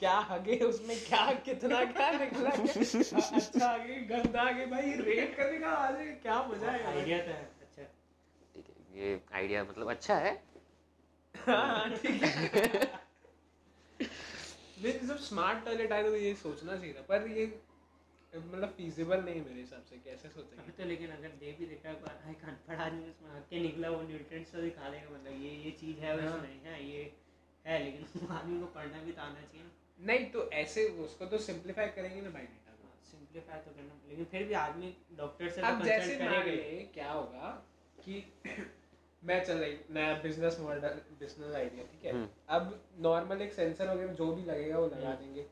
क्या 0.00 0.14
हगे 0.30 0.56
उसमें 0.64 0.96
क्या 1.00 1.24
कितना 1.44 1.84
क्या 1.92 2.10
निकला 2.12 2.50
क्या 2.50 3.36
अच्छा 3.36 3.66
आगे 3.68 3.94
गंदा 4.08 4.42
आगे 4.42 4.66
भाई 4.66 4.92
रेट 5.00 5.36
करने 5.36 5.58
का 5.58 5.70
आज 5.76 5.96
क्या 6.22 6.42
मज़ा 6.48 6.70
है 6.70 6.82
आइडिया 6.86 7.18
तो 7.18 7.32
अच्छा। 7.32 7.82
ठीक 8.54 8.66
है 8.68 9.00
ये 9.00 9.20
आइडिया 9.34 9.62
मतलब 9.64 9.90
अच्छा 9.90 10.14
है। 10.16 10.32
हाँ, 11.34 11.88
ठीक 11.96 12.22
है। 12.22 12.90
लेकिन 14.82 15.08
जब 15.08 15.18
स्मार्ट 15.20 15.64
टॉयलेट 15.64 15.92
आए 15.92 16.02
तो 16.02 16.16
ये 16.16 16.34
सोचना 16.34 16.76
चाहिए 16.76 16.92
था 16.92 17.02
पर 17.08 17.26
ये 17.28 17.46
मतलब 18.32 18.74
फीजिबल 18.76 19.22
नहीं 19.22 19.40
मेरे 19.40 19.60
हिसाब 19.60 19.84
से 19.90 19.96
कैसे 20.04 20.28
अभी 20.28 20.34
सोचेंगे 20.34 20.72
तो 20.72 20.88
लेकिन 20.88 21.10
अगर 21.10 21.28
दे 21.40 21.52
भी 21.58 21.66
देखा 21.66 21.88
है 21.88 21.94
अनपढ़ 22.44 22.80
आदमी 22.80 23.08
उसमें 23.10 23.30
हक 23.36 23.46
के 23.50 23.60
निकला 23.60 23.90
वो 23.90 24.02
न्यूट्रिएंट्स 24.02 24.52
तो 24.52 24.60
दिखा 24.62 24.88
देगा 24.88 25.10
मतलब 25.10 25.42
ये 25.42 25.50
ये 25.64 25.70
चीज़ 25.80 26.00
है 26.00 26.20
हाँ। 26.20 26.34
उसमें 26.34 26.60
है 26.64 26.84
ये 26.88 27.02
है 27.64 27.82
लेकिन 27.84 28.28
आदमी 28.38 28.60
को 28.60 28.66
पढ़ना 28.74 29.02
भी 29.02 29.12
तो 29.12 29.22
आना 29.22 29.40
चाहिए 29.42 29.70
नहीं 30.00 30.24
तो 30.30 30.48
ऐसे 30.54 30.84
उसको 31.04 31.26
तो 31.26 31.38
सिंप्लीफाई 31.38 31.86
करेंगे 31.96 32.20
ना 32.20 32.30
भाई। 32.30 32.42
डेटा 32.42 32.72
को 32.72 32.88
सिंप्लीफाई 33.10 33.58
तो 33.58 33.70
करना 33.70 34.00
लेकिन 34.08 34.24
फिर 34.24 34.44
भी 34.44 34.54
आदमी 34.54 34.94
डॉक्टर 35.18 35.48
से 35.48 35.60
अब 35.60 35.78
तो 35.78 35.84
जैसे 35.84 36.14
कंसल्ट 36.14 36.30
मान 36.30 36.88
क्या 36.94 37.10
होगा 37.10 37.50
कि 37.98 38.24
मैं 39.24 39.44
चल 39.44 39.58
रही 39.58 39.76
नया 39.90 40.12
बिज़नेस 40.22 40.58
मॉडल 40.60 41.00
बिज़नेस 41.20 41.54
आइडिया 41.54 41.84
ठीक 41.84 42.04
है? 42.04 42.12
हम्म। 42.12 42.28
अब 42.48 42.80
नॉर्मल 43.00 43.42
एक 43.42 43.52
सेंसर 43.52 43.88
वगैरह 43.88 44.12
जो 44.12 44.32
भी 44.32 44.42
लगेगा 44.44 44.78
वो 44.78 44.86
लगा 44.86 45.08
हम्म। 45.08 45.16
देंगे। 45.16 45.42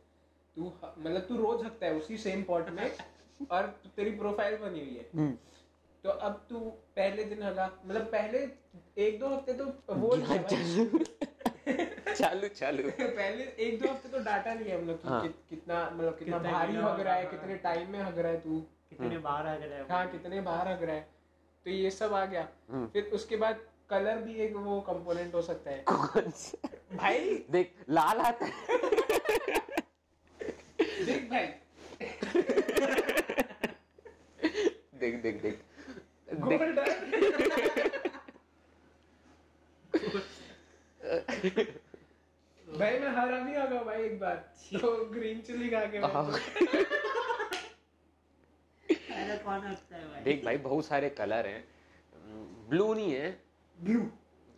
तू 0.56 0.72
मतलब 0.98 1.20
तू 1.28 1.36
रोज 1.36 1.64
हकता 1.64 1.86
है 1.86 1.94
उसी 1.94 2.16
सेम 2.18 2.42
पॉट 2.42 2.68
में 2.70 2.90
और 3.50 3.66
तेरी 3.96 4.10
प्रोफ़ाइल 4.10 4.56
बनी 4.56 4.80
हुई 4.80 4.96
है। 4.96 5.32
तो 6.04 6.10
अब 6.10 6.46
तू 6.48 6.58
पहले 6.96 7.24
दिन 7.24 7.42
हगा 7.42 7.66
मतलब 7.84 8.06
पहले 8.12 8.38
एक 9.06 9.18
दो 9.20 9.28
हफ़्ते 9.28 9.52
तो 9.52 9.64
वो। 9.94 10.16
चालू 12.18 12.48
चालू। 12.48 12.90
पहले 13.00 13.44
एक 13.66 13.80
दो 13.82 13.88
हफ़्ते 13.90 14.08
तो 14.08 14.18
डाटा 14.24 14.54
लिया 14.54 14.76
हम 14.78 14.86
लोग 14.86 15.02
कि 15.02 15.08
हाँ। 15.08 15.20
कित- 15.22 15.48
कितना 15.50 15.78
मतलब 15.94 16.16
कितना 16.18 16.38
भारी 16.38 16.76
हग 16.76 17.00
रहा 17.00 17.14
है 17.14 17.22
हाँ। 17.22 17.30
कितने 17.30 17.54
टाइम 17.56 17.90
में 17.90 17.98
हग 18.00 18.18
रहा 18.18 18.32
है 18.32 18.40
तू। 18.40 18.60
कितने 18.90 19.18
बार 19.18 19.46
आ 19.46 19.54
रहा 19.54 19.76
है 19.76 19.86
हाँ 19.90 20.06
कितने 20.08 20.40
बाहर 20.40 20.68
हग 20.68 20.82
रहा 20.82 20.96
है। 20.96 21.08
तो 21.66 21.70
ये 21.70 21.90
सब 21.90 22.14
आ 22.14 22.24
गया। 22.26 22.48
हम्म। 22.70 22.86
फिर 22.86 23.04
उसके 23.12 23.36
बाद 23.36 23.60
कलर 23.90 24.16
भी 24.16 24.34
एक 24.34 24.54
वो 24.56 24.80
कंपोनेंट 24.80 25.34
हो 25.34 25.42
सकता 25.42 25.70
है। 25.70 25.84
कौन 25.88 26.30
सा? 26.30 26.68
भाई। 26.96 27.44
देख 27.50 27.74
लाल 27.90 28.18
आता 28.20 28.44
है। 28.44 28.52
देख 31.06 31.30
भाई। 31.30 31.46
देख 35.00 35.22
देख 35.22 35.42
देख। 35.42 35.60
देख। 36.28 37.90
भाई 41.44 42.98
मैं 42.98 43.08
हरा 43.16 43.38
भी 43.38 43.54
आ 43.54 43.64
गया 43.66 43.82
भाई 43.82 44.02
एक 44.02 44.18
बार। 44.20 44.36
तो 44.80 44.90
ग्रीन 45.12 45.40
चिली 45.40 45.68
खा 45.68 45.84
के 45.86 45.98
हाँ। 45.98 46.24
कौन 49.44 49.60
है 49.62 49.76
भाई? 49.76 50.22
देख 50.24 50.44
भाई 50.44 50.56
बहुत 50.56 50.86
सारे 50.86 51.08
कलर 51.10 51.46
हैं। 51.46 51.64
ब्लू 52.68 52.94
नहीं 52.94 53.12
है। 53.12 53.30
ब्लू 53.78 54.00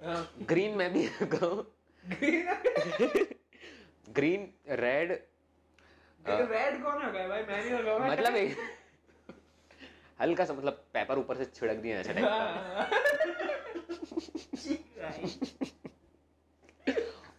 हाँ। 0.01 0.20
ग्रीन 0.42 0.77
में 0.79 0.92
भी 0.92 1.09
ग्रीन 1.22 2.46
ग्रीन 4.09 4.49
रेड 4.68 5.11
रेड 6.25 6.83
कौन 6.83 7.03
आ 7.03 7.11
गया 7.11 7.29
भाई? 7.29 7.42
मैं 7.42 7.64
नहीं 7.64 7.70
लगा 7.72 7.99
भाई। 7.99 8.11
मतलब 8.11 8.37
एक 8.37 8.57
हल्का 10.20 10.44
सा 10.44 10.53
मतलब 10.55 10.85
पेपर 10.94 11.18
ऊपर 11.18 11.37
से 11.37 11.44
छिड़क 11.44 11.77
दिया 11.77 11.99
ऐसा 12.01 12.12
टाइप 12.12 12.27
का। 12.27 12.31
हाँ। 12.31 12.88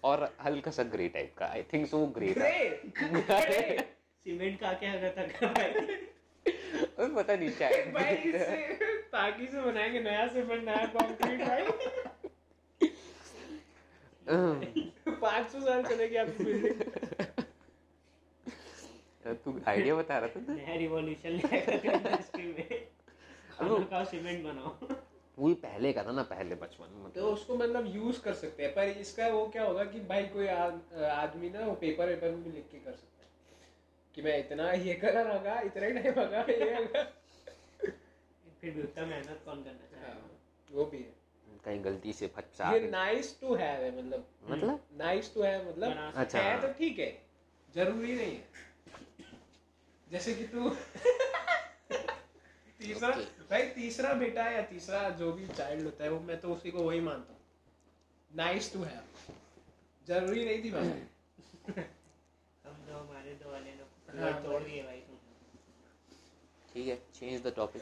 और 0.03 0.29
हल्का 0.43 0.71
सा 0.71 0.83
ग्रे 0.95 1.07
टाइप 1.09 1.33
का 1.37 1.45
I 1.45 1.63
think 1.73 1.87
so 1.87 2.05
grey 2.17 2.27
grey 2.33 3.77
cement 4.23 4.59
का 4.59 4.73
क्या 4.73 4.93
करता 5.01 5.27
था? 5.27 5.47
भाई 5.53 5.69
और 6.99 7.13
पता 7.15 7.35
नहीं 7.35 7.49
क्या 7.51 7.69
भाई 7.93 8.15
इससे 8.15 8.57
ताकि 9.13 9.47
से 9.47 9.61
बनाएँगे 9.61 9.99
नया 9.99 10.27
से 10.27 10.41
बन 10.43 10.63
नया 10.65 10.85
कंक्रीट 10.95 11.39
भाई। 11.41 11.63
पाँच 15.21 15.51
सौ 15.51 15.59
साल 15.59 15.83
चलेगी 15.83 16.15
आपकी 16.15 16.43
बिल्डिंग 16.43 16.81
तू 19.45 19.59
आइडिया 19.67 19.95
बता 19.95 20.17
रहा 20.17 20.29
था 20.29 20.53
नया 20.53 20.75
रिवॉल्यूशन 20.75 21.29
इंडस्ट्री 21.29 22.43
में 22.43 22.69
खानों 23.51 23.79
का 23.91 24.03
सीमेंट 24.03 24.43
बनाओ। 24.43 24.71
वही 25.37 25.53
पहले 25.63 25.91
का 25.93 26.03
था 26.03 26.11
ना 26.11 26.23
पहले 26.29 26.55
बचपन 26.61 26.93
में 27.01 27.11
तो 27.13 27.31
उसको 27.31 27.55
मतलब 27.55 27.95
यूज़ 27.95 28.21
कर 28.21 28.33
सकते 28.33 28.63
हैं 28.63 28.73
पर 28.75 28.87
इसका 29.01 29.27
वो 29.33 29.45
क्या 29.55 29.63
होगा 29.63 29.83
कि 29.91 29.99
भाई 30.11 30.23
कोई 30.35 30.47
आदमी 30.47 31.49
ना 31.49 31.65
वो 31.65 31.73
पेपर 31.81 32.07
वेपर 32.07 32.31
में 32.31 32.43
भी 32.43 32.51
लिख 32.51 32.65
के 32.71 32.77
कर 32.85 32.93
सकता 32.93 33.23
है 33.23 33.69
कि 34.15 34.21
मैं 34.21 34.37
इतना 34.39 34.71
ये 34.87 34.93
कलर 35.03 35.31
होगा 35.31 35.59
इतना 35.65 35.85
ही 35.85 35.93
टाइम 35.99 36.19
होगा 36.19 36.41
ये 36.49 37.05
फिर 38.61 38.71
भी 38.73 38.81
उतना 38.81 39.05
मेहनत 39.05 39.41
कौन 39.45 39.63
करना 39.63 39.85
चाहेगा? 39.91 40.07
हाँ, 40.07 40.29
वो 40.69 40.85
भी 40.85 40.97
है। 40.97 41.15
कहीं 41.65 41.83
गलती 41.85 42.13
से 42.13 42.27
फटसा 42.35 42.71
ये 42.73 42.79
नाइस 42.89 43.39
टू 43.41 43.55
हैव 43.55 43.81
है 43.83 43.91
मतलब। 43.97 44.25
मतलब? 44.49 44.79
नाइस 44.97 45.33
टू 45.33 45.41
हैव 45.41 45.69
मतलब 45.69 46.13
अच्छा, 46.15 46.41
हाँ। 46.41 46.61
तो 46.61 46.67
ठीक 46.79 46.99
है 46.99 47.09
ज़रूरी 47.75 48.15
नहीं 48.15 48.35
है। 48.35 48.45
जैसे 50.11 50.33
कि 50.35 50.43
तू 50.47 50.69
तीसरा 52.79 53.09
भाई 53.49 53.63
तीसरा 53.75 54.13
बेटा 54.13 54.43
या 54.51 54.61
तीसरा 54.71 55.09
जो 55.19 55.31
भी 55.33 55.47
चाइल्ड 55.47 55.83
होता 55.85 56.03
है 56.03 56.09
वो 56.09 56.19
मैं 56.27 56.39
तो 56.41 56.53
उसी 56.53 56.71
को 56.71 56.83
वही 56.83 56.99
मानता 57.01 57.33
हूँ। 57.33 57.39
नाइस 58.31 58.71
टू 58.73 58.83
हैव 58.83 59.33
ज़रूरी 60.07 60.45
नहीं 60.45 60.63
थी 60.63 60.71
भाई। 60.71 60.87
हम 62.65 62.85
तो 62.87 62.97
हमारे 62.97 63.33
दो 63.43 63.51
वाले 63.51 63.71
ने 63.71 64.21
हाँ, 64.21 64.43
तोड़ 64.43 64.61
दिए 64.63 64.83
भाई। 64.83 65.01
ठीक 66.73 66.87
है 66.87 66.95
चेंज 67.15 67.41
द 67.43 67.53
टॉपिक 67.55 67.81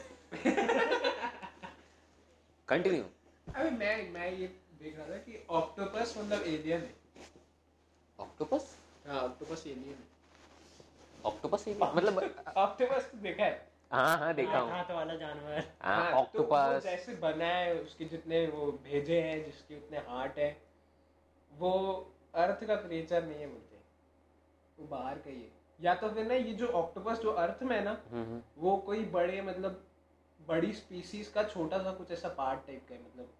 कंटिन्यू 2.68 3.02
अबे 3.46 3.70
मैं 3.70 4.10
मैं 4.12 4.30
ये 4.32 4.46
देख 4.82 4.98
रहा 4.98 5.06
था 5.08 5.16
कि 5.26 5.44
ऑक्टोपस 5.58 6.14
मतलब 6.18 6.42
एलियन 6.46 6.80
है। 6.80 6.94
ऑक्टोपस 8.18 8.74
हाँ 9.06 9.20
ऑक्टोपस 9.20 9.66
एलियन 9.66 9.94
है। 9.94 10.14
ऑक्टोपस 11.24 11.64
मतलब 11.68 12.18
ऑक्टोपस 12.56 13.10
देखा 13.22 13.44
है? 13.44 13.65
हाँ 13.90 14.16
हाँ 14.18 14.32
देखा 14.34 14.58
हूँ। 14.58 14.70
हाथ 14.70 14.90
वाला 14.90 15.14
जानवर। 15.14 15.64
हाँ 15.82 16.12
हाँ, 16.12 16.22
तो 16.36 16.80
जैसे 16.80 17.14
बना 17.14 17.46
है 17.46 17.74
उसके 17.74 18.04
जितने 18.04 18.46
वो 18.46 18.66
भेजे 18.84 19.20
हैं 19.22 19.44
जिसके 19.44 19.76
उतने 19.76 19.98
हार्ट 20.08 20.38
है 20.38 20.56
वो 21.52 21.72
अर्थ 22.34 22.64
का 22.64 22.74
क्रिएचर 22.76 23.24
नहीं 23.24 23.40
है 23.40 23.46
बोलते। 23.46 23.76
वो 24.78 24.86
बाहर 24.86 25.18
का 25.18 25.30
ही 25.30 25.36
है। 25.36 25.50
या 25.80 25.94
तो 25.94 26.08
फिर 26.08 26.26
ना 26.26 26.34
ये 26.34 26.52
जो 26.52 26.66
ऑक्टोपस 26.66 27.18
जो 27.18 27.30
अर्थ 27.30 27.62
में 27.62 27.76
है 27.76 27.82
ना 27.84 27.96
हम्म 28.12 28.40
वो 28.58 28.76
कोई 28.76 29.04
बड़े 29.14 29.40
मतलब 29.42 29.82
बड़ी 30.40 30.72
स्पीसीज 30.72 31.28
का 31.28 31.42
छोटा 31.44 31.78
सा 31.78 31.92
कुछ 31.92 32.10
ऐसा 32.10 32.28
पार्ट 32.28 32.66
टाइप 32.66 32.86
का 32.88 32.94
है 32.94 33.00
मतलब 33.00 33.30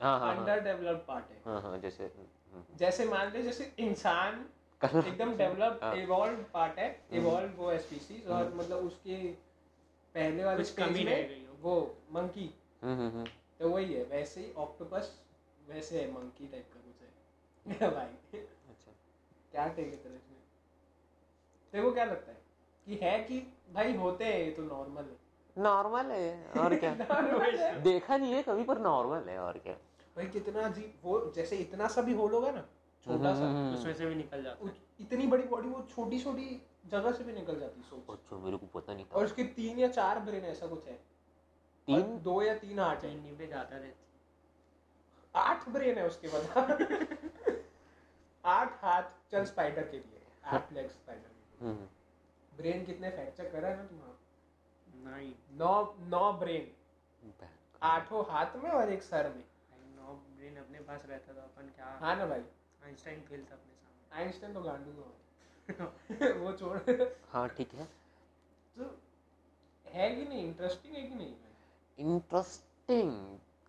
हाँ 0.00 0.18
हाँ 0.20 0.28
हाँ। 0.28 0.36
अंडर 0.36 0.60
डेवलप्ड 0.60 1.06
पार्ट 1.06 1.30
है। 1.30 1.40
हाँ 1.46 1.60
हाँ 1.62 1.78
जैसे 1.78 2.04
हम्म, 2.04 2.26
हम्म। 2.52 2.76
जैसे 2.76 3.04
मान 3.04 3.32
ले 3.32 3.42
जैसे 3.42 3.72
इंसान 3.78 4.44
एकदम 4.84 5.36
डेवलप 5.36 5.80
हाँ। 5.82 5.94
इवॉल्व 5.96 6.44
पार्ट 6.54 6.78
है 6.78 6.88
इवॉल्व 7.12 7.52
वो 7.56 7.70
है 7.70 7.78
स्पीसीज 7.78 8.26
और 8.28 8.52
मतलब 8.54 8.78
उसके 8.78 9.16
पहले 10.16 10.44
वाले 10.44 10.56
कुछ 10.56 10.72
कमी 10.74 11.02
रह 11.04 11.16
में 11.16 11.28
गई 11.28 11.44
हो। 11.46 11.56
वो 11.62 11.96
मंकी 12.12 12.54
हम्म 12.82 12.94
हम्म 12.94 13.10
हम्म। 13.10 13.24
तो 13.58 13.70
वही 13.70 13.94
है 13.94 14.04
वैसे 14.04 14.40
ही 14.40 14.52
ऑक्टोपस 14.52 15.20
वैसे 15.68 16.00
है 16.00 16.12
मंकी 16.12 16.46
टाइप 16.46 16.70
का 16.74 16.80
कुछ 16.80 17.02
है। 17.02 17.90
भाई 17.94 18.38
अच्छा। 18.38 18.92
क्या 19.52 19.66
टेक 19.68 19.86
है 19.86 19.96
तेरा 19.96 20.14
इसमें? 20.14 20.38
तेरे 21.72 21.84
को 21.84 21.92
क्या 21.92 22.04
लगता 22.04 22.32
है? 22.32 22.38
कि 22.86 22.98
है 23.02 23.18
कि 23.24 23.38
भाई 23.72 23.94
होते 23.96 24.24
हैं 24.24 24.38
ये 24.38 24.50
तो 24.50 24.62
नॉर्मल 24.62 25.02
है? 25.02 25.16
नॉर्मल 25.56 26.10
है 26.10 26.50
और 26.60 26.76
क्या? 26.76 26.90
है। 27.60 27.82
देखा 27.82 28.16
नहीं 28.16 28.32
है 28.32 28.42
कभी 28.42 28.64
पर 28.64 28.78
नॉर्मल 28.78 29.28
है 29.28 29.38
और 29.38 29.58
क्या? 29.58 29.74
भाई 30.16 30.26
कितना 30.26 30.62
अजीब 30.62 30.92
वो 31.04 31.32
जैसे 31.36 31.56
इतना 31.56 31.88
सा 31.88 32.02
भी 32.02 32.14
होल 32.14 32.32
होगा 32.32 32.50
ना 32.50 32.64
छोटा 33.06 33.34
सा 33.34 33.48
उसमें 33.74 33.94
से 33.94 34.06
भी 34.06 34.14
निकल 34.14 34.42
जाता 34.42 34.66
है। 34.66 34.72
इतनी 35.00 35.26
बड़ी 35.26 35.42
बॉडी 35.42 35.68
वो 35.68 35.82
छोटी 35.94 36.18
छोटी 36.20 36.62
जगह 36.90 37.12
से 37.12 37.24
भी 37.24 37.32
निकल 37.32 37.60
जाती 37.60 37.80
है 37.80 37.86
सोच। 37.86 38.10
अच्छा 38.10 38.36
मेरे 38.36 38.56
को 38.56 38.66
पता 38.66 38.94
नहीं 38.94 39.04
था। 39.04 39.16
और 39.16 39.24
उसके 39.24 39.44
तीन 39.44 39.78
या 39.78 39.88
चार 39.88 40.18
ब्रेन 40.18 40.44
ऐसा 40.44 40.66
कुछ 40.66 40.86
है। 40.86 40.94
तीन? 41.88 42.18
दो 42.18 42.42
या 42.42 42.54
तीन 42.58 42.78
हार्ट 42.78 43.04
है 43.04 43.36
पे 43.36 43.46
जाता 43.46 43.76
रहता 43.76 45.40
आठ 45.40 45.68
ब्रेन 45.68 45.98
है 45.98 46.06
उसके 46.06 46.28
बाद। 46.28 46.46
आठ 48.44 48.84
हाथ 48.84 49.02
चल 49.30 49.44
स्पाइडर 49.44 49.88
के 49.88 49.96
लिए 49.96 50.20
आठ 50.44 50.72
लेग 50.72 50.88
स्पाइडर 50.90 51.28
के 51.28 51.64
लिए। 51.64 51.72
हम्म, 51.72 51.88
ब्रेन 52.56 52.84
कितने 52.84 53.10
फ्रैक्चर 53.10 53.48
करा 53.48 53.68
है 53.68 53.76
ना 53.76 53.84
तुम्हारा? 53.84 54.12
नहीं 55.10 55.32
नौ 55.52 55.94
नौ 56.00 56.32
ब्रेन। 56.32 56.72
आठों 57.82 58.24
हाथ 58.26 58.56
में 58.56 58.70
और 58.70 58.92
एक 58.92 59.02
सर 59.02 59.28
में। 59.28 59.44
नौ 59.96 60.12
ब्रेन 60.12 60.56
अपने 60.56 60.80
पास 60.80 61.06
रहता 61.06 61.32
तो 61.32 61.40
अपन 61.40 61.68
क्या 61.76 61.98
हाँ 62.00 62.16
ना 62.16 62.26
भाई। 62.26 62.40
आइंस्टाइन 62.84 63.20
फेल 63.20 63.44
था 63.44 63.54
अपने 63.54 63.74
सामने। 63.74 64.22
आइंस्टाइन 64.22 64.54
तो 64.54 64.60
गांडू 64.60 64.92
था 64.92 65.12
वो 66.40 66.52
छोड़। 66.52 66.78
हाँ 67.30 67.48
ठीक 67.48 67.74
है। 67.74 67.84
तो 68.76 68.84
है 69.86 70.14
कि 70.16 70.24
नहीं? 70.24 70.44
इंटरेस्टिंग 70.44 70.94
है 70.94 71.02
कि 71.02 71.14
नहीं? 71.14 71.34
इंटरेस्टिंग 71.98 73.10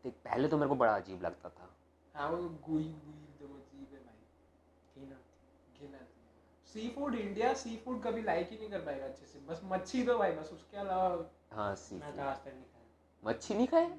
देख 0.06 0.14
पहले 0.26 0.48
तो 0.48 0.58
मेरे 0.58 0.70
को 0.70 0.76
बड़ा 0.76 0.96
अजीब 0.96 1.24
लगता 1.24 1.50
था। 1.50 1.70
हाँ 2.16 2.30
वो 2.30 2.38
गुई 2.38 2.84
गुई 2.84 2.84
एकदम 2.84 3.56
अजीब 3.56 3.94
है 3.94 4.00
भाई। 4.00 5.02
घिन 5.02 5.16
घिन 5.80 5.98
सी 6.74 6.90
फ़ूड 6.90 7.16
इंडिया 7.16 7.54
सी 7.54 7.76
फ़ूड 7.78 8.04
कभी 8.04 8.22
लाइक 8.22 8.50
ही 8.52 8.58
नहीं 8.58 8.70
कर 8.70 8.80
पाएगा 8.80 9.06
अच्छे 9.06 9.26
से। 9.26 9.40
बस 9.40 9.62
मच्छी 9.64 10.04
दो 10.04 10.18
भाई 10.18 10.32
बस 10.32 10.50
उसके 10.54 10.78
अलावा 10.78 11.30
हाँ 11.54 11.76
सी 11.76 11.96
मैं 11.96 12.16
तो 12.16 12.22
आज 12.22 12.38
तक 12.38 12.48
नहीं 12.48 12.64
खाया। 12.64 12.86
मच्छी 13.24 13.54
नहीं 13.54 13.68
खाए? 13.68 13.90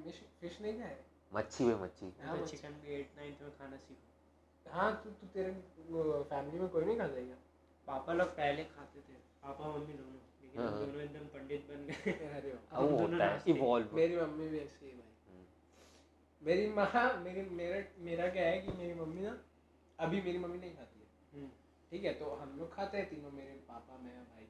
फ़िश 0.41 0.61
नहीं 0.63 0.79
खाए? 0.81 0.99
मच्छी 1.35 1.65
वे 1.65 1.75
मच्छी। 1.75 2.13
हाँ, 2.23 2.39
तो। 2.39 2.47
चिकन 2.47 2.69
भी 2.69 2.95
एट 2.95 3.11
नाइन्थ 3.17 3.43
में 3.43 3.51
खाना 3.59 3.77
सीखा। 3.77 4.73
हाँ 4.73 4.93
तू 5.05 5.11
तू 5.11 5.27
तेरे 5.27 5.53
फैमिली 6.31 6.59
में 6.59 6.69
कोई 6.69 6.85
नहीं 6.85 6.97
खा 6.99 7.07
जाएगा 7.07 7.35
पापा 7.89 8.13
लोग 8.13 8.29
पहले 8.29 8.65
खाते 8.65 9.01
थे। 9.01 9.13
पापा 9.43 9.69
मम्मी 9.69 9.93
दोनों। 9.93 10.19
लेकिन 10.43 10.61
हाँ। 10.61 10.79
दोनों 10.79 11.03
एकदम 11.03 11.27
पंडित 11.27 11.67
बन 11.71 11.87
गए। 11.87 12.13
अरे 12.39 12.59
अब 12.73 12.91
वो 12.91 12.97
होता 12.97 13.27
है 13.27 13.43
इवॉल्व 13.49 13.97
मेरी 13.97 14.17
मम्मी 14.17 14.49
भी 14.49 14.59
ऐसी 14.59 14.87
है 14.87 14.93
भाई। 14.93 15.05
मेरी 16.43 16.69
माँ 16.69 17.23
मेरी 17.23 17.43
मेरा 17.43 17.83
मेरा 17.99 18.29
क्या 18.29 18.47
है 18.47 18.61
कि 18.61 18.73
मेरी 18.73 18.95
मम्मी 18.95 19.21
ना 19.21 19.39
अभी 19.99 20.23
मेरी 20.23 20.39
मम्मी 20.39 20.59
नहीं 20.59 20.75
खाती 20.75 21.01
है। 21.01 21.41
हम्म, 21.41 21.51
ठीक 21.91 22.05
है 22.05 22.13
तो 22.15 22.31
हम 22.35 22.57
लोग 22.59 22.75
खाते 22.75 22.99
हैं 22.99 23.09
तीनों 23.11 23.31
मेरे 23.31 23.51
पापा 23.51 23.99
मैं 23.99 24.25
भाई। 24.25 24.45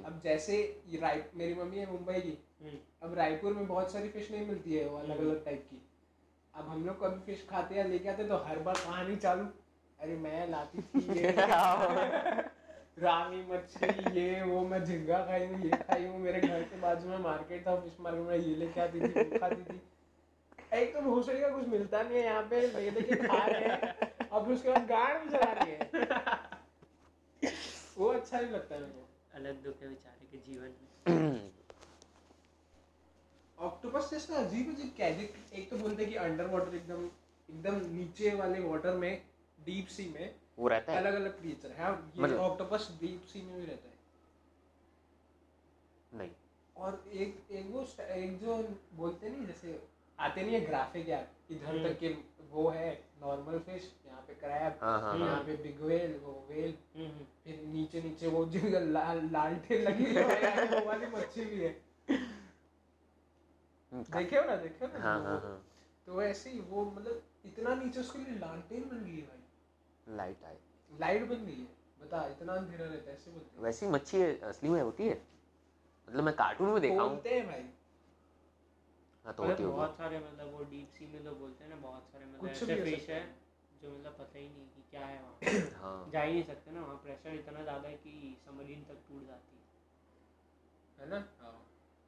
अब 0.00 0.04
अब 0.04 0.20
जैसे 0.20 0.82
राय 0.94 1.24
मेरी 1.34 1.54
मम्मी 1.54 1.78
है 1.78 1.92
मुंबई 1.92 2.20
की। 2.20 2.38
हम्म, 2.64 2.78
अब 3.02 3.14
रायपुर 3.14 3.54
में 3.54 3.66
बहुत 3.66 3.92
सारी 3.92 4.08
फ़िश 4.08 4.30
नहीं 4.30 4.46
मिलती 4.46 4.74
है 4.74 4.88
वो 4.88 4.98
अलग 4.98 5.18
अलग 5.18 5.44
टाइप 5.44 5.66
की। 5.70 5.82
अब 6.54 6.68
हम 6.68 6.86
लोग 6.86 7.00
कभी 7.04 7.20
फ़िश 7.20 7.46
खाते 7.48 7.74
या 7.74 7.84
लेके 7.84 8.08
आते 8.08 8.24
तो 8.24 8.36
हर 8.36 8.58
बार 8.58 8.74
कहानी 8.74 9.16
चालू। 9.16 9.44
अरे 9.98 10.16
मैं 10.16 10.48
लाती 10.48 10.82
थी 10.82 11.00
रामी 13.02 13.42
मछली 13.50 14.20
ये 14.20 14.42
वो 14.42 14.60
मैं 14.68 14.84
झिंगा 14.84 15.18
खाई 15.26 15.46
हूँ 15.46 15.60
ये 15.64 15.70
खाई 15.70 16.06
हूँ 16.06 16.18
मेरे 16.20 16.40
घर 16.40 16.62
के 16.62 16.80
बाजू 16.80 17.08
में 17.08 17.18
मार्केट 17.18 17.66
था 17.66 17.74
फ़िश 17.80 17.96
मार्केट 18.00 18.26
में 18.28 18.36
ये 18.36 18.54
लेके 18.54 18.80
आती 18.80 19.00
थी 19.00 19.08
वो 19.12 19.38
खाती 19.38 19.62
थी। 19.62 19.80
एक 20.72 20.94
तो 20.94 21.00
भूसड़ी 21.00 21.40
का 21.40 21.48
कुछ 21.48 21.68
मिलता 21.68 22.02
नहीं 22.02 22.16
है 22.18 22.24
यहाँ 22.24 22.42
पे 22.50 22.60
ले 22.60 22.90
लेके 22.90 23.16
खा 23.26 23.44
रहे 23.44 23.68
हैं। 23.68 24.28
अब 24.32 24.48
उसके 24.48 24.68
बाद 24.70 24.86
गाड़ 24.88 25.18
भी 25.18 25.30
चला 25.30 25.52
रही 25.52 25.70
है। 25.72 25.78
वो 27.98 28.08
अच्छा 28.08 28.40
नहीं 28.40 28.50
लगता 28.50 28.74
है 28.74 28.80
मेरे 28.80 28.92
को। 28.92 29.06
अलग 29.38 29.62
दुख 29.64 29.82
है 29.82 29.88
बेचारे 29.88 30.26
के 30.32 30.38
जीवन 30.50 30.70
में। 31.06 31.40
ऑक्टोपस 33.58 34.10
जैसा 34.10 34.34
अजीब 34.36 34.74
अजीब 34.74 34.92
कैदिक 34.96 35.34
एक 35.52 35.70
तो 35.70 35.76
बोलते 35.76 36.02
हैं 36.02 36.10
कि 36.12 36.18
अंडर 36.18 36.46
वाटर 36.48 36.74
एकदम 36.76 37.04
एकदम 37.48 37.80
नीचे 37.94 38.34
वाले 38.34 38.60
वाटर 38.60 38.94
में 38.96 39.22
डीप 39.66 39.86
सी 39.86 40.04
में 40.18 40.34
वो 40.58 40.68
रहता 40.68 40.92
है। 40.92 40.98
अलग 40.98 41.14
अलग 41.14 41.38
क्रिएचर 41.40 41.70
है। 41.70 41.82
हाँ, 41.84 42.12
ये 42.16 42.22
मतलब- 42.22 42.40
ऑक्टोपस 42.40 42.88
डीप 43.00 43.22
सी 43.22 43.42
में 43.42 43.54
भी 43.60 43.66
रहता 43.66 43.88
है। 43.88 43.96
नहीं। 46.12 46.30
और 46.76 47.02
एक 47.12 47.46
एक 47.50 47.66
वो 47.70 47.82
एक 48.00 48.38
जो 48.38 48.56
बोलते 48.96 49.28
नहीं 49.28 49.46
जैसे 49.46 49.80
आते 50.18 50.42
नहीं 50.42 50.54
है 50.54 50.60
ग्राफिक 50.66 51.08
यार 51.08 51.26
इधर 51.50 51.66
हम्म। 51.66 51.88
तक 51.88 51.98
के 51.98 52.08
वो 52.50 52.68
है 52.68 52.90
नॉर्मल 53.20 53.58
फ़िश 53.58 53.92
यहाँ 54.06 54.20
पे 54.28 54.34
क्रैब 54.34 54.78
हाँ 54.82 55.00
हाँ 55.00 55.16
यहाँ 55.18 55.34
हाँ 55.34 55.42
पे 55.44 55.56
बिग 55.56 55.80
वेल 55.80 56.14
वो 56.22 56.32
वेल 56.48 56.74
हम्म, 56.96 57.06
हम्म, 57.06 57.24
फिर 57.44 57.60
नीचे 57.66 58.02
नीचे 58.02 58.26
वो 58.26 58.44
जो 58.46 58.60
लाल 58.92 59.28
लालटेन 59.32 59.82
लगी 59.82 60.04
हुई 60.04 60.14
है 60.14 60.64
वो 60.64 60.86
वाली 60.86 61.06
मच्छी 61.06 61.44
भी 61.44 61.60
है। 61.60 61.72
देखे 63.92 64.36
हो 64.36 64.44
ना 64.44 64.56
देखे 64.56 64.84
हो 64.84 64.92
ना? 64.92 65.02
हाँ 65.04 65.22
हाँ 65.24 65.40
हाँ। 65.40 65.62
तो 66.06 66.22
ऐसे 66.22 66.50
ही 66.50 66.60
वो 66.60 66.84
मतलब 66.84 67.22
इतना 67.44 67.74
नीचे 67.74 68.00
उसके 68.00 68.18
लिए 68.18 68.38
लालटेन 68.38 68.88
बन 68.88 69.04
गई 69.04 69.16
है 69.16 69.22
भाई। 69.22 69.37
लाइट 70.08 70.44
आई 70.44 70.56
लाइट 70.90 71.28
बन 71.28 71.44
गई 71.46 71.54
है। 71.54 71.68
बता 72.00 72.26
इतना 72.26 72.52
अंधेरा 72.52 72.84
रहता 72.84 73.10
है 73.10 73.16
ऐसे 73.16 73.30
बोलते 73.30 73.56
हैं। 73.56 73.62
वैसी 73.64 73.86
मच्छी 73.86 74.22
असली 74.22 74.68
में 74.68 74.82
होती 74.82 75.08
है। 75.08 75.14
मतलब 76.08 76.24
मैं 76.24 76.34
कार्टून 76.36 76.68
में 76.68 76.80
देखा 76.80 77.02
हूँ। 77.02 77.10
बोलते 77.10 77.34
हैं 77.34 77.46
भाई। 77.46 77.62
हाँ 79.24 79.34
तो 79.34 79.42
होती 79.42 79.62
होगी। 79.62 79.76
बहुत 79.76 79.96
सारे 79.96 80.18
मतलब 80.18 80.52
वो 80.52 80.64
डीप 80.64 80.88
सी 80.88 81.06
में 81.06 81.24
लोग 81.24 81.38
बोलते 81.40 81.64
हैं 81.64 81.70
ना 81.70 81.76
बहुत 81.76 82.02
सारे 82.12 82.24
मतलब 82.24 82.40
कुछ 82.40 82.50
ऐसे 82.50 82.74
भी 82.74 82.94
फ़िश 82.96 83.08
है 83.10 83.20
है। 83.20 83.34
जो 83.82 83.90
मतलब 83.90 84.12
पता 84.12 84.38
ही 84.38 84.44
नहीं 84.44 84.66
कि 84.66 84.84
क्या 84.90 85.06
है 85.06 85.22
वहाँ। 85.22 85.38
हाँ। 85.82 86.10
जा 86.12 86.22
ही 86.22 86.32
नहीं 86.32 86.42
सकते 86.42 86.70
ना 86.70 86.80
वहाँ 86.80 86.96
प्रेशर 86.96 87.34
इतना 87.34 87.62
ज़्यादा 87.62 87.88
है 87.88 87.94
कि 87.94 88.36
सबमरीन 88.46 88.82
तक 88.82 88.96
टूट 89.08 89.26
जाती 89.26 89.56
है। 89.56 89.58
है 91.00 91.10
ना? 91.10 91.24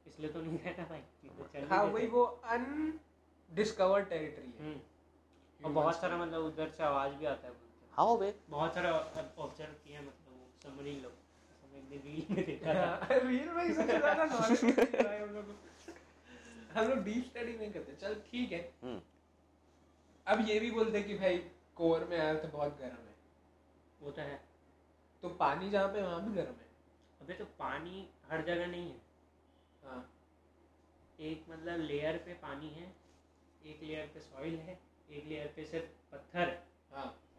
इसलिए 0.07 0.29
तो 0.31 0.41
नहीं 0.41 0.59
रहता 0.59 0.83
भाई 0.83 0.99
नहीं 0.99 1.37
तो 1.37 1.43
चल 1.53 1.65
हाँ 1.65 1.83
वही। 1.83 2.07
वो 2.07 2.23
अनडिस्कवर्ड 2.23 4.07
टेरिटरी 4.09 4.51
है। 4.51 4.65
हम्म, 4.65 5.65
और 5.65 5.71
बहुत 5.71 6.01
सारा 6.01 6.17
मतलब 6.17 6.43
उधर 6.43 6.69
से 6.69 6.83
आवाज़ 6.83 7.13
भी 7.13 7.25
आता 7.25 7.47
है। 7.47 7.53
हैं 7.97 8.17
बे 8.17 8.33
बहुत 8.49 8.73
सारा 8.73 8.91
ऑब्ज़र्व 8.91 9.73
किया 9.83 9.99
है 9.99 10.05
मतलब 10.05 10.33
वो 10.33 10.47
सबमरीन 10.63 11.01
लोग। 11.01 11.19
रील 11.93 12.25
में 12.29 12.45
देखा 12.45 12.73
था। 12.73 12.81
हाँ, 12.81 13.19
रील 13.19 13.49
में 13.49 13.63
ही 13.63 13.73
सबसे 13.73 13.97
ज़्यादा 13.97 14.25
है 15.09 15.21
हम 15.21 15.33
लोग 15.35 15.55
हम 16.73 16.87
लोग 16.89 17.03
डीप 17.03 17.23
स्टडी 17.25 17.57
नहीं 17.57 17.71
करते। 17.71 17.95
चल 18.01 18.13
ठीक 18.31 18.51
है। 18.51 18.61
हम्म, 18.83 18.99
अब 20.27 20.45
ये 20.49 20.59
भी 20.59 20.71
बोलते 20.71 21.01
कि 21.03 21.17
भाई 21.17 21.37
कोर 21.75 22.07
में 22.09 22.17
अर्थ 22.19 22.45
बहुत 22.51 22.77
गर्म 22.79 23.07
है। 23.07 23.15
वो 24.01 24.11
तो 24.11 24.21
है। 24.21 24.39
तो 25.23 25.29
पानी 25.39 25.69
जहाँ 25.69 25.87
पे 25.87 26.01
वहाँ 26.01 26.21
भी 26.25 26.33
गर्म 26.35 26.55
है। 26.55 26.69
अबे 27.21 27.33
तो 27.33 27.45
पानी 27.59 28.07
हर 28.31 28.45
जगह 28.45 28.67
नहीं 28.67 28.89
है। 28.89 28.99
हाँ। 29.83 30.09
एक 31.19 31.45
मतलब 31.49 31.81
लेयर 31.81 32.17
पे 32.17 32.33
पानी 32.41 32.69
है 32.69 32.91
एक 33.65 33.83
लेयर 33.83 34.11
पे 34.13 34.19
सॉइल 34.21 34.55
है 34.59 34.79
एक 35.09 35.25
लेयर 35.25 35.53
पे 35.55 35.65
सिर्फ़ 35.65 35.89
पत्थर 36.11 36.47
हाँ। 36.47 36.70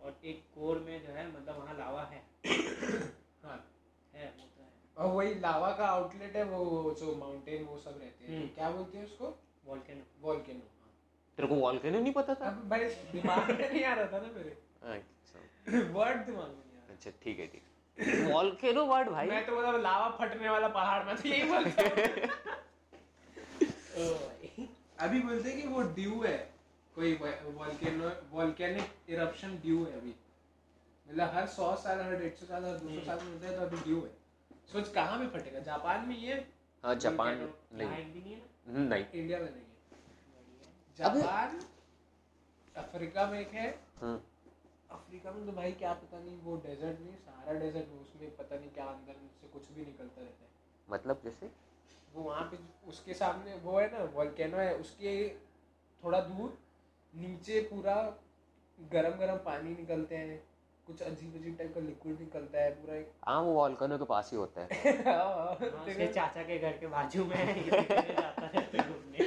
और 0.04 0.20
एक 0.24 0.44
कोर 0.54 0.78
में 0.78 1.06
जो 1.06 1.12
है 1.12 1.26
मतलब 1.28 1.58
वहाँ 1.58 1.78
लावा 1.78 2.02
है। 2.02 2.22
हाँ 3.44 3.72
है 4.14 4.34
वो 4.38 4.44
तो 4.44 4.62
है। 4.62 4.70
और 4.96 5.14
वही 5.14 5.34
लावा 5.34 5.70
का 5.70 5.86
आउटलेट 5.86 6.36
है 6.36 6.44
वो 6.44 6.96
जो 7.00 7.14
माउंटेन 7.16 7.64
वो 7.64 7.78
सब 7.78 7.98
रहते 8.02 8.24
हैं। 8.24 8.38
हम्म। 8.38 8.48
क्या 8.48 8.70
बोलते 8.70 8.98
हैं 8.98 9.04
उसको? 9.04 9.38
वॉल्केनो 9.64 10.02
वॉल्केनो 10.20 10.60
तेरे 11.36 11.48
को 11.48 11.54
वॉल्केनो 11.54 12.00
नहीं 12.00 12.12
पता 12.12 12.34
था? 12.34 12.50
भाई 12.50 12.84
दिमाग 12.84 13.50
में 13.50 13.72
नहीं 13.72 13.84
आ 13.84 13.94
रहा 13.94 14.06
था 14.06 14.20
ना 14.20 14.32
मेरे। 14.32 14.58
अच्छा। 14.82 15.80
वर्ड 15.92 16.16
दिमाग 16.16 16.48
में 16.48 16.54
नहीं 16.54 16.78
आ 16.78 16.84
रहा। 16.84 16.94
अच्छा, 16.94 17.10
ठीक 17.22 17.38
है 17.38 17.46
ठीक 17.46 17.62
है। 17.62 18.32
वॉल्केनो 18.32 18.86
वर्ड 18.86 19.08
भाई। 19.08 19.26
मैं 19.26 19.46
तो 19.46 19.60
मतलब 19.60 19.80
लावा 19.80 20.08
फटने 20.10 20.48
वाला 20.48 20.68
पहाड़ 20.68 21.04
में 21.04 21.16
तो 21.16 21.28
यही 21.28 21.42
बोलता 21.42 21.82
हूँ। 21.82 22.28
अभी 24.98 25.20
बोलते 25.20 25.50
हैं 25.50 25.62
कि 25.62 25.68
वो 25.68 25.82
ड्यू 25.82 26.22
है। 26.22 26.51
कोई 26.94 27.14
वॉल्केनो 27.56 28.10
वॉल्केनिक 28.30 29.10
इरप्शन 29.10 29.56
ड्यू 29.58 29.84
है 29.84 29.92
अभी। 30.00 30.14
मतलब 31.06 31.34
हर 31.34 31.46
सौ 31.48 31.74
साल 31.76 32.00
हर 32.00 32.16
डेढ़ 32.16 32.34
सौ 32.34 32.46
साल 32.46 32.64
हर 32.64 32.76
दो 32.78 32.88
सौ 32.88 33.04
साल 33.04 33.24
में 33.24 33.32
होता 33.32 33.46
है 33.46 33.56
तो 33.56 33.62
अभी 33.62 33.76
ड्यू 33.76 34.00
है। 34.00 34.10
सोच 34.72 34.92
कहाँ 34.92 35.18
पे 35.18 35.26
फटेगा? 35.38 35.60
जापान 35.60 36.08
में 36.08 36.16
ये? 36.16 36.34
हाँ 36.84 36.94
जापान 36.94 37.38
नहीं। 37.72 37.88
नहीं 37.88 38.32
है 38.32 38.40
हम्म, 38.68 38.88
नहीं। 38.88 39.04
इंडिया 39.14 39.38
में 39.38 39.50
नहीं 39.50 39.60
है। 39.60 39.70
जापान 40.98 41.60
अफ्रीका 42.76 43.26
में 43.26 43.38
एक 43.40 43.48
है। 43.48 43.68
हम्म, 44.00 44.20
अफ्रीका 44.90 45.30
में 45.32 45.44
तो 45.46 45.52
भाई 45.52 45.72
क्या 45.72 45.92
पता 45.94 46.18
नहीं 46.18 46.36
वो 46.42 46.56
डेजर्ट 46.56 47.00
नहीं 47.00 47.14
सारा 47.16 47.52
डेजर्ट 47.58 47.88
में 47.88 48.00
उसमें 48.00 48.36
पता 48.36 48.56
नहीं 48.56 48.70
क्या 48.70 48.84
अंदर 48.84 49.14
से 49.40 49.48
कुछ 49.48 49.70
भी 49.72 49.84
निकलता 49.84 50.20
रहता 50.20 50.44
है। 50.44 50.50
मतलब 50.88 51.20
जैसे? 51.24 51.50
वो 52.14 52.22
वहाँ 52.22 52.44
पे 52.50 52.58
उसके 52.90 53.14
सामने 53.14 53.54
वो 53.54 53.78
है 53.80 53.90
ना 53.92 54.04
वॉल्केनो 54.14 54.56
है 54.56 54.74
उसके 54.76 55.12
थोड़ा 56.02 56.20
दूर 56.20 56.58
नीचे 57.14 57.60
पूरा 57.70 57.94
गरम 58.78 59.18
गरम 59.18 59.36
पानी 59.36 59.70
निकलते 59.70 60.16
हैं 60.16 60.42
कुछ 60.86 61.02
अजीब 61.02 61.34
अजीब 61.36 61.56
टाइप 61.58 61.74
का 61.74 61.80
लिक्विड 61.80 62.20
निकलता 62.20 62.58
है 62.58 62.70
पूरा 62.70 62.94
एक 62.96 63.10
हाँ 63.24 63.40
वो 63.42 63.52
वॉल्कनो 63.52 63.98
के 63.98 64.04
पास 64.04 64.30
ही 64.32 64.36
होता 64.38 64.60
है। 64.60 64.92
हाँ, 65.06 65.54
उसके 65.54 66.06
चाचा 66.12 66.42
के 66.42 66.58
घर 66.58 66.72
के 66.72 66.86
बाजू 66.86 67.24
में 67.24 67.36
है, 67.36 67.54
जाता 67.70 68.46
है 68.46 68.66
घूमने। 68.88 69.26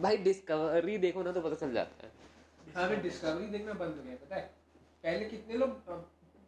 भाई 0.00 0.16
डिस्कवरी 0.16 0.98
देखो 0.98 1.22
ना 1.22 1.32
तो 1.32 1.40
पता 1.40 1.54
चल 1.54 1.72
जाता 1.72 2.06
है। 2.06 2.12
हाँ 2.74 2.88
भाई 2.88 2.96
डिस्कवरी 2.96 3.46
देखना 3.46 3.72
बंद 3.72 3.96
हो 3.96 4.02
गया 4.02 4.16
पता 4.16 4.36
है? 4.36 4.42
पहले 5.04 5.24
कितने 5.24 5.56
लोग 5.56 5.70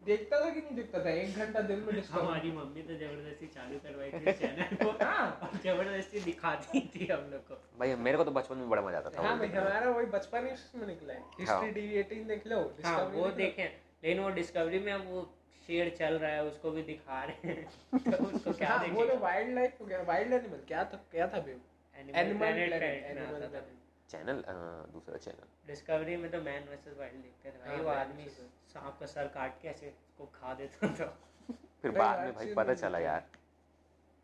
देखता 0.06 0.40
था 0.40 0.48
कि 0.50 0.60
नहीं 0.60 0.74
देखता 0.76 1.04
था? 1.04 1.10
एक 1.10 1.36
घंटा 1.36 1.60
दिन 1.68 1.78
में 1.86 2.02
हमारी 2.10 2.50
मम्मी 2.52 2.82
तो 2.82 2.94
ज़बरदस्ती 2.94 3.46
चालू 3.54 3.78
करवाई 3.84 4.10
थी 4.10 4.32
चैनल 4.40 4.76
को। 4.82 4.90
हाँ। 5.04 5.26
और 5.42 5.56
ज़बरदस्ती 5.64 6.20
दिखाती 6.20 6.80
थी 6.94 7.06
हम 7.12 7.30
लोग 7.32 7.46
को। 7.48 7.54
भाई 7.78 7.94
मेरे 8.08 8.16
को 8.18 8.24
तो 8.24 8.30
बचपन 8.30 8.58
में 8.58 8.68
बड़ा 8.70 8.82
मज़ा 8.82 8.98
आता 8.98 9.10
था। 9.10 9.22
हाँ 9.22 9.32
वो 9.32 9.38
भाई 9.38 9.48
हमारा 9.56 9.90
वही 9.90 10.06
बचपन 10.16 10.46
ही 10.46 10.52
उसमें 10.52 10.86
निकला 10.86 11.14
है। 11.14 11.20
हिस्ट्री 11.40 11.70
डिविएटिंग 11.70 12.26
देख 12.28 12.46
लो 12.46 12.60
हाँ 12.84 12.98
वो 13.14 13.30
देखें 13.40 13.64
लेकिन 13.64 14.22
वो 14.22 14.30
डिस्कवरी 14.40 14.78
में 14.78 14.92
अब 14.92 15.06
वो 15.10 15.22
शेर 15.68 15.94
चल 15.98 16.18
रहा 16.18 16.30
है 16.30 16.44
उसको 16.44 16.70
भी 16.70 16.82
दिखा 16.82 17.22
रहे 17.24 17.52
हैं। 17.52 17.64
तो 18.10 18.24
उसको 18.24 18.52
क्या 18.52 18.68
हाँ 18.68 18.86
वो 18.88 19.04
तो 19.06 19.16
वाइल्ड 19.18 19.54
लाइफ 19.54 19.80
हो 19.80 19.86
गया। 19.86 20.02
वाइल्ड 20.08 20.32
एनिमल 20.32 20.60
क्या 20.68 20.84
था 20.84 21.04
क्या 21.12 21.28
था 21.28 21.40
बे 21.40 21.56
एनिमल 21.94 22.18
एनिमल 22.18 22.52
प्लेनेट 22.52 23.72
चैनल 24.10 24.42
हाँ, 24.48 24.90
दूसरा 24.92 25.16
चैनल। 25.16 25.46
डिस्कवरी 25.66 26.16
में 26.16 26.30
तो 26.30 26.40
मैन 26.40 26.68
वर्सेस 26.68 26.98
वाइल्ड 26.98 27.22
देखते 27.22 27.50
थे 27.50 27.58
भाई 27.58 27.76
हाँ, 27.76 27.82
वो 27.84 27.90
आदमी 27.90 28.26
सांप 28.72 28.96
का 29.00 29.06
सर 29.06 29.28
काट 29.28 29.60
के 29.62 29.68
ऐसे 29.68 29.88
उसको 29.88 30.26
खा 30.34 30.54
देता 30.54 30.88
था। 30.94 31.06
फिर 31.82 31.90
बाद 31.90 32.20
में 32.20 32.34
भाई 32.34 32.54
पता 32.54 32.74
चला 32.74 32.98
यार 32.98 33.24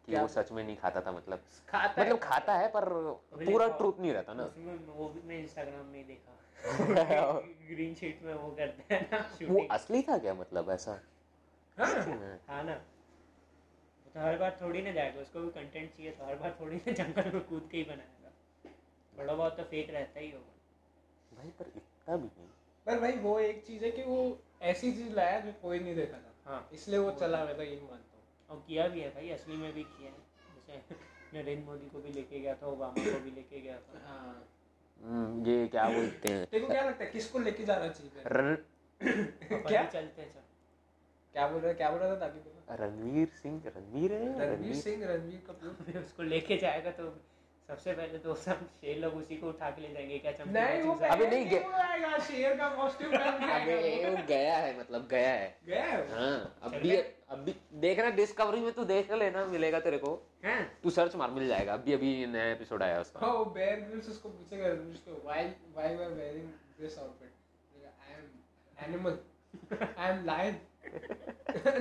कि 0.08 0.16
वो 0.16 0.26
सच 0.28 0.52
में 0.52 0.62
नहीं 0.64 0.76
खाता 0.76 1.00
था 1.00 1.12
मतलब 1.12 1.42
खाता 1.68 2.02
मतलब 2.02 2.18
खाता 2.18 2.54
है 2.54 2.68
पर 2.68 2.88
पूरा 3.34 3.68
ट्रूथ 3.68 4.00
नहीं 4.00 4.12
रहता 4.12 4.34
ना। 4.34 4.44
उसमें 4.44 4.86
वो 4.86 5.08
भी 5.08 5.20
मैं 5.28 5.38
इंस्टाग्राम 5.38 5.86
में 5.86 5.98
ही 5.98 6.04
देखा। 6.04 6.36
ग्रीन 7.68 7.94
शीट 7.94 8.22
में 8.22 8.34
वो 8.34 8.50
करते 8.50 8.94
हैं 8.94 9.08
ना 9.12 9.18
वो 9.48 9.66
असली 9.70 10.02
था 10.02 10.18
क्या 10.18 10.34
मतलब 10.34 10.70
ऐसा? 10.70 11.00
हाँ 11.78 11.94
हाँ। 12.48 12.62
ना। 12.64 12.74
तो 14.14 14.20
हर 14.20 14.36
बार 14.38 14.58
थोड़ी 14.62 14.82
ना 14.82 14.92
जाएगा 14.92 15.20
उसको 15.20 15.40
भी 15.40 15.50
कंटेंट 15.50 15.90
चाहिए 15.96 16.10
तो 16.12 16.24
हर 16.26 16.36
बार 16.36 16.56
थोड़ी 16.60 16.76
ना 16.76 16.92
जंगल 16.92 17.30
में 17.32 17.44
कूद 17.44 17.68
के 17.70 17.76
ही 17.76 17.84
बनाएगा। 17.84 18.19
थोड़ा 19.20 19.34
बहुत 19.34 19.56
तो 19.56 19.62
फेक 19.62 19.90
रहता 19.90 20.20
ही 20.20 20.30
होगा। 20.30 21.36
भाई 21.36 21.48
पर 21.48 21.64
इतना 21.76 22.16
भी 22.16 22.22
नहीं। 22.22 22.48
पर 22.86 23.00
भाई 23.00 23.12
वो 23.12 23.40
एक 23.40 23.66
चीज़ 23.66 23.84
है 23.84 23.90
कि 23.90 24.02
वो 24.02 24.38
ऐसी 24.62 24.92
चीज़ 24.92 25.12
लाया 25.12 25.40
जो 25.40 25.52
कोई 25.62 25.78
नहीं 25.78 25.94
देखा 25.94 26.18
था। 26.18 26.50
हाँ। 26.50 26.68
इसलिए 26.72 26.98
वो 26.98 27.10
चला 27.10 27.44
मैं 27.44 27.56
तो 27.56 27.62
यही 27.62 27.80
मानता 27.80 28.16
हूँ। 28.16 28.24
और 28.50 28.64
किया 28.68 28.88
भी 28.88 29.00
है 29.00 29.10
भाई 29.10 29.30
असली 29.30 29.56
में 29.56 29.72
भी 29.72 29.82
किया 29.82 30.10
है। 30.10 30.18
जैसे 30.66 30.94
नरेंद्र 31.34 31.64
मोदी 31.64 31.88
को 31.88 31.98
भी 31.98 32.12
लेके 32.12 32.40
गया 32.40 32.54
था 32.54 32.66
ओबामा 32.66 33.12
को 33.12 33.20
भी 33.20 33.30
लेके 33.30 33.60
गया 33.60 33.76
था। 33.76 34.08
हाँ। 34.08 34.48
हम्म, 35.02 35.46
ये 35.46 35.68
क्या 35.68 35.88
बोलते 35.88 36.32
हैं? 36.32 36.60
को 36.60 36.66
क्या 36.66 36.86
लगता 36.86 37.04
है 37.04 37.10
किसको 37.10 37.38
लेके 37.38 37.64
जाना 37.64 37.88
चाहिए 37.88 38.22
क्या? 39.62 39.84
चलते 39.84 40.22
हैं 40.22 40.44
क्या 41.32 41.48
बोल 41.48 41.60
रहा 41.60 41.72
क्या 41.72 41.90
बोल 41.90 42.00
रहा 42.00 42.10
था 42.10 42.20
ताकि 42.20 42.40
रणवीर 42.70 43.28
सिंह 43.28 43.62
रणवीर 43.66 44.12
है 44.12 44.26
रणवीर 44.26 44.48
रणवीर। 44.48 44.74
सिंह 44.74 45.06
रणवीर 45.06 45.42
कपूर। 45.46 45.98
उसको 46.04 46.22
लेके 46.22 46.56
जाएगा 46.56 46.90
तो 46.90 47.04
सबसे 47.70 47.92
पहले 47.92 48.18
तो 48.18 48.34
सब 48.34 48.62
शेर 48.80 48.96
लोग 48.98 49.14
उसी 49.16 49.36
को 49.36 49.48
उठा 49.48 49.68
के 49.70 49.82
ले 49.82 49.88
जाएँगे 49.88 50.18
क्या 50.18 50.30
चमकी 50.32 50.52
नहीं 50.52 50.82
वो 50.82 50.94
अबे 51.06 51.26
नहीं 51.26 51.44
गया। 51.48 51.82
आएगा 51.82 52.18
शेर 52.28 52.56
का 52.56 52.68
कॉस्ट्यूम 52.76 53.12
पहन 53.12 53.38
के 53.38 53.50
अबे 53.52 53.74
वो। 54.06 54.22
गया 54.28 54.56
है 54.56 54.78
मतलब 54.78 55.06
गया 55.10 55.30
है। 55.32 55.56
गया 55.66 55.82
है? 55.82 56.00
हाँ 56.12 56.58
अभी 56.62 56.96
अभी 57.30 57.54
देखना 57.80 58.10
डिस्कवरी 58.10 58.60
में 58.60 58.72
तू 58.72 58.84
देख 58.84 59.12
लेना 59.12 59.44
मिलेगा 59.46 59.80
तेरे 59.80 59.98
को। 59.98 60.14
हैं? 60.44 60.60
तू 60.82 60.90
सर्च 60.90 61.14
मार 61.16 61.30
मिल 61.30 61.46
जाएगा। 61.48 61.72
अभी 61.72 61.92
अभी 61.92 62.10
नया 62.26 62.50
एपिसोड 62.52 62.82
आया 62.82 63.00
उसका। 63.00 63.26
वो 63.26 63.44
बेयर 63.58 63.80
ग्रिल्स 63.80 64.08
उसको 64.08 64.28
पूछेगा 64.28 64.68
उसको 64.92 65.20
why 65.24 65.44
why 65.76 65.94
were 65.96 66.08
wearing 66.14 66.48
this 66.80 66.98
outfit 66.98 67.30
I 67.84 68.14
am 68.14 68.24
animal 68.86 69.18
I 69.98 70.10
am 70.10 70.24
lion 70.26 70.58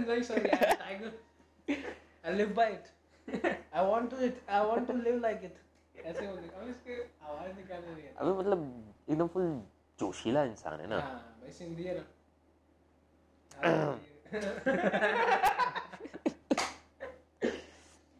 नहीं 0.05 0.21
sorry 0.23 0.49
I 0.49 0.69
am 0.69 0.75
tiger 0.75 1.11
I 2.25 2.35
live 2.35 2.53
by 2.53 2.71
it 2.71 2.85
I 3.47 3.85
want 3.85 4.09
to 4.11 4.17
it 4.27 4.39
I 4.49 4.65
want 4.65 4.87
to 4.87 4.93
live 4.99 5.19
like 5.21 5.43
it 5.43 5.57
ऐसे 6.05 6.25
अब 6.27 6.67
इसके 6.69 6.95
आवाज़ 7.27 7.51
निकालने 7.55 7.93
नहीं 7.93 8.07
आता 8.09 8.19
अभी 8.21 8.31
मतलब 8.39 8.59
एकदम 9.09 9.27
फुल 9.27 9.45
जोशीला 9.99 10.43
इंसान 10.43 10.79
है 10.79 10.87
ना। 10.87 10.99
हाँ 10.99 11.19
भाई 11.41 11.51
सिंधी 11.51 11.83
है 11.83 11.95
ना। 11.97 12.03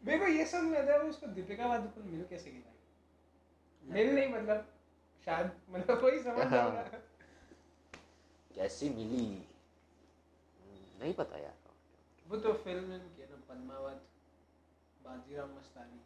मेरे 0.02 0.18
को 0.18 0.26
ये 0.26 0.44
सब 0.46 0.72
याद 0.74 0.88
है 0.90 0.98
वो 1.02 1.08
उसको 1.08 1.26
दीपिका 1.34 1.68
पादुकोण 1.68 2.04
मिल 2.10 2.24
कैसे 2.30 2.50
गई 2.50 2.62
मिल 3.84 4.14
नहीं 4.14 4.28
मतलब 4.34 4.68
शायद 5.26 5.50
मतलब 5.70 6.00
कोई 6.00 6.18
समझ 6.22 6.38
नहीं 6.38 6.48
हाँ। 6.50 6.70
रहा। 6.72 6.82
कैसी 8.50 8.88
मिली? 8.90 9.26
नहीं 11.00 11.12
पता 11.14 11.38
यार। 11.38 11.54
वो 12.26 12.36
तो 12.36 12.52
फ़िल्म 12.64 12.84
में 12.84 13.00
किया 13.16 13.26
ना 13.30 13.36
पद्मावत 13.48 14.02
बाजीराव 15.04 15.48
मस्तानी। 15.56 16.00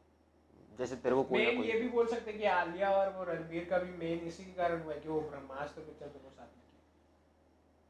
जैसे 0.78 0.96
तेरे 0.96 1.14
को 1.14 1.22
कोई 1.24 1.46
मेन 1.46 1.62
ये 1.64 1.78
भी 1.80 1.88
बोल 1.88 2.06
सकते 2.08 2.32
कि 2.32 2.44
आलिया 2.52 2.90
और 2.92 3.08
वो 3.16 3.24
रणवीर 3.24 3.64
का 3.70 3.78
भी 3.78 3.90
मेन 3.98 4.26
इसी 4.28 4.44
के 4.44 4.52
कारण 4.52 4.82
हुआ 4.82 4.92
है 4.94 5.00
कि 5.00 5.08
वो 5.08 5.20
ब्रह्मास्त्र 5.22 5.82
पिक्चर 5.82 6.06
दोनों 6.06 6.30
साथ 6.30 6.46
में 6.46 6.62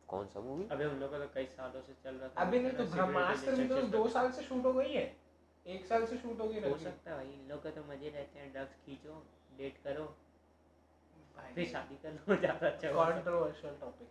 कौन 0.09 0.27
सा 0.29 0.41
मूवी 0.41 0.67
अबे 0.73 0.85
उन 0.85 0.99
लोगों 1.01 1.19
का 1.19 1.25
तो 1.25 1.31
कई 1.35 1.47
सालों 1.53 1.83
से 1.83 1.93
चल 2.05 2.15
रहा 2.15 2.29
था। 2.29 2.43
अभी 2.43 2.59
नहीं 2.61 2.73
तो 2.73 2.85
ब्रह्मास्त्र 2.95 3.55
भी 3.57 3.69
तो 3.69 3.81
दो 3.95 4.07
साल 4.09 4.31
से 4.33 4.43
शूट 4.43 4.65
हो 4.65 4.73
गई 4.73 4.93
है। 4.93 5.05
एक 5.67 5.87
साल 5.87 6.05
से 6.07 6.19
शूट 6.19 6.41
हो 6.41 6.49
गई 6.49 6.61
हो 6.61 6.77
सकता 6.79 7.11
है 7.11 7.17
भाई 7.17 7.33
इन 7.33 7.49
लोग 7.51 7.63
का 7.63 7.71
तो 7.71 7.85
मज़े 7.91 8.09
रहते 8.11 8.39
हैं। 8.39 8.53
ड्रग्स 8.53 8.77
खींचो 8.87 9.23
डेट 9.59 9.79
करो 9.85 10.05
फिर 11.37 11.55
भाई 11.57 11.67
शादी 11.67 11.97
कर 12.03 12.13
लो 12.13 12.37
ज़्यादा 12.45 12.67
अच्छा 12.69 12.89
होगा। 12.89 13.11
कंट्रोवर्शियल 13.11 13.75
टॉपिक 13.81 14.09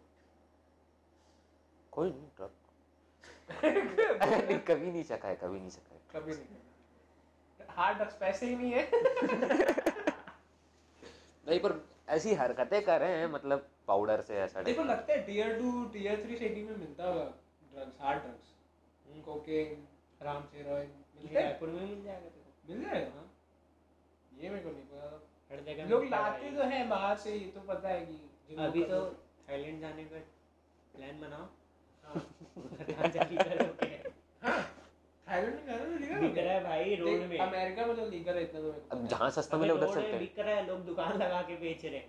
कोई 1.94 2.10
नहीं 2.10 2.28
नहीं 4.42 4.60
कभी 4.68 4.92
नहीं 4.92 5.04
चखा 5.06 5.28
है 5.28 5.36
कभी 5.36 5.60
नहीं 5.60 5.70
चखा 5.72 5.96
है। 5.96 6.02
कभी 6.14 6.32
नहीं। 6.34 6.63
हार्ड 7.78 7.98
ड्रग्स 7.98 8.16
पैसे 8.20 8.46
ही 8.46 8.56
नहीं 8.56 8.72
है। 8.72 8.84
नहीं 11.46 11.60
पर 11.60 11.74
ऐसी 12.10 12.34
हरकतें 12.34 12.82
कर 12.86 13.00
रहे 13.02 13.18
हैं 13.18 13.28
मतलब 13.32 13.68
पाउडर 13.88 14.22
से 14.22 14.38
ऐसा 14.40 14.62
देखो 14.62 14.84
लगता 14.84 15.14
है 15.14 15.22
tier 15.26 15.58
two 15.60 15.84
tier 15.94 16.24
three 16.26 16.38
city 16.38 16.64
में 16.64 16.76
मिलता 16.78 17.08
होगा 17.08 17.26
ड्रग्स 17.74 18.02
हार्ड 18.02 18.22
ड्रग्स 18.22 18.52
कोकेन 19.26 19.88
राम 20.22 20.44
हेरोइन 20.54 20.82
ये 20.82 21.24
मिलता 21.24 21.40
रायपुर 21.40 21.70
में 21.70 21.82
मिल 21.82 22.04
जाएगा 22.04 22.30
तेरे 22.30 22.74
मिल 22.74 22.84
जाएगा 22.86 23.10
हाँ 23.16 23.28
ये 24.32 24.50
मेरे 24.50 24.64
को 24.64 24.70
नहीं 24.70 24.84
पता। 24.84 25.20
हर 25.52 25.60
जगह 25.64 25.90
लोग 25.90 26.06
लाते 26.06 26.52
तो 26.58 26.64
है 26.64 26.88
बाहर 26.88 27.18
से 27.18 27.32
ये 27.34 27.52
तो 27.56 27.62
पता 27.68 27.90
है 27.90 28.06
कि 28.06 28.56
अभी 28.60 28.84
तो 28.84 29.00
थाईलैंड 29.50 29.82
जाने 29.82 30.04
का 30.04 30.20
प्लान 30.94 31.20
बनाओ। 31.22 31.46
हाँ। 32.04 32.22
अब 35.28 35.44
पता 38.90 39.08
जहाँ 39.08 39.30
सस्ता 39.32 39.58
मिले 39.58 39.74
उधर 39.74 39.86
रोड 39.86 39.96
में 39.96 40.02
चलते 40.02 40.08
हैं। 40.08 40.20
बिक 40.20 40.40
रहा 40.40 40.56
है 40.56 40.66
लोग 40.68 40.80
दुकान 40.86 41.18
लगा 41.18 41.42
के 41.42 41.56
बेच 41.56 41.86
रहे 41.86 42.02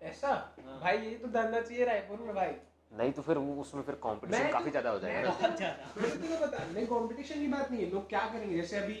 ऐसा। 0.00 0.34
भाई 0.82 0.98
ये 0.98 1.14
तो 1.14 1.28
धंधा 1.28 1.60
चाहिए 1.60 1.84
रायपुर 1.84 2.18
में 2.18 2.34
भाई। 2.34 2.52
नहीं 2.92 3.12
तो 3.12 3.22
फिर 3.22 3.38
वो 3.38 3.60
उसमें 3.60 3.82
फिर 3.82 3.94
कंपटीशन 4.04 4.50
काफ़ी 4.52 4.70
ज़्यादा 4.70 4.90
हो 4.90 4.98
जाएगा 4.98 5.30
बहुत 5.30 5.56
ज़्यादा। 5.56 6.46
पता 6.46 6.64
नहीं 6.64 6.86
कंपटीशन 6.86 7.40
की 7.40 7.46
बात 7.48 7.70
नहीं 7.70 7.84
है 7.84 7.90
लोग 7.90 8.08
क्या 8.08 8.26
करेंगे? 8.28 8.56
जैसे 8.56 8.78
अभी 8.78 8.94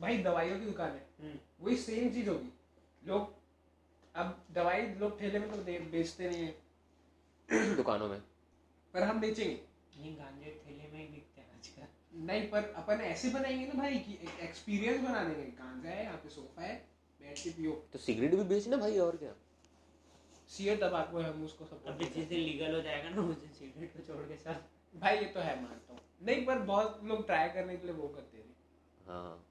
भाई 0.00 0.18
दवाइयों 0.22 0.58
की 0.58 0.66
दुकान 0.66 0.90
है 0.90 1.06
हम्म, 1.20 1.38
वही 1.60 1.76
सेम 1.76 2.10
चीज़ 2.10 2.28
होगी। 2.30 2.52
लोग 3.02 3.34
अब 4.14 4.36
दवाई 4.52 4.86
लोग 5.00 5.18
ठेले 5.20 5.38
में 5.38 5.50
तो 5.50 5.56
बेचते 5.92 6.28
नहीं 6.30 6.44
है। 6.44 7.74
दुकानों 7.76 8.08
में। 8.08 8.20
पर 8.94 9.02
हम 9.02 9.20
बेचेंगे। 9.20 9.54
गांजे 10.12 10.60
ठेले 10.64 10.88
में 10.92 10.98
ही 11.00 11.06
बिकते 11.06 11.40
हैं 11.40 11.48
आजकल 11.56 11.86
नहीं 12.12 12.48
पर 12.50 12.72
अपन 12.76 13.00
ऐसे 13.00 13.28
बनाएँगे 13.30 13.66
ना 13.66 13.74
भाई 13.74 13.98
कि 13.98 14.12
एक 14.14 14.40
एक्सपीरियंस 14.42 15.00
बना 15.00 15.22
देंगे 15.24 15.44
गांजा 15.58 15.88
है 15.88 16.04
यहाँ 16.04 16.16
पे 16.16 16.28
सोफा 16.28 16.62
है 16.62 16.74
बैठ 17.20 17.42
के 17.44 17.50
पियो। 17.50 17.72
तो 17.92 17.98
सिगरेट 17.98 18.34
भी 18.34 18.44
बेचना 18.44 18.76
भाई 18.76 18.98
और 18.98 19.16
क्या? 19.16 19.34
सीए 20.50 20.76
तबाकू 20.76 21.18
है 21.18 21.32
हम 21.32 21.44
उसको 21.44 21.64
सब 21.64 21.84
अब 21.86 21.98
जिस 21.98 22.26
दिन 22.28 22.38
लीगल 22.38 22.74
हो 22.74 22.80
जाएगा 22.82 23.08
ना 23.10 23.22
उस 23.22 23.44
सिगरेट 23.58 23.96
को 23.96 24.02
छोड़ 24.06 24.22
के 24.28 24.36
सब। 24.36 24.64
भाई 24.94 25.16
ये 25.16 25.24
तो 25.24 25.40
है 25.40 25.60
मानता 25.62 25.92
हूँ। 25.92 26.00
नहीं 26.22 26.44
पर 26.46 26.58
बहुत 26.58 27.00
लोग 27.04 27.26
ट्राई 27.26 27.48
करने 27.48 27.76
के 27.76 27.86
लिए 27.86 27.96
वो 27.96 28.08
करते 28.08 28.38
हैं। 28.38 28.56
हाँ। 29.06 29.48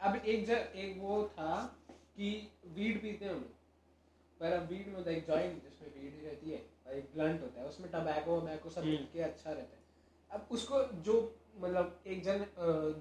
अब 0.00 0.16
एक 0.16 0.46
जग 0.46 0.76
एक 0.76 0.98
वो 0.98 1.22
था 1.28 1.54
कि 2.16 2.30
वीड 2.66 3.00
पीते 3.02 3.24
हैं 3.24 3.32
हम 3.32 3.40
पर 4.40 4.52
अब 4.52 4.68
वीड 4.68 4.86
में 4.88 4.94
होता 4.94 5.10
है 5.10 5.16
एक 5.16 5.26
जॉइंट 5.26 5.62
जिसमें 5.62 5.88
वीड 5.94 6.14
ही 6.14 6.26
रहती 6.26 6.50
है 6.50 6.64
और 6.86 6.94
एक 6.94 7.10
ब्लंट 7.14 7.40
होता 7.42 7.60
है 7.60 7.66
उसमें 7.68 7.90
टबैको 7.92 8.36
वबैको 8.40 8.70
सब 8.70 8.80
हम्म। 8.80 8.90
मिल 8.90 9.08
के 9.12 9.20
अच्छा 9.20 9.50
रहता 9.50 9.76
है। 9.76 9.86
अब 10.30 10.48
उसको 10.50 10.82
जो 11.02 11.14
मतलब 11.54 12.02
एक 12.06 12.22
जन 12.24 12.44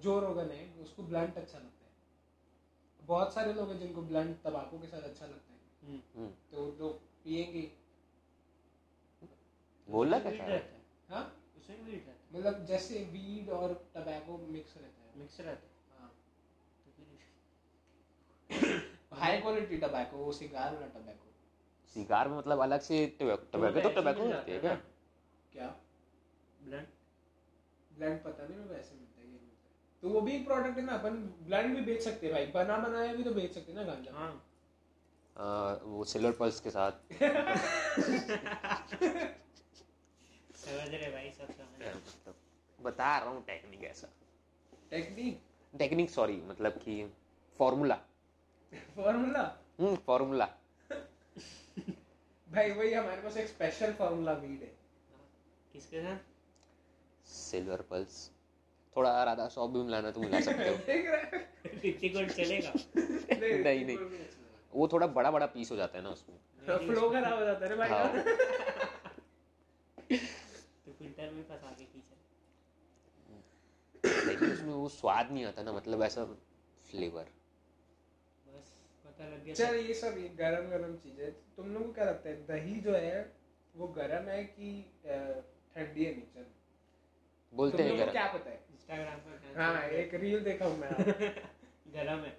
जो 0.03 0.19
रोगन 0.19 0.49
है 0.51 0.67
उसको 0.81 1.03
ब्लंट 1.03 1.37
अच्छा 1.37 1.57
लगता 1.57 1.85
है। 1.85 1.91
बहुत 3.01 3.33
सारे 3.33 3.53
लोग 3.53 3.69
हैं 3.69 3.79
जिनको 3.79 4.01
ब्लंट 4.01 4.41
तंबाकू 4.43 4.79
के 4.79 4.87
साथ 4.87 5.01
अच्छा 5.01 5.25
लगता 5.25 5.53
है। 5.53 5.59
हम्म, 5.83 6.01
हम्म। 6.15 6.29
तो 6.51 6.65
लोग 6.79 6.99
पियेंगे। 7.23 7.71
बोलना 9.87 10.19
क्या 10.19 10.31
था? 10.31 10.45
रहता 10.45 10.75
है। 10.75 10.81
हाँ? 11.09 11.25
उसमें 11.57 11.83
वीट 11.83 12.07
रहता 12.07 12.37
मतलब 12.37 12.65
जैसे 12.65 13.03
वीड 13.11 13.49
और 13.49 13.73
टबैको 13.95 14.37
मिक्स 14.47 14.77
रहता 14.77 15.03
है। 15.03 15.19
मिक्स 15.19 15.39
रहता 15.41 15.67
है। 15.67 15.99
हाँ। 15.99 16.11
तो 19.09 19.15
हाई 19.15 19.39
क्वालिटी 19.41 19.77
टबैको 19.77 20.17
वो 20.17 20.31
सिगार 20.33 20.73
वाला 20.73 20.87
टबैको 20.89 21.25
सिगार 21.95 22.27
में 22.27 22.37
मतलब 22.37 22.59
अलग 22.59 22.79
से 22.81 23.05
टबैको 23.19 23.45
टबैको 23.53 23.89
तो 23.89 24.01
टबैको 24.01 24.25
होती 24.25 24.51
है 24.51 24.59
क्या? 24.59 24.75
क्या? 25.53 25.67
ब्लंट 26.63 26.87
ब्लैंड 27.97 28.23
पता 28.23 28.47
नहीं 28.47 28.57
मैं 28.57 28.65
वैसे 28.65 28.95
मिलता 28.95 29.21
है 29.21 29.27
ये 29.27 29.31
मिलता 29.33 29.67
है। 29.67 30.01
तो 30.03 30.09
वो 30.09 30.21
भी 30.21 30.35
एक 30.35 30.45
प्रोडक्ट 30.45 30.77
है 30.77 30.83
ना 30.85 30.93
अपन 30.93 31.15
ब्लैंड 31.47 31.75
भी 31.75 31.81
बेच 31.81 32.01
सकते 32.03 32.25
हैं 32.27 32.33
भाई। 32.35 32.45
बना 32.55 32.77
बनाया 32.77 33.13
भी 33.13 33.23
तो 33.23 33.31
बेच 33.33 33.53
सकते 33.53 33.71
हैं 33.71 33.79
ना 33.79 33.85
गांजा। 33.85 34.11
हाँ। 34.17 34.31
आ, 35.35 35.73
वो 35.83 36.03
सिल्वर 36.03 36.31
पल्स 36.31 36.59
के 36.59 36.69
साथ। 36.69 36.91
समझ 40.57 40.89
रहे 40.89 41.09
भाई 41.11 41.29
सब 41.31 41.51
समझ 41.51 41.81
रहे। 41.81 41.93
मतलब 41.93 42.35
बता 42.79 43.17
रहा 43.17 43.29
हूँ 43.29 43.43
टेक्निक 43.45 43.83
ऐसा। 43.83 44.07
टेक्निक 44.91 45.41
टेक्निक 45.73 46.09
सॉरी 46.09 46.41
मतलब 46.49 46.77
कि 46.83 47.03
फॉर्मूला 47.59 47.95
फॉर्मूला 48.95 49.41
हम्म 49.79 49.95
फॉर्मूला 50.05 50.45
भाई 52.49 52.71
वही 52.71 52.93
हमारे 52.93 53.21
पास 53.21 53.37
एक 53.37 53.47
स्पेशल 53.47 53.93
फॉर्मूला 53.93 54.31
वीड 54.33 54.61
है। 54.61 54.71
किसके 55.73 56.01
साथ? 56.01 56.17
सिल्वर 57.27 57.81
पल्स 57.81 58.29
थोड़ा 58.95 59.23
राधा 59.23 59.47
शॉप 59.47 59.69
भी 59.71 59.79
मिलाना 59.83 60.11
तो 60.11 60.21
मिला 60.21 60.39
सकते 60.41 60.67
हो। 60.69 60.75
है 60.75 62.27
चलेगा। 62.27 62.71
नहीं, 63.63 63.85
नहीं। 63.85 63.97
वो 64.73 64.87
थोड़ा 64.87 65.07
बड़ा 65.07 65.31
बड़ा 65.31 65.45
पीस 65.45 65.71
हो 65.71 65.75
जाता 65.75 65.97
है 65.97 66.03
ना 66.03 66.09
उसमें। 66.09 66.37
फ्लो 66.87 67.09
खराब 67.09 67.39
हो 67.39 67.45
जाता 67.45 67.65
है 67.65 67.75
भाई। 67.77 67.89
हाँ। 67.89 68.07
तो 70.85 70.91
फ़िल्टर 70.91 71.29
में 71.31 71.43
फंसा 71.43 71.71
के 71.79 71.85
खींचा। 71.85 72.15
लेकिन 74.27 74.51
उसमें 74.51 74.73
वो 74.73 74.87
स्वाद 74.89 75.31
नहीं 75.31 75.45
आता 75.45 75.63
ना 75.63 75.71
मतलब 75.73 76.03
ऐसा 76.03 76.25
फ्लेवर 76.85 77.25
बस 78.47 78.67
पता 79.05 79.23
लग 79.25 79.43
गया। 79.45 79.53
चल 79.55 79.75
ये 79.75 79.93
सब 79.93 80.17
ये 80.17 80.29
गरम 80.37 80.69
गरम 80.69 80.95
चीज़ें 80.97 81.31
तुम 81.55 81.65
लोगों 81.73 81.85
को 81.85 81.93
क्या 81.93 82.05
लगता 82.05 82.29
है 82.29 82.35
दही 82.47 82.75
जो 82.81 82.93
है 82.93 83.19
वो 83.75 83.87
गरम 83.97 84.29
है 84.29 84.43
कि 84.43 84.69
ठंडी 85.75 86.05
है 86.05 86.11
नेचर 86.15 86.45
बोलते 87.53 87.83
हैं 87.83 87.97
गरम। 87.97 88.11
क्या 88.11 88.25
पता 88.33 88.49
है? 88.49 88.65
इंस्टाग्राम 88.71 89.19
पर 89.19 89.61
हाँ 89.61 89.83
एक 89.83 90.13
रील 90.13 90.43
देखा 90.43 90.65
हूँ 90.65 90.77
मैं 90.77 90.89
गरम 91.93 92.19
है। 92.19 92.37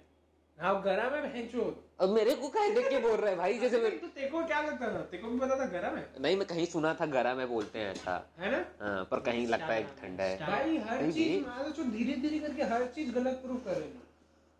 हाँ 0.57 0.73
वो 0.73 0.79
गरम 0.81 1.13
है 1.15 1.21
भैंचो 1.33 1.85
अब 1.99 2.09
मेरे 2.09 2.35
को 2.35 2.47
कहे 2.49 2.69
देख 2.71 2.89
के 2.89 2.99
बोल 2.99 3.15
रहा 3.17 3.29
है 3.29 3.35
भाई 3.35 3.59
जैसे 3.59 3.79
मैं 3.81 3.99
तो 3.99 4.07
तेको 4.07 4.43
क्या 4.45 4.61
लगता 4.61 4.93
था? 4.93 5.01
तेको 5.01 5.27
भी 5.27 5.39
पता 5.39 5.55
था 5.59 5.65
गरम 5.65 5.97
है? 5.97 6.09
नहीं 6.21 6.37
मैं 6.37 6.47
कहीं 6.47 6.65
सुना 6.65 6.93
था 6.93 7.05
गरम 7.05 7.39
है 7.39 7.45
बोलते 7.45 7.79
हैं 7.79 7.91
ऐसा। 7.91 8.29
है 8.39 8.51
ना? 8.51 8.65
हाँ, 8.81 9.03
पर 9.05 9.19
कहीं 9.19 9.47
लगता 9.47 9.73
है 9.73 9.83
ठंडा 10.01 10.23
है। 10.23 10.37
भाई 10.37 10.77
हर 10.77 11.01
चीज़ 11.01 11.15
जी। 11.15 11.39
मान 11.39 11.63
लो 11.65 11.83
धीरे 11.91 12.13
धीरे 12.13 12.39
करके 12.39 12.63
हर 12.63 12.85
चीज़ 12.87 13.11
गलत 13.11 13.41
प्रूफ 13.45 13.65
कर 13.65 13.77
रहे 13.77 13.87
हैं 13.87 14.01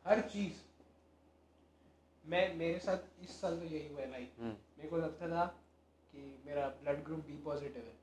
हर 0.05 0.21
चीज़। 0.21 0.53
मैं 2.25 2.55
मेरे 2.55 2.79
साथ 2.79 3.23
इस 3.23 3.41
साल 3.41 3.57
तो 3.59 3.65
यही 3.65 3.87
हुआ 3.87 4.01
है 4.01 4.11
भाई। 4.11 4.27
हम्म, 4.39 4.53
मेरे 4.77 4.89
को 4.89 4.97
लगता 4.97 5.27
था 5.27 5.45
कि 6.13 6.43
मेरा 6.45 6.67
ब्लड 6.67 7.03
ग्रुप 7.03 7.19
बी 7.19 7.37
पॉजिटिव 7.45 7.83
है। 7.83 7.98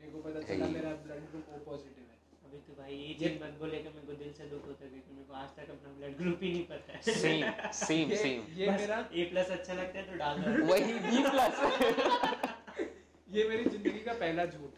मेरे 0.00 0.10
को 0.12 0.18
पता 0.28 0.40
चला 0.48 0.66
मेरा 0.74 0.90
ब्लड 1.04 1.22
ग्रुप 1.30 1.46
ओ 1.54 1.58
पॉजिटिव 1.66 2.04
है। 2.04 2.16
अभी 2.46 2.58
तो 2.66 2.74
भाई 2.80 2.94
ये 2.96 3.14
चीज़ 3.20 3.36
मत 3.42 3.54
बोले 3.60 3.78
कि 3.84 3.88
मेरे 3.94 4.06
को 4.06 4.12
दिल 4.22 4.32
से 4.38 4.44
दुख 4.50 4.66
होता 4.66 4.84
है 4.84 4.90
क्योंकि 4.90 5.14
मेरे 5.14 5.26
को 5.28 5.34
आज 5.42 5.48
तक 5.56 5.70
अपना 5.74 5.92
ब्लड 5.98 6.16
ग्रुप 6.18 6.42
ही 6.42 6.50
नहीं 6.52 6.64
पता 6.66 6.92
है। 6.92 7.00
सेम 7.14 7.70
सेम 7.80 8.14
सेम 8.22 8.42
ये 8.58 8.70
मेरा 8.72 8.98
ए 9.12 9.24
प्लस 9.32 9.50
अच्छा 9.58 9.74
लगता 9.80 9.98
है 9.98 10.04
तो 10.10 10.16
डाल 10.18 10.42
दो 10.42 10.48
वही 10.72 10.94
बी 11.06 11.22
प्लस 11.30 11.54
ये 13.36 13.48
मेरी 13.48 13.64
ज़िंदगी 13.66 14.00
का 14.04 14.12
पहला 14.20 14.44
झूठ। 14.46 14.72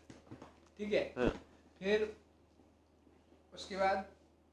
ठीक 0.78 0.92
है? 0.92 1.02
हाँ। 1.18 1.28
फिर 1.80 2.06
उसके 3.52 3.76
बाद 3.76 4.06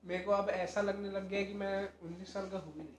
मेरे 0.03 0.23
को 0.23 0.31
अब 0.31 0.49
ऐसा 0.51 0.81
लगने 0.81 1.09
लग 1.11 1.29
गया 1.29 1.41
कि 1.43 1.53
मैं 1.63 1.73
उन्नीस 2.03 2.33
साल 2.33 2.49
का 2.49 2.57
हूँ 2.65 2.73
ही 2.73 2.79
नहीं 2.81 2.93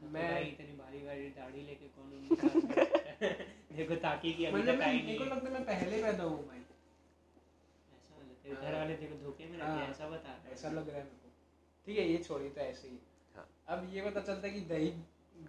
मैं 0.00 0.10
मैं 0.22 0.40
इतनी 0.42 0.76
भारी 0.76 0.98
भारी 1.06 1.28
दाढ़ी 1.38 1.62
लेके 1.66 1.88
कौन 1.96 2.12
उन्नीस 2.18 2.40
साल 2.40 3.34
का 3.84 3.94
ताकि 3.94 4.32
कि 4.32 4.44
अभी 4.44 4.62
मतलब 4.62 4.80
तक 4.80 4.86
मेरे 4.86 5.18
को 5.18 5.24
लगता 5.24 5.50
मैं 5.50 5.64
पहले 5.64 6.02
पैदा 6.02 6.24
हूँ 6.24 6.48
भाई। 6.48 6.58
ऐसा 6.58 8.20
मतलब 8.20 8.62
घर 8.62 8.74
वाले 8.74 8.96
देखो 8.96 9.14
धोखे 9.14 9.44
में 9.44 9.58
रखे 9.58 9.66
हाँ। 9.66 9.86
ऐसा 9.86 10.08
बता 10.08 10.28
रहे 10.28 10.44
हैं। 10.44 10.52
ऐसा 10.52 10.68
लग 10.68 10.88
रहा 10.88 10.98
है 10.98 11.04
मेरे 11.04 11.16
को। 11.16 11.32
ठीक 11.86 11.98
है 11.98 12.08
ये 12.08 12.18
छोड़िए 12.18 12.50
तो 12.50 12.60
ऐसे 12.60 12.88
ही। 12.88 12.98
हाँ। 13.36 13.48
अब 13.68 13.90
ये 13.94 14.02
पता 14.02 14.20
चलता 14.20 14.48
है 14.48 14.54
कि 14.54 14.60
दही 14.60 14.94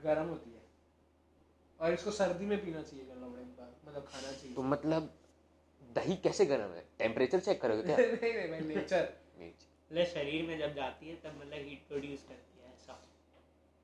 गर्म 0.04 0.28
होती 0.28 0.52
है। 0.52 0.62
और 1.80 1.94
इसको 1.94 2.12
सर्दी 2.12 2.46
में 2.46 2.66
पीना 2.66 2.82
चाहिए 2.82 3.06
मतलब 3.86 4.08
खाना 4.14 4.32
चाहिए। 4.32 4.56
तो 4.56 4.64
मतलब 4.64 5.14
दही 5.96 6.16
कैसे 6.16 6.46
गर्म 6.46 6.72
है? 6.72 6.86
टेम्परेचर 7.00 7.40
चेक 7.40 7.62
करोगे 7.62 7.84
क्या? 7.84 7.98
नहीं 7.98 8.34
नहीं 8.34 8.50
भाई 8.50 8.60
नेचर 8.60 9.14
मतलब 9.92 10.06
शरीर 10.06 10.46
में 10.46 10.60
जब 10.60 10.76
जाती 10.76 11.10
है 11.10 11.16
तब 11.16 11.38
मतलब 11.38 11.54
हीट 11.54 11.88
प्रोड्यूस 11.88 12.20
करती 12.22 12.34
है। 12.34 12.40
ऐसा 12.40 12.49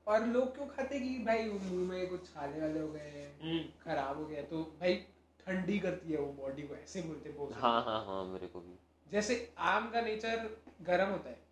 और 0.06 0.26
लोग 0.26 0.54
क्यों 0.56 0.66
खाते 0.66 0.98
कि 1.00 1.18
भाई 1.24 1.44
मुँह 1.50 1.88
में 1.88 2.08
कुछ 2.08 2.26
छाले 2.34 2.60
वाले 2.60 2.80
हो 2.80 2.88
गए 2.88 3.22
हम्म। 3.42 3.62
खराब 3.84 4.18
हो 4.18 4.26
गया 4.26 4.42
तो 4.50 4.62
भाई 4.80 4.94
ठंडी 5.46 5.78
करती 5.78 6.12
है 6.12 6.18
वो 6.18 6.32
बॉडी 6.32 6.62
को 6.62 6.74
ऐसे 6.74 7.02
बोलते 7.02 7.30
बहुत 7.30 7.54
हाँ 7.62 7.80
हाँ 7.84 8.04
हाँ 8.06 8.24
मेरे 8.24 8.46
को 8.46 8.60
भी। 8.60 8.78
जैसे 9.06 9.34
आम 9.72 9.90
का 9.90 10.00
नेचर 10.00 10.48
गर्म 10.82 11.10
होता 11.10 11.30
है 11.30 11.44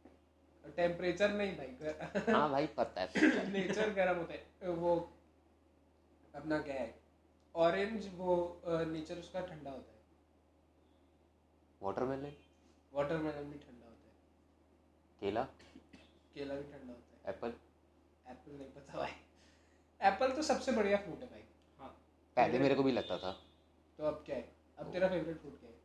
टेम्परेचर 0.76 1.32
नहीं 1.32 1.56
भाई 1.56 1.66
गर... 1.82 2.32
हाँ 2.34 2.50
भाई 2.50 2.66
पता 2.76 3.00
है 3.00 3.50
नेचर 3.52 3.90
गर्म 3.94 4.16
होता 4.18 4.34
है 4.34 4.70
वो 4.76 4.94
अपना 6.34 6.58
क्या 6.60 6.74
है 6.74 6.94
ऑरेंज 7.54 8.08
वो 8.16 8.36
नेचर 8.66 9.18
उसका 9.18 9.40
ठंडा 9.40 9.70
होता 9.70 9.92
है। 9.92 10.02
वाटरमेलन 11.80 12.32
वाटरमेलन 12.92 13.50
भी 13.50 13.58
ठंडा 13.58 13.86
होता 13.86 14.08
है। 14.08 14.14
केला? 15.20 15.42
केला 16.34 16.54
भी 16.54 16.62
ठंडा 16.72 16.92
होता 16.92 17.28
है। 17.28 17.34
एप्पल 17.34 17.52
नहीं 18.28 18.70
पता 18.70 18.98
भाई। 18.98 19.10
एप्पल 20.00 20.32
तो 20.32 20.42
सबसे 20.42 20.72
बढ़िया 20.72 20.96
फ्रूट 20.96 21.20
है 21.22 21.26
भाई। 21.26 21.42
हाँ। 21.78 21.88
पहले 22.36 22.58
मेरे 22.58 22.74
को 22.74 22.82
भी 22.82 22.92
लगता 22.92 23.18
था। 23.18 23.32
तो 23.98 24.04
अब 24.04 24.22
क्या 24.26 24.36
है? 24.36 24.52
अब 24.78 24.92
तेरा 24.92 25.08
फेवरेट 25.08 25.38
फ्रूट 25.38 25.60
क्या 25.60 25.70
है? 25.70 25.76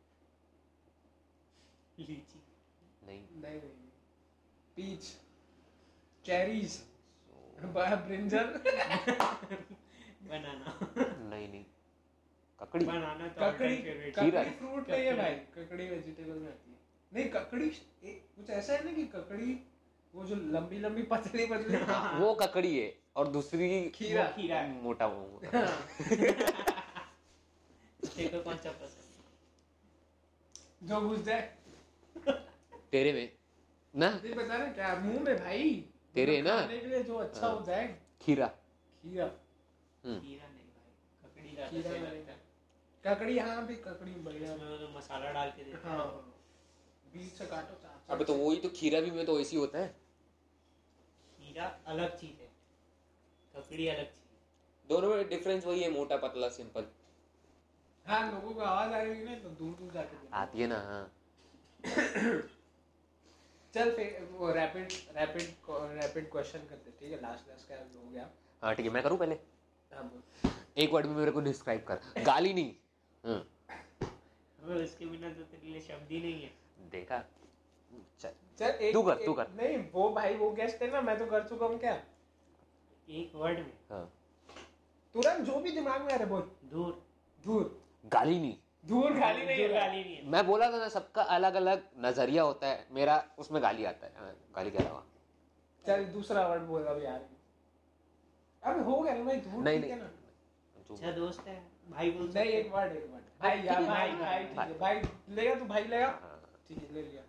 लीची। 1.98 2.42
नहीं। 3.06 3.22
नहीं 3.42 3.54
नहीं 3.54 3.70
पीच 4.76 5.02
चेरीज 6.24 6.82
ब्रिंजल 7.60 8.44
बनाना 10.22 10.78
नहीं 11.30 11.48
नहीं। 11.48 11.64
ककड़ी। 12.60 12.86
बनाना 12.86 13.28
तो 13.28 13.40
ककड़ी। 13.40 13.76
ककड़ी 14.10 14.50
फ्रूट 14.50 14.90
नहीं 14.90 15.04
है 15.04 15.16
भाई। 15.16 15.34
ककड़ी 15.34 15.88
वेजिटेबल 15.88 16.38
में 16.38 16.48
आती 16.48 16.70
है। 16.70 16.78
नहीं 17.12 17.28
ककड़ी 17.28 17.68
ए, 18.04 18.12
कुछ 18.36 18.50
ऐसा 18.50 18.72
है 18.72 18.84
ना 18.84 18.92
कि 18.92 19.04
ककड़ी 19.06 19.54
वो 20.14 20.24
जो 20.24 20.34
लंबी 20.34 20.78
लंबी 20.78 21.02
पतली 21.02 21.46
पतली 21.46 21.76
वो 22.24 22.34
ककड़ी 22.34 22.78
है 22.78 22.98
और 23.16 23.28
दूसरी 23.28 23.90
खीरा। 23.90 24.24
खीरा 24.24 24.66
मोटा 24.66 25.06
पसंद 28.70 29.04
जो 30.82 31.00
घुस 31.00 31.20
जाए 31.20 31.56
तेरे 32.92 33.12
में 33.12 33.32
ना? 33.96 34.10
नहीं 34.10 34.34
पता 34.34 34.58
ना 34.58 34.72
क्या? 34.72 34.94
मुँह 34.94 35.20
में 35.20 35.36
भाई। 35.36 35.84
तेरे 36.14 36.42
ना? 36.42 36.60
खाने 36.60 36.78
के 36.78 36.86
लिए 36.86 37.02
जो 37.02 37.16
अच्छा 37.16 37.46
हाँ। 37.46 37.56
हो। 37.56 37.64
जाए 37.66 37.98
खीरा। 38.22 38.46
खीरा। 38.46 39.24
हम्म। 40.04 40.20
खीरा 40.20 40.48
नहीं 40.48 40.66
भाई 40.66 40.92
ककड़ी 41.22 41.56
है। 42.26 42.36
ककड़ी 43.06 43.38
हाँ 43.38 43.66
भी 43.66 43.74
ककड़ी 43.74 44.12
बढ़िया। 44.12 44.52
वो 44.52 44.98
मसाला 44.98 45.32
डाल 45.32 45.50
के 45.50 45.64
देते 45.64 45.88
हाँ। 45.88 46.34
बीच 47.14 47.32
से 47.32 47.46
काटो 47.46 47.74
चार 47.74 48.24
तो 48.24 48.34
वही 48.34 48.56
तो 48.56 48.68
खीरा 48.68 49.00
भी 49.00 49.10
में 49.10 49.26
तो 49.26 49.40
ऐसी 49.40 49.56
होता 49.56 49.78
है। 49.78 49.99
खीरा 51.60 51.92
अलग 51.92 52.16
चीज़ 52.18 52.40
है? 52.40 52.48
ककड़ी 53.54 53.86
अलग 53.88 54.04
चीज़ 54.06 54.88
दोनों 54.88 55.08
में 55.08 55.28
डिफरेंस 55.28 55.66
वही 55.66 55.82
है 55.82 55.90
मोटा 55.92 56.16
पतला 56.16 56.48
सिंपल 56.48 56.86
हाँ 58.06 58.20
लोगों 58.32 58.54
को 58.54 58.60
आवाज़ 58.60 58.92
आ 58.92 59.00
रही 59.02 59.18
है 59.18 59.24
ना 59.24 59.34
तो 59.38 59.48
दूर 59.58 59.74
दूर 59.80 59.90
जाके। 59.92 60.16
आती 60.34 60.60
है 60.60 60.66
ना 60.66 60.78
हाँ। 60.82 61.04
चल 63.74 63.90
फिर 63.96 64.28
वो 64.32 64.52
रैपिड 64.52 64.92
रैपिड 65.16 65.42
रैपिड 65.98 66.30
क्वेश्चन 66.30 66.66
करते 66.70 66.90
ठीक 67.00 67.12
है? 67.12 67.20
लास्ट 67.22 67.48
लास्ट 67.48 67.68
का 67.68 67.76
हो 67.76 68.10
गया। 68.10 68.28
हाँ 68.62 68.74
ठीक 68.74 68.86
है 68.86 68.92
मैं 68.92 69.02
करूँ 69.02 69.18
पहले? 69.18 69.34
हाँ 69.92 70.22
एक 70.78 70.92
वर्ड 70.92 71.06
में 71.06 71.14
मेरे 71.16 71.30
को 71.30 71.40
डिस्क्राइब 71.40 71.84
कर। 71.88 72.22
गाली 72.24 72.52
नहीं। 72.54 72.74
हाँ, 73.24 73.40
इसके 74.82 75.06
बिना 75.06 75.28
तो 75.34 75.42
तेरे 75.44 75.70
लिए 75.70 75.80
शब्द 75.80 76.10
ही 76.10 76.20
नहीं 76.20 76.42
है। 76.42 76.50
देखा? 76.90 77.22
चल। 78.20 78.32
चल 78.58 78.66
एक 78.66 78.92
तू 78.94 79.02
कर, 79.02 79.14
तू 79.16 79.32
कर। 79.32 79.48
नहीं 79.56 79.76
वो 79.92 80.08
भाई 80.14 80.34
वो 80.36 80.50
गेस्ट 80.52 80.82
है 80.82 80.90
ना 80.92 81.00
मैं 81.00 81.18
तो 81.18 81.26
कर 81.26 81.48
चुका 81.48 81.66
हूँ 81.66 81.78
क्या? 81.78 81.92
एक 83.08 83.32
वर्ड 83.34 83.58
में। 83.58 83.72
हाँ। 83.90 84.04
तुरंत 85.14 85.46
जो 85.46 85.60
भी 85.60 85.70
दिमाग 85.70 86.00
में 86.00 86.12
आ 86.12 86.16
रहा 86.16 86.24
है 86.24 86.28
बोल। 86.28 86.50
दूर। 86.72 87.02
दूर। 87.44 87.78
गाली 88.06 88.38
नहीं। 88.40 88.56
दूर 88.86 89.12
गाली 89.12 89.44
नहीं 89.46 89.56
दूर 89.58 89.72
गाली 89.74 90.02
नहीं 90.04 90.30
मैं 90.32 90.46
बोला 90.46 90.70
था 90.72 90.78
ना 90.78 90.88
सबका 90.88 91.22
अलग 91.36 91.54
अलग 91.54 91.82
नज़रिया 92.04 92.42
होता 92.42 92.66
है। 92.66 92.86
मेरा 92.92 93.22
उसमें 93.38 93.62
गाली 93.62 93.84
आता 93.84 94.06
है। 94.06 94.12
हाँ, 94.18 94.32
गाली 94.56 94.70
के 94.70 94.78
अलावा 94.78 95.02
चल 95.84 96.04
दूसरा 96.12 96.46
वर्ड 96.48 96.62
बोल 96.62 96.84
अब 96.84 97.02
यार। 97.02 97.28
अब 98.62 98.82
हो 98.84 99.00
गया 99.00 99.14
ना 99.14 99.24
भाई 99.24 99.36
दूर 99.36 99.62
नहीं 99.64 99.80
ठीक 99.82 99.90
है 99.90 99.96
नहीं 99.96 100.88
अच्छा 100.90 101.12
दोस्त 101.12 101.46
है। 101.48 101.62
भाई 101.90 102.10
बोल 102.10 102.30
नहीं 102.34 102.50
एक 102.52 102.72
वर्ड 102.72 102.92
एक 102.92 103.10
वर्ड 103.12 103.24
भाई 103.42 103.60
यार 103.62 103.82
भाई 103.84 104.10
भाई, 104.12 104.44
ठीक 104.44 104.58
है 104.58 104.78
भाई 104.78 105.02
लेगा 105.28 105.54
तू 105.54 105.64
भाई 105.64 105.84
लेगा? 105.84 106.06
हाँ, 106.06 106.40
ठीक 106.68 106.78
है 106.78 106.94
ले 106.94 107.02
लिया। 107.02 107.22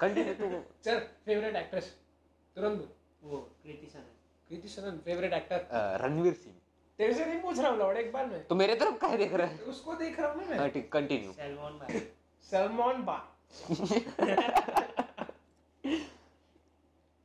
कंटिन्यू 0.00 0.34
तू 0.34 0.46
चल 0.84 0.98
फेवरेट 1.26 1.56
एक्ट्रेस 1.56 1.86
तुरंत 2.56 2.78
बोल 2.78 3.30
वो 3.30 3.38
कृति 3.62 3.86
सनन 3.92 4.10
कृति 4.50 4.68
सनन 4.68 4.98
फेवरेट 5.04 5.32
एक्टर 5.32 5.58
रणवीर 6.02 6.34
सिंह 6.34 6.54
तेरे 6.98 7.14
से 7.14 7.24
नहीं 7.26 7.40
पूछ 7.42 7.58
रहा 7.58 7.68
हूँ 7.70 7.78
लौड़ 7.78 7.96
एक 7.98 8.12
बार 8.12 8.26
में। 8.26 8.46
तो 8.46 8.54
मेरे 8.54 8.74
तरफ़ 8.80 8.98
काहे 8.98 9.16
देख 9.18 9.32
रहा 9.32 9.46
है? 9.46 9.58
उसको 9.70 9.94
देख 10.02 10.18
रहा 10.20 10.28
हूँ 10.32 10.40
ना 10.40 10.46
हाँ 10.46 10.56
मैं 10.58 10.70
ठीक 10.72 10.90
कंटिन्यू 10.92 11.32
सलमान 11.32 11.78
भाई 11.78 12.00
सलमान 12.46 13.02
बा 13.04 13.16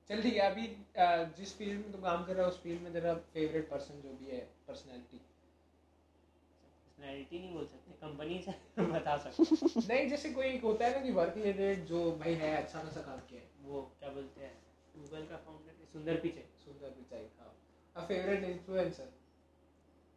चल 0.10 0.22
ठीक 0.22 0.34
है 0.34 0.50
अभी 0.52 0.64
जिस 1.38 1.58
फ़ील्ड 1.58 1.80
में 1.80 1.92
तू 1.92 1.98
काम 2.04 2.24
कर 2.26 2.34
रहा 2.36 2.46
है 2.46 2.52
उस 2.52 2.62
फ़ील्ड 2.64 2.82
में 2.82 2.92
तेरा 2.94 3.14
फेवरेट 3.34 3.70
पर्सन 3.70 4.02
जो 4.02 4.14
भी 4.22 4.32
है 4.32 4.40
पर्सनैलिटी 4.68 5.18
पर्सनैलिटी 6.64 7.40
नहीं 7.40 7.54
बोल 7.54 7.66
सकते। 7.66 7.89
कंपनी 8.02 8.42
से 8.42 8.52
बता 8.84 9.18
सकते 9.18 9.88
नहीं 9.88 10.08
जैसे 10.10 10.30
कोई 10.30 10.46
एक 10.46 10.64
होता 10.64 10.86
है 10.86 10.96
ना 10.96 11.02
कि 11.06 11.12
वर्क 11.12 11.34
रिलेटेड 11.38 11.86
जो 11.86 12.12
भाई 12.12 12.34
है 12.34 12.56
अच्छा 12.58 12.84
खासा 12.84 13.02
काम 13.02 13.20
किया 13.20 13.42
है 13.42 13.50
वो 13.64 13.82
क्या 14.00 14.10
बोलते 14.10 14.42
हैं 14.42 14.54
गूगल 14.96 15.26
का 15.26 15.38
फाउंडर 15.38 15.86
सुंदर 15.94 16.16
पिचे 16.16 16.46
सुंदर 16.66 16.90
पिचाई 16.90 17.26
हाँ। 17.40 17.56
A 17.96 18.06
favourite 18.08 18.44
influencer 18.44 19.10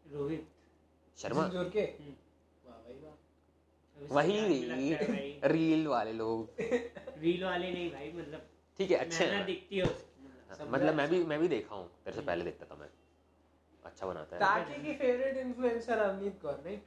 Rohit. 0.04 0.48
Sharma. 1.18 1.46
ज़ोर 1.48 1.68
के? 1.68 1.80
हम्म। 1.80 2.14
वाह 2.66 4.26
भाई 4.26 4.30
है 4.30 5.48
रील 5.48 5.86
वाले 5.86 6.12
लोग। 6.12 6.60
रील 7.18 7.44
वाले 7.44 7.72
नहीं 7.72 7.90
भाई 7.90 8.12
मतलब 8.12 8.48
ठीक 8.78 8.90
है 8.90 8.96
अच्छे। 8.96 9.24
हैं 9.24 9.44
दिखती 9.46 9.78
है 9.78 9.84
मतलब 9.84 10.60
हाँ, 10.60 10.66
मतलब 10.70 10.94
मैं 10.94 11.08
भी 11.08 11.24
मैं 11.24 11.38
भी 11.40 11.48
देखा 11.48 11.74
हूँ 11.74 11.88
तेरे 12.04 12.16
से 12.16 12.22
पहले 12.22 12.44
देखता 12.44 12.66
था 12.66 12.78
मैं। 12.80 12.88
अच्छा 13.84 14.06
बनाता 14.06 14.36
है। 14.36 14.40
ताकि 14.40 14.82
की 14.82 14.94
फेवरेट 14.94 15.36
इन्फ्लुएंसर 15.36 15.98
अवनीत 15.98 16.40
कौर 16.42 16.62
नहीं? 16.66 16.78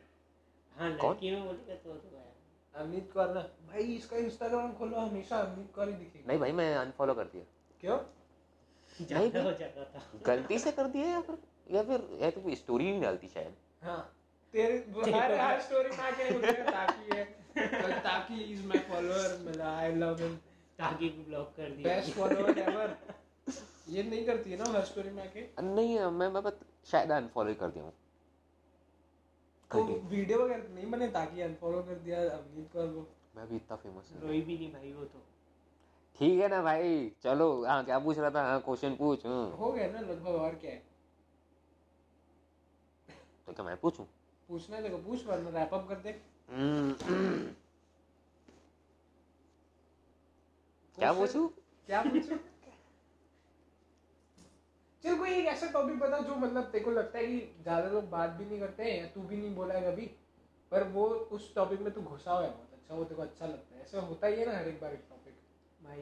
हाँ 0.79 0.97
कौन? 0.97 1.15
तो 1.15 1.93
तो 1.93 3.13
कौर 3.13 3.33
ना 3.33 3.41
भाई 3.41 3.83
इसका 3.83 4.17
इंस्टाग्राम 4.17 4.73
खोलो 4.73 4.97
हमेशा 4.97 5.37
अवनीत 5.37 5.71
कौर 5.75 5.87
ही 5.87 5.93
दिखेगा। 5.93 6.27
नहीं 6.27 6.39
भाई 6.39 6.51
मैं 6.51 6.75
अनफॉलो 6.75 7.13
कर 7.13 7.23
दिया। 7.23 7.43
क्यों? 7.81 7.97
हो 9.43 9.51
था। 9.85 10.01
गलती 10.25 10.59
से 10.59 10.71
कर 10.71 10.87
दिया 10.87 11.07
या 11.07 11.21
फिर 11.21 11.37
या 11.71 11.83
फिर 11.83 12.19
या 12.21 12.31
तो 12.31 12.55
स्टोरी 12.55 12.91
नहीं 12.91 13.01
डालती 13.01 13.27
शायद? 13.27 13.55
हाँ। 13.83 14.15
तेरे 14.51 14.77
हर 15.11 15.31
हर 15.31 15.61
स्टोरी 15.61 15.89
में 15.89 15.97
आके 15.97 16.53
ताकि 16.63 17.15
है। 17.15 17.23
ताकि 18.01 18.41
इज़ 18.43 18.65
माय 18.67 18.79
फॉलोअर 18.79 19.39
मतलब 19.39 19.61
आई 19.61 19.95
लव 19.95 20.21
हिम 20.21 20.35
ताकि 20.79 21.09
को 21.09 21.23
ब्लॉक 21.23 21.53
कर 21.57 21.69
दिया। 21.69 21.95
बेस्ट 21.95 22.11
फॉलोअर 22.11 22.57
एवर 22.59 22.97
ये 23.89 24.03
नहीं 24.03 24.25
करती 24.25 24.51
है 24.51 24.57
ना 24.57 24.65
हर 24.65 24.85
स्टोरी 24.85 25.09
में 25.09 25.23
आके 25.23 25.47
नहीं 25.61 25.99
मैं 25.99 26.27
मैं 26.27 26.43
बस 26.43 26.59
शायद 26.85 27.11
अनफॉलो 27.11 27.53
कर 27.53 27.67
दिया 27.67 27.83
हूँ। 27.83 27.93
तो 29.71 29.83
वीडियो 30.09 30.37
वगैरह 30.39 30.73
नहीं 30.73 30.89
बने 30.91 31.07
ताकि 31.07 31.41
अनफॉलो 31.41 31.81
कर 31.83 31.95
दिया 31.99 32.19
अवनीत 32.31 32.69
को 32.75 33.07
मैं 33.35 33.47
भी 33.49 33.55
इतना 33.55 33.75
फ़ेमस 33.75 34.11
हूँ। 34.11 34.21
रोई 34.21 34.41
भी 34.41 34.57
नहीं 34.57 34.71
भाई 34.73 34.91
वो 34.93 35.05
तो। 35.05 35.23
ठीक 36.19 36.39
है 36.39 36.47
ना 36.47 36.61
भाई 36.61 37.11
चलो 37.23 37.47
हाँ 37.65 37.83
क्या 37.85 37.97
पूछ 37.99 38.17
रहा 38.17 38.29
था? 38.29 38.43
हाँ 38.43 38.59
क्वेश्चन 38.61 38.95
पूछ 38.95 39.25
हाँ। 39.25 39.49
हो 39.59 39.71
गया 39.71 39.87
ना 39.91 39.99
लगभग 39.99 40.35
और 40.35 40.55
क्या 40.55 40.71
है? 40.71 40.81
तो 43.47 43.53
क्या 43.53 43.65
मैं 43.65 43.75
पूछूँ? 43.77 44.05
पूछना 44.49 44.75
है 44.75 44.83
देखो 44.83 44.97
पूछ 44.97 45.25
वरना 45.27 45.49
रैप 45.59 45.73
अप 45.73 45.87
कर 45.89 45.95
दे 45.95 46.11
क्या 50.97 51.11
पूछूँ? 51.13 51.47
क्या 51.87 52.01
पूछूँ? 52.01 52.37
चल 55.05 55.15
कोई 55.17 55.29
एक 55.29 55.45
ऐसा 55.45 55.67
टॉपिक 55.71 55.99
बता 55.99 56.19
जो 56.19 56.35
मतलब 56.35 56.63
तेरे 56.63 56.83
को 56.83 56.91
लगता 56.91 57.19
है 57.19 57.25
कि 57.27 57.37
ज़्यादा 57.61 57.87
लोग 57.89 58.09
बात 58.09 58.29
भी 58.29 58.45
नहीं 58.45 58.59
करते 58.59 58.83
हैं 58.83 58.99
या 58.99 59.07
तू 59.07 59.21
भी 59.21 59.37
नहीं 59.37 59.55
बोला 59.55 59.73
है 59.73 59.91
कभी 59.91 60.05
पर 60.71 60.83
वो 60.83 61.05
उस 61.37 61.53
टॉपिक 61.55 61.81
में 61.81 61.93
तू 61.93 62.01
घुसा 62.01 62.31
हुआ 62.31 62.43
है 62.43 62.49
बहुत। 62.49 62.69
अच्छा 62.73 62.95
वो 62.95 63.03
तेरे 63.03 63.15
को 63.15 63.21
अच्छा 63.21 63.45
लगता 63.45 63.75
है। 63.75 63.81
ऐसा 63.81 64.01
होता 64.01 64.27
ही 64.27 64.39
है 64.39 64.45
ना 64.45 64.57
हर 64.57 64.67
एक 64.67 64.79
बार 64.81 64.93
एक 64.93 65.03
टॉपिक 65.09 65.33
भाई 65.83 66.01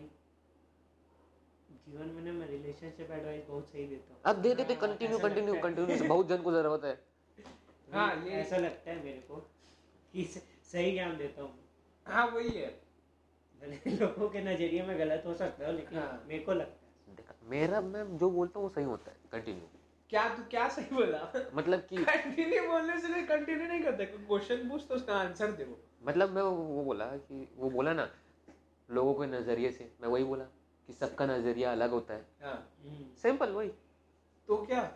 जीवन 1.87 2.07
में 2.07 2.21
ना 2.23 2.31
मैं 2.31 2.47
रिलेशनशिप 2.47 3.11
एडवाइस 3.11 3.43
बहुत 3.47 3.67
सही 3.67 3.87
देता 3.87 4.13
हूँ। 4.13 4.21
अब 4.25 4.41
दे 4.41 4.53
देते 4.55 4.73
हाँ, 4.73 4.81
कंटिन्यू 4.81 5.19
कंटिन्यू 5.19 5.55
कंटिन्यू 5.55 6.07
बहुत 6.07 6.27
जन 6.27 6.37
को 6.37 6.51
ज़रूरत 6.51 6.83
है। 6.83 6.95
हाँ, 7.93 8.15
ये- 8.15 8.33
ऐसा 8.33 8.57
लगता 8.57 8.91
है 8.91 9.03
मेरे 9.03 9.19
को 9.19 9.35
कि 10.13 10.23
सही 10.71 10.91
ज्ञान 10.91 11.17
देता 11.17 11.41
हूँ। 11.41 11.59
हाँ 12.05 12.25
वही 12.27 12.49
है। 12.49 12.67
भले 13.61 13.95
लोगों 13.95 14.29
के 14.29 14.41
नज़रिए 14.41 14.83
में 14.83 14.99
गलत 14.99 15.23
हो 15.25 15.33
सकता 15.33 15.65
है 15.65 15.73
लेकिन 15.73 15.97
हाँ। 15.99 16.23
मेरे 16.27 16.43
को 16.43 16.53
लगता 16.53 16.82
है 16.82 16.82
मेरा 17.43 17.81
मैं 17.81 18.17
जो 18.17 18.29
बोलता 18.29 18.59
हूँ 18.59 18.67
वो 18.67 18.73
सही 18.73 18.85
होता 18.85 19.11
है 19.11 19.17
कंटिन्यू 19.31 19.67
क्या 20.09 20.27
तू 20.35 20.43
क्या 20.49 20.67
सही 20.69 20.95
बोला? 20.95 21.49
मतलब 21.55 21.79
कि 21.79 21.97
कंटिन्यू 21.97 22.67
बोलने 22.67 22.97
से 22.99 23.21
कंटिन्यू 23.23 23.67
नहीं 23.67 23.81
करते? 23.83 24.05
क्वेश्चन 24.05 24.69
पूछ 24.69 24.85
तो 24.89 24.95
उसका 24.95 25.15
आंसर 25.15 25.51
दे 25.51 25.63
वो। 25.63 25.77
मतलब 26.03 26.29
मैं 26.29 26.41
वो 26.41 26.83
बोला 26.83 27.05
कि 27.05 27.47
वो 27.57 27.69
बोला 27.69 27.93
ना 27.93 28.09
लोगों 28.89 29.13
के 29.13 29.25
नज़रिए 29.27 29.71
से 29.71 29.91
मैं 30.01 30.09
वही 30.09 30.23
बोला 30.23 30.43
कि 30.89 30.93
सबका 30.93 31.25
नज़रिया 31.25 31.71
अलग 31.71 31.91
होता 31.91 32.13
है। 32.13 32.25
हाँ। 32.43 32.73
सिंपल 33.21 33.49
वही। 33.49 33.69
तो 34.47 34.57
क्या? 34.65 34.91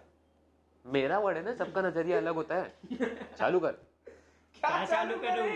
मेरा 0.85 1.19
वर्ड 1.19 1.37
है 1.37 1.43
ना 1.43 1.53
सबका 1.55 1.81
नज़रिया 1.81 2.17
अलग 2.17 2.35
होता 2.35 2.55
है। 2.55 2.97
चालू 3.37 3.59
कर। 3.59 3.71
क्या 4.55 4.85
चालू 4.85 5.17
करूँ? 5.17 5.47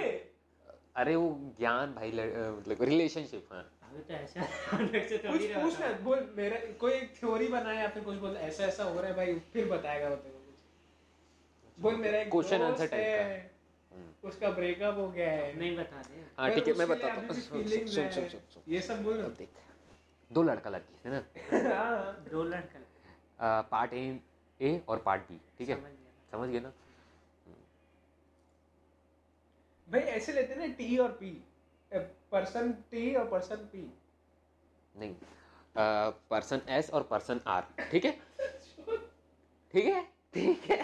अरे 0.95 1.15
वो 1.15 1.53
ज्ञान 1.59 1.93
भाई 1.93 2.11
मतलब 2.11 2.81
रिलेशनशिप 2.81 3.47
हाँ। 3.53 3.70
अभी 3.91 4.01
तो 4.01 4.13
ऐसा 4.13 4.41
से 5.07 5.17
कुछ 5.17 5.41
पूछ 5.53 5.79
ना 5.79 5.87
बोल 6.03 6.19
मेरा 6.37 6.57
कोई 6.79 6.99
थ्योरी 7.15 7.47
बनाए 7.47 7.77
या 7.77 7.87
फिर 7.87 8.03
कुछ 8.03 8.17
बोल 8.17 8.37
ऐसा 8.37 8.63
ऐसा 8.65 8.83
हो 8.83 8.99
रहा 8.99 9.09
है 9.09 9.15
भाई 9.15 9.33
फिर 9.53 9.67
बताएगा 9.69 10.09
वो 10.09 10.15
तेरे 10.15 10.33
को 10.33 11.81
बोल 11.81 11.95
मेरा 11.95 12.19
एक 12.19 12.29
Question 12.31 12.59
दोस्त 12.59 12.81
answer 12.81 12.89
type। 12.93 13.49
उसका 14.23 14.49
ब्रेकअप 14.51 14.97
हो 14.97 15.07
गया 15.11 15.31
है। 15.31 15.57
नहीं 15.59 15.75
बता 15.77 16.01
दे। 16.01 16.23
हाँ 16.37 16.49
ठीक 16.51 16.67
है 16.67 16.73
मैं 16.73 16.87
बताता 16.87 17.21
अभी 17.21 17.41
सुन 17.41 17.65
सुन 17.67 17.87
सुन 17.87 18.09
सुन 18.09 18.27
सुन 18.53 18.63
ये 18.67 18.81
सब 18.81 19.03
बोल 19.03 19.21
अब 19.23 19.33
देख 19.33 19.49
दो 20.31 20.43
लड़का 20.43 20.69
लड़की 20.69 21.01
है 21.05 21.11
ना? 21.11 21.23
हाँ 21.75 22.25
दो 22.31 22.43
लड़का 22.43 23.61
पार्ट 23.71 23.93
ए 23.93 24.19
ए 24.59 24.81
और 24.87 24.99
पार्ट 24.99 25.21
बी 25.21 25.39
ठीक 25.57 25.69
है? 25.69 25.79
समझ 26.31 26.49
गए 26.49 26.59
ना? 26.59 26.71
भाई 29.87 30.01
ऐसे 30.17 30.33
लेते 30.33 30.55
ना 30.55 30.65
टी 30.73 30.97
और 30.97 31.11
पी 31.11 31.31
पर्सन 31.91 32.71
टी 32.91 33.13
और 33.15 33.25
पर्सन 33.29 33.67
पी 33.71 33.81
नहीं 34.95 35.15
पर्सन 36.29 36.61
एस 36.69 36.89
और 36.89 37.03
पर्सन 37.11 37.39
आर 37.47 37.67
ठीक 37.91 38.05
है? 38.05 38.11
ठीक 39.73 39.85
है? 39.85 40.01
ठीक 40.33 40.69
है? 40.69 40.79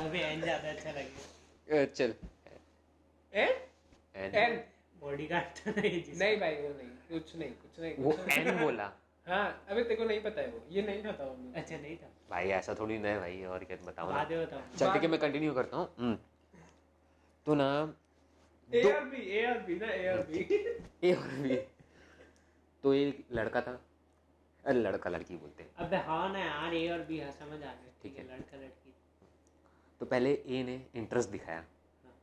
अभी 0.00 0.20
एन 0.20 0.40
ज़्यादा 0.42 0.68
अच्छा 0.70 0.90
लगेगा 0.90 1.84
चल। 1.86 2.14
N 3.32 3.54
N 4.14 4.34
N 4.34 4.56
body 5.02 5.26
guard 5.26 5.58
तो 5.58 5.80
नहीं 5.80 6.02
नहीं 6.18 6.38
भाई 6.40 6.54
वो 6.54 6.68
नहीं 6.68 6.88
कुछ 7.10 7.34
नहीं 7.36 7.50
कुछ 7.52 7.80
नहीं। 7.80 7.94
वो 7.98 8.12
नहीं। 8.18 8.38
एन 8.38 8.58
बोला। 8.58 8.92
हाँ 9.26 9.46
अबे 9.68 9.82
तेरे 9.82 9.96
को 9.96 10.04
नहीं 10.04 10.20
पता 10.22 10.40
है 10.40 10.48
वो 10.48 10.60
ये 10.70 10.82
नहीं 10.82 11.02
था 11.04 11.10
वो 11.20 11.52
अच्छा 11.56 11.76
नहीं 11.76 11.96
था। 11.96 12.06
भाई 12.30 12.48
ऐसा 12.58 12.74
थोड़ी 12.74 12.98
ना 12.98 13.08
है 13.08 13.18
भाई 13.18 13.42
और 13.44 13.64
क्या 13.64 13.76
बताओ 13.86 14.10
ना। 14.10 14.16
बाद 14.16 14.30
में 14.30 14.46
बताऊँ। 14.46 14.62
चल 14.76 14.92
ठीक 14.92 15.02
है 15.02 15.08
मैं 15.08 15.20
कंटिन्यू 15.20 15.54
करता 15.54 15.76
हूँ। 15.76 16.16
तो 17.46 17.54
ना 17.54 17.68
ए 18.68 18.82
और 18.92 19.04
बी 19.04 19.22
ए 19.38 19.44
और 19.46 19.58
बी 19.66 19.74
ना 19.78 19.86
ए 19.86 20.08
और 20.08 20.22
बी 20.26 20.40
ए 21.04 21.14
और 21.14 21.28
बी 21.42 21.56
तो 22.84 22.92
एक 22.94 23.24
लड़का 23.32 23.60
था? 23.60 23.80
अरे 24.64 24.80
लड़का 24.80 25.10
लड़की 25.10 25.36
बोलते 25.36 25.62
हैं। 25.62 25.74
अबे 25.86 25.96
हाँ 25.96 26.32
ना 26.32 26.38
यार 26.38 26.74
ए 26.74 26.88
और 26.88 26.98
बी 26.98 27.20
हाँ 27.20 27.30
समझ 27.32 27.52
आ 27.52 27.72
गया। 27.72 27.92
ठीक 28.02 28.16
है। 28.18 28.24
लड़का 28.24 28.56
लड़की। 28.56 28.92
तो 30.00 30.06
पहले 30.06 30.32
ए 30.46 30.62
ने 30.62 30.80
इंटरेस्ट 30.94 31.30
दिखाया। 31.30 31.58
हाँ। 32.04 32.14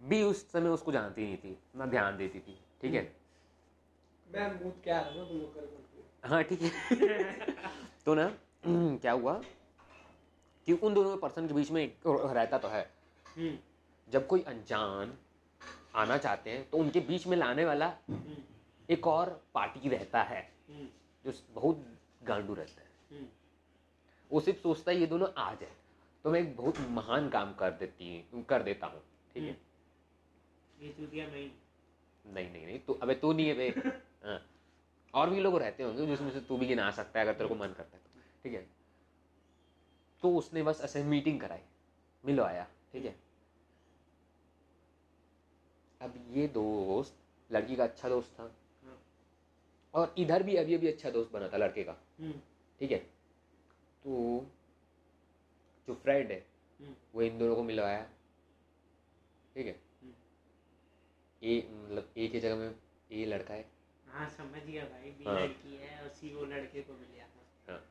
बी 0.00 0.22
उस 0.22 0.50
समय 0.52 0.68
उसको 0.68 0.92
जानती 0.92 1.22
नहीं 1.22 1.36
थी 1.36 1.56
ना 1.76 1.86
ध्यान 1.86 2.16
देती 2.16 2.40
थी 2.40 2.58
ठीक 2.82 2.94
है? 2.94 3.02
मैं 4.26 4.64
मूड 4.64 4.82
क्या 4.82 5.00
रहा 5.00 5.10
हूँ 5.10 5.28
तुम 5.28 5.38
लोग 5.38 5.54
कर 5.54 6.28
हाँ। 6.28 6.42
ठीक 6.44 6.62
है। 6.62 7.48
तो 8.04 8.14
ना 8.14 8.28
क्या 8.66 9.12
हुआ 9.12 9.40
कि 10.66 10.72
उन 10.72 10.94
दोनों 10.94 11.16
पर्सन 11.16 11.48
के 11.48 11.54
बीच 11.54 11.70
में 11.70 11.82
एक 11.82 11.98
रहता 12.06 12.58
तो 12.58 12.68
है। 12.68 12.82
हम्म। 13.36 13.58
जब 14.12 14.26
कोई 14.26 14.42
अनजान 14.42 15.16
आना 15.94 16.16
चाहते 16.18 16.50
हैं 16.50 16.68
तो 16.70 16.78
उनके 16.78 17.00
बीच 17.00 17.26
में 17.26 17.36
लाने 17.36 17.64
वाला 17.64 17.92
एक 18.88 19.06
और 19.06 19.28
पार्टी 19.54 19.88
रहता 19.88 20.22
है 20.22 20.42
जो 21.24 21.32
बहुत 21.54 21.84
गांडू 22.22 22.54
रहता 22.54 22.80
है। 22.80 22.88
वो 24.30 24.40
सिर्फ़ 24.40 24.60
सोचता 24.60 24.90
है 24.92 24.98
ये 24.98 25.06
दोनों 25.06 25.28
आ 25.36 25.52
जाए। 25.54 25.72
तो 26.24 26.30
मैं 26.30 26.40
एक 26.40 26.56
बहुत 26.56 26.78
महान 26.90 27.28
काम 27.28 27.52
कर 27.54 27.70
देती 27.70 28.44
कर 28.48 28.62
देता 28.62 28.86
हूँ 28.86 29.00
ठीक 29.34 29.42
है? 29.42 29.56
ये 30.80 30.92
चूतिया 30.92 31.26
नहीं। 31.26 31.50
नहीं 32.24 32.50
नहीं 32.66 32.78
तो 32.78 32.92
अबे 33.02 33.14
तू 33.14 33.32
नहीं 33.32 33.46
है 33.48 33.54
बे। 33.54 33.68
हाँ। 34.24 34.40
और 35.14 35.30
भी 35.30 35.40
लोग 35.40 35.56
रहते 35.58 35.82
होंगे 35.82 36.06
जिसमें 36.06 36.30
से 36.30 36.40
तू 36.40 36.56
भी 36.58 36.66
गिना 36.66 36.90
सकता 36.90 37.20
है 37.20 37.26
अगर 37.26 37.38
तेरे 37.38 37.48
को 37.48 37.54
मन 37.54 37.72
करता 37.76 37.96
है 37.96 38.02
तो 38.04 38.20
ठीक 38.44 38.54
है? 38.54 38.66
तो 40.22 40.36
उसने 40.36 40.62
बस 40.62 40.80
ऐसे 40.84 41.02
मीटिंग 41.04 41.40
कराई 41.40 41.62
मिलवाया 42.24 42.66
ठीक 42.92 43.04
है? 43.04 43.14
अब 46.00 46.14
ये 46.30 46.46
दोस्त 46.48 47.16
लड़की 47.52 47.76
का 47.76 47.84
अच्छा 47.84 48.08
दोस्त 48.08 48.34
था। 48.38 48.42
हाँ। 48.84 49.02
और 49.94 50.14
इधर 50.18 50.42
भी 50.42 50.56
अभी 50.56 50.74
अभी 50.74 50.88
अच्छा 50.88 51.10
दोस्त 51.10 51.32
बना 51.32 51.48
था 51.48 51.56
लड़के 51.56 51.84
का। 51.84 51.96
हम्म। 52.20 52.32
ठीक 52.80 52.92
है? 52.92 52.98
तो 54.04 54.46
जो 55.88 55.94
फ्रेंड 55.94 56.30
है 56.30 56.46
हम्म। 56.80 56.94
वो 57.14 57.22
इन 57.22 57.38
दोनों 57.38 57.56
को 57.56 57.62
मिलवाया। 57.62 58.02
ठीक 59.54 59.66
है? 59.66 59.80
हम्म। 60.02 60.12
ए 61.42 61.68
मतलब 61.72 62.12
ए 62.16 62.28
की 62.28 62.40
जगह 62.40 62.56
में 62.56 62.74
ए 63.12 63.24
लड़का 63.24 63.54
है। 63.54 63.68
हाँ 64.06 64.28
समझ 64.28 64.62
गया 64.62 64.84
भाई। 64.84 65.10
बी 65.10 65.24
हाँ। 65.24 65.40
लड़की 65.40 65.76
है 65.76 66.02
और 66.02 66.08
सी 66.08 66.34
वो 66.34 66.44
लड़के 66.44 66.82
को 66.82 66.92
मिल 66.92 67.16
जाता 67.16 67.72
हाँ। 67.72 67.82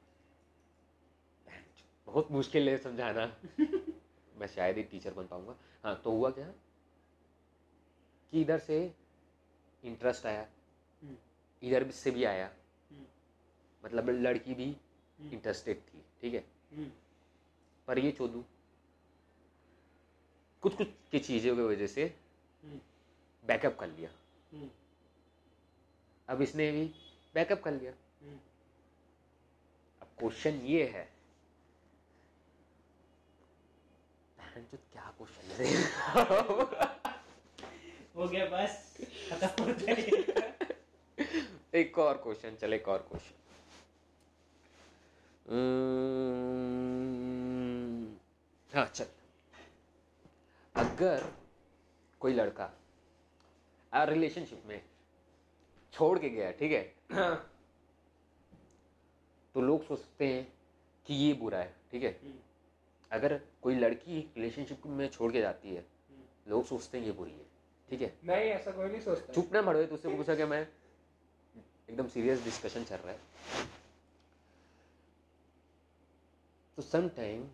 बहुत 2.07 2.32
मुश्किल 2.32 2.70
है 2.70 2.78
समझाना। 2.78 3.26
मैं 4.38 4.47
शायद 4.47 4.78
ही 4.78 4.84
टीचर 4.84 5.14
बन 5.14 5.28
पाऊँगा। 5.28 5.55
हाँ 5.84 6.01
तो 6.03 6.12
हुआ 6.12 6.30
क्या? 6.30 6.53
कि 8.32 8.41
इधर 8.41 8.59
से 8.59 8.93
इंटरेस्ट 9.84 10.25
आया 10.25 10.47
हम्म। 11.03 11.17
इधर 11.63 11.91
से 11.91 12.11
भी 12.11 12.23
आया। 12.23 12.47
हम्म। 12.91 13.05
मतलब 13.86 14.09
लड़की 14.09 14.53
भी 14.53 14.77
हम्म। 15.19 15.32
इंटरेस्टेड 15.34 15.82
थी 15.82 16.05
ठीक 16.21 16.34
है? 16.34 16.43
हम्म। 16.71 16.91
पर 17.88 17.99
ये 17.99 18.11
चोदू 18.11 18.43
कुछ 20.61 20.75
कुछ 20.75 20.88
की 21.11 21.19
चीज़ों 21.19 21.55
की 21.55 21.61
वजह 21.61 21.88
से 21.88 22.05
हम्म। 22.63 22.80
बैकअप 23.45 23.77
कर 23.80 23.88
लिया। 23.88 24.09
हम्म। 24.53 24.69
अब 26.30 26.41
इसने 26.41 26.71
भी 26.71 26.86
बैकअप 27.34 27.63
कर 27.63 27.71
लिया। 27.71 27.93
हम्म। 28.21 28.39
अब 30.01 30.07
क्वेश्चन 30.19 30.49
ये 30.49 30.88
है 30.88 31.19
क्या 34.91 35.13
क्वेश्चन 35.17 35.63
है। 35.63 36.98
हो 38.16 38.28
गया 38.28 38.45
बस 38.51 38.78
खत्म 39.32 39.64
हो 39.64 39.74
गया। 39.80 39.95
एक 41.80 41.97
और 41.99 42.18
क्वेश्चन 42.24 42.55
चल 42.62 42.74
एक 42.74 42.88
और 42.88 43.07
क्वेश्चन 43.12 43.36
हाँ 48.72 48.86
चल। 48.86 49.05
अगर 50.76 51.26
कोई 52.22 52.34
लड़का 52.34 52.70
रिलेशनशिप 53.93 54.64
में 54.68 54.82
छोड़ 55.93 56.18
के 56.20 56.30
गया 56.30 56.51
ठीक 56.60 56.72
है? 56.72 56.82
हाँ 57.12 57.36
तो 59.55 59.62
लोग 59.62 59.86
सोचते 59.88 60.28
हैं 60.28 60.47
कि 61.07 61.14
ये 61.16 61.34
बुरा 61.34 61.60
है 61.60 61.74
ठीक 61.91 62.03
है? 62.03 62.10
हम्म। 62.24 62.38
अगर 63.12 63.39
कोई 63.62 63.76
लड़की 63.76 64.20
रिलेशनशिप 64.38 64.86
में 64.88 65.07
छोड़ 65.10 65.32
के 65.32 65.41
जाती 65.41 65.76
है 65.76 65.82
हम्म। 65.82 66.51
लोग 66.51 66.66
सोचते 66.66 66.97
हैं 66.97 67.05
ये 67.05 67.12
बुरी 67.12 67.32
है। 67.32 67.48
ठीक 67.89 68.01
है? 68.01 68.13
नहीं 68.25 68.49
ऐसा 68.51 68.71
कोई 68.71 68.89
नहीं 68.89 69.01
सोचता। 69.01 69.33
चुप 69.33 69.53
ना 69.53 69.61
मड़ो 69.61 69.83
तुझसे 69.85 70.15
पूछा 70.15 70.35
कि 70.35 70.45
मैं 70.45 70.61
एकदम 71.89 72.07
सीरियस 72.07 72.43
डिस्कशन 72.43 72.83
चल 72.83 72.95
रहा 72.95 73.11
है। 73.11 73.19
तो 76.77 76.81
सम 76.81 77.07
टाइम 77.15 77.47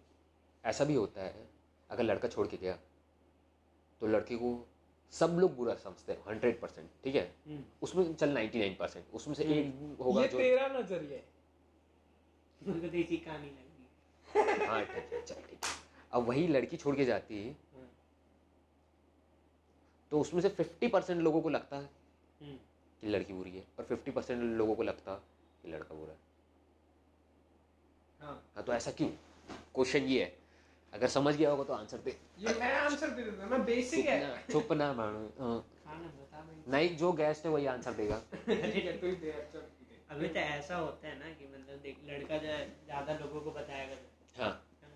ऐसा 0.63 0.85
भी 0.85 0.93
होता 0.95 1.23
है 1.23 1.47
अगर 1.89 2.03
लड़का 2.03 2.27
छोड़ 2.27 2.47
के 2.47 2.57
गया 2.57 2.77
तो 4.01 4.07
लड़के 4.07 4.35
को 4.35 4.49
सब 5.13 5.37
लोग 5.39 5.55
बुरा 5.55 5.73
समझते 5.75 6.13
हैं 6.13 6.19
हंड्रेड 6.27 6.59
परसेंट 6.61 6.89
ठीक 7.03 7.15
है? 7.15 7.21
हम्म। 7.47 7.63
उसमें 7.81 8.13
चल 8.15 8.29
नाइन्टी 8.29 8.59
नाइन 8.59 8.75
परसेंट 8.79 9.05
उसमें 9.13 9.35
से 9.35 9.43
एक 9.55 9.97
होगा 10.01 10.21
ये 10.21 10.27
जो 10.27 10.37
तेरा 10.37 10.67
नज़रिया 10.69 11.17
है। 11.17 11.23
तो 12.61 12.71
हाँ 14.65 14.83
ठीक 14.85 15.13
है 15.13 15.21
चल 15.21 15.35
ठीक 15.35 15.65
है। 15.65 15.71
अब 16.13 16.27
वही 16.27 16.47
लड़की 16.47 16.77
छोड़ 16.77 16.95
के 16.95 17.05
जाती 17.05 17.43
हाँ 17.43 17.53
तो 20.11 20.19
उसमें 20.19 20.41
से 20.41 20.49
फिफ्टी 20.49 20.87
परसेंट 20.87 21.21
लोगों 21.21 21.41
को 21.41 21.49
लगता 21.49 21.77
है 21.77 21.89
हम्म। 22.41 22.57
कि 23.01 23.07
लड़की 23.07 23.33
बुरी 23.33 23.51
है 23.51 23.63
और 23.79 23.85
फिफ्टी 23.85 24.11
परसेंट 24.11 24.43
लोगों 24.43 24.75
को 24.75 24.83
लगता 24.83 25.11
है 25.11 25.17
कि 25.63 25.71
लड़का 25.71 25.95
बुरा 25.95 26.11
है। 26.11 26.19
हाँ। 28.21 28.43
हाँ 28.55 28.63
तो 28.63 28.73
ऐसा 28.73 28.91
क्यों? 28.91 29.09
क्वेश्चन 29.75 30.03
ये 30.03 30.23
है। 30.23 30.37
अगर 30.93 31.07
समझ 31.07 31.35
गया 31.35 31.49
होगा 31.49 31.63
तो 31.63 31.73
आंसर 31.73 31.97
दे। 31.97 32.17
ये 32.39 32.53
मैं 32.59 32.73
आंसर 32.73 33.09
दे 33.09 33.23
देता 33.23 33.45
ना 33.45 33.57
बेसिक 33.57 34.05
है। 34.05 34.47
चुप 34.51 34.71
ना- 34.71 34.95
मानो 34.95 35.19
हाँ। 35.39 35.65
ना 35.85 35.93
बता 35.93 36.41
भाई। 36.41 36.71
नहीं 36.71 36.97
जो 36.97 37.11
गेस्ट 37.11 37.45
है 37.45 37.51
वही 37.51 37.65
आंसर 37.65 37.93
देगा। 37.93 38.21
ठीक 38.47 38.85
है 38.85 38.97
तू 38.97 39.07
ही। 39.07 39.15
दे 39.15 39.31
अभी 40.09 40.27
तो 40.27 40.39
ऐसा 40.39 40.75
होता 40.77 41.07
है 41.07 41.19
ना 41.19 41.25
कि 41.25 41.47
मतलब 41.47 41.79
देख 41.79 41.97
लड़का 42.05 42.37
जो 42.37 42.47
है, 42.47 42.85
ज़्यादा 42.85 43.13
लोगों 43.13 43.41
को 43.41 43.51
बताएगा 43.51 43.95
तो, 43.95 44.43
हाँ। 44.43 44.65
है? 44.83 44.89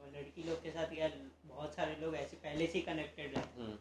और 0.00 0.12
लड़की 0.16 0.42
लोग 0.42 0.62
के 0.62 0.70
साथ 0.70 0.92
यार 0.92 1.12
बहुत 1.46 1.74
सारे 1.74 1.96
लोग 1.96 2.14
ऐसे 2.16 2.36
पहले 2.36 2.66
से 2.66 2.78
ही 2.78 2.84
कनेक्टेड 2.84 3.36
हैं। 3.36 3.44
हम्म, 3.56 3.78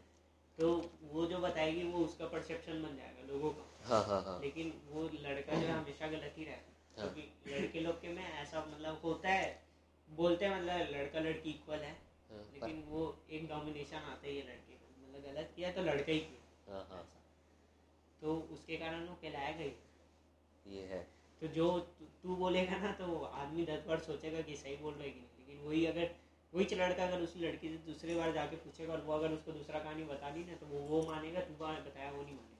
तो 0.61 0.91
वो 1.03 1.25
जो 1.25 1.37
बताएगी 1.37 1.83
वो 1.83 1.99
उसका 1.99 2.25
परसेप्शन 2.25 2.83
बन 2.83 2.95
जाएगा 2.97 3.33
लोगों 3.33 3.49
का। 3.49 3.85
हाँ 3.85 4.03
हाँ 4.03 4.23
हाँ। 4.23 4.41
लेकिन 4.41 4.81
वो 4.89 5.03
लड़का 5.03 5.53
जो 5.53 5.67
है 5.67 5.71
हमेशा 5.71 6.07
गलत 6.07 6.35
ही 6.37 6.43
रहता 6.45 6.61
है। 6.61 7.05
हाँ। 7.05 7.13
क्योंकि 7.13 7.59
लड़के 7.59 7.79
लोग 7.79 8.01
के 8.01 8.07
में 8.07 8.23
ऐसा 8.23 8.65
मतलब 8.65 9.01
होता 9.03 9.29
है 9.29 9.63
बोलते 10.09 10.45
हैं 10.45 10.61
मतलब 10.61 10.95
लड़का 10.95 11.19
लड़की 11.19 11.49
इक्वल 11.49 11.79
है। 11.79 11.91
हाँ, 12.31 12.51
लेकिन 12.53 12.83
वो 12.87 13.17
एक 13.31 13.47
डोमिनेशन 13.47 13.97
आता 13.97 14.27
ही 14.27 14.37
है 14.37 14.43
लड़के 14.43 14.73
मतलब 14.73 15.33
गलत 15.33 15.53
किया 15.55 15.71
तो 15.71 15.81
लड़का 15.81 16.11
ही 16.11 16.19
किया। 16.19 16.73
हाँ 16.73 16.87
हाँ। 16.91 17.09
तो 18.21 18.47
उसके 18.51 18.77
कारण 18.77 19.07
वो 19.07 19.15
कहलाएगा 19.15 19.63
ही 19.63 19.73
ये 20.75 20.83
है। 20.83 21.07
तो 21.41 21.47
जो 21.47 21.79
तू- 21.79 22.07
तू 22.23 22.35
बोलेगा 22.35 22.77
ना 22.77 22.91
तो 22.91 23.23
आदमी 23.23 23.65
दस 23.65 23.85
बार 23.87 23.99
सोचेगा 23.99 24.41
कि 24.41 24.55
सही 24.55 24.77
बोल 24.77 24.93
रहा 24.93 25.03
है 25.03 25.09
कि 25.09 25.19
नहीं। 25.19 25.47
लेकिन 25.47 25.67
वही 25.67 25.85
अगर 25.85 26.15
वही 26.53 26.75
लड़का 26.75 27.03
अगर 27.03 27.21
उस 27.21 27.33
लड़की 27.37 27.69
से 27.69 27.75
दूसरी 27.75 28.15
बार 28.15 28.31
जाके 28.31 28.55
पूछेगा 28.55 28.93
और 28.93 29.01
वो 29.01 29.13
अगर 29.13 29.31
उसको 29.31 29.51
दूसरा 29.51 29.79
कहानी 29.79 30.03
बता 30.03 30.29
दी 30.29 30.43
ना 30.43 30.55
तो 30.55 30.65
वो 30.65 30.79
वो 30.79 31.11
मानेगा 31.11 31.41
तू 31.41 31.53
बताया 31.53 32.11
वो 32.11 32.23
नहीं 32.23 32.35
मानेगा। 32.35 32.57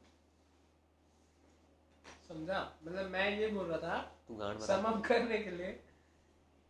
समझा? 2.28 2.80
मतलब 2.84 3.10
मैं 3.10 3.40
ये 3.40 3.48
बोल 3.48 3.66
रहा 3.66 3.78
था 3.78 4.58
सम 4.60 4.84
अप 4.84 5.06
करने 5.06 5.38
के 5.38 5.52
लिए 5.52 5.72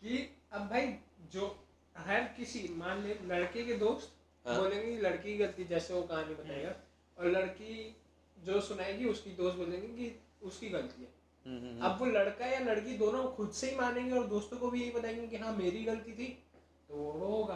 कि 0.01 0.35
अब 0.51 0.69
भाई 0.69 0.95
जो 1.31 1.65
हर 1.97 2.23
किसी 2.23 2.67
मान 2.73 3.03
ले 3.03 3.13
लड़के 3.25 3.65
के 3.65 3.73
दोस्त 3.73 4.15
हाँ। 4.47 4.59
बोलेंगे 4.59 4.95
कि 4.95 5.01
लड़की 5.01 5.31
की 5.31 5.37
गलती 5.37 5.63
जैसे 5.63 5.93
वो 5.93 6.01
कहानी 6.01 6.35
बताएगा 6.35 6.75
और 7.17 7.25
लड़की 7.25 7.95
जो 8.37 8.61
सुनाएगी 8.61 9.05
उसकी 9.05 9.31
दोस्त 9.31 9.57
बोलेंगे 9.57 9.87
कि 9.87 10.19
उसकी 10.41 10.69
गलती 10.69 11.01
है। 11.01 11.09
हम्म, 11.45 11.57
हम्म, 11.57 11.69
हम्म। 11.69 11.85
अब 11.85 11.99
वो 11.99 12.05
लड़का 12.05 12.45
या 12.45 12.59
लड़की 12.59 12.97
दोनों 12.97 13.31
खुद 13.31 13.51
से 13.51 13.69
ही 13.69 13.75
मानेंगे 13.75 14.17
और 14.17 14.27
दोस्तों 14.27 14.57
को 14.57 14.69
भी 14.71 14.81
यही 14.81 14.91
बताएँगे 14.91 15.27
कि 15.27 15.37
हाँ 15.37 15.55
मेरी 15.57 15.83
गलती 15.83 16.13
थी 16.13 16.43
तो 16.91 16.97
वो 16.97 17.11
वो 17.11 17.27
होगा 17.27 17.55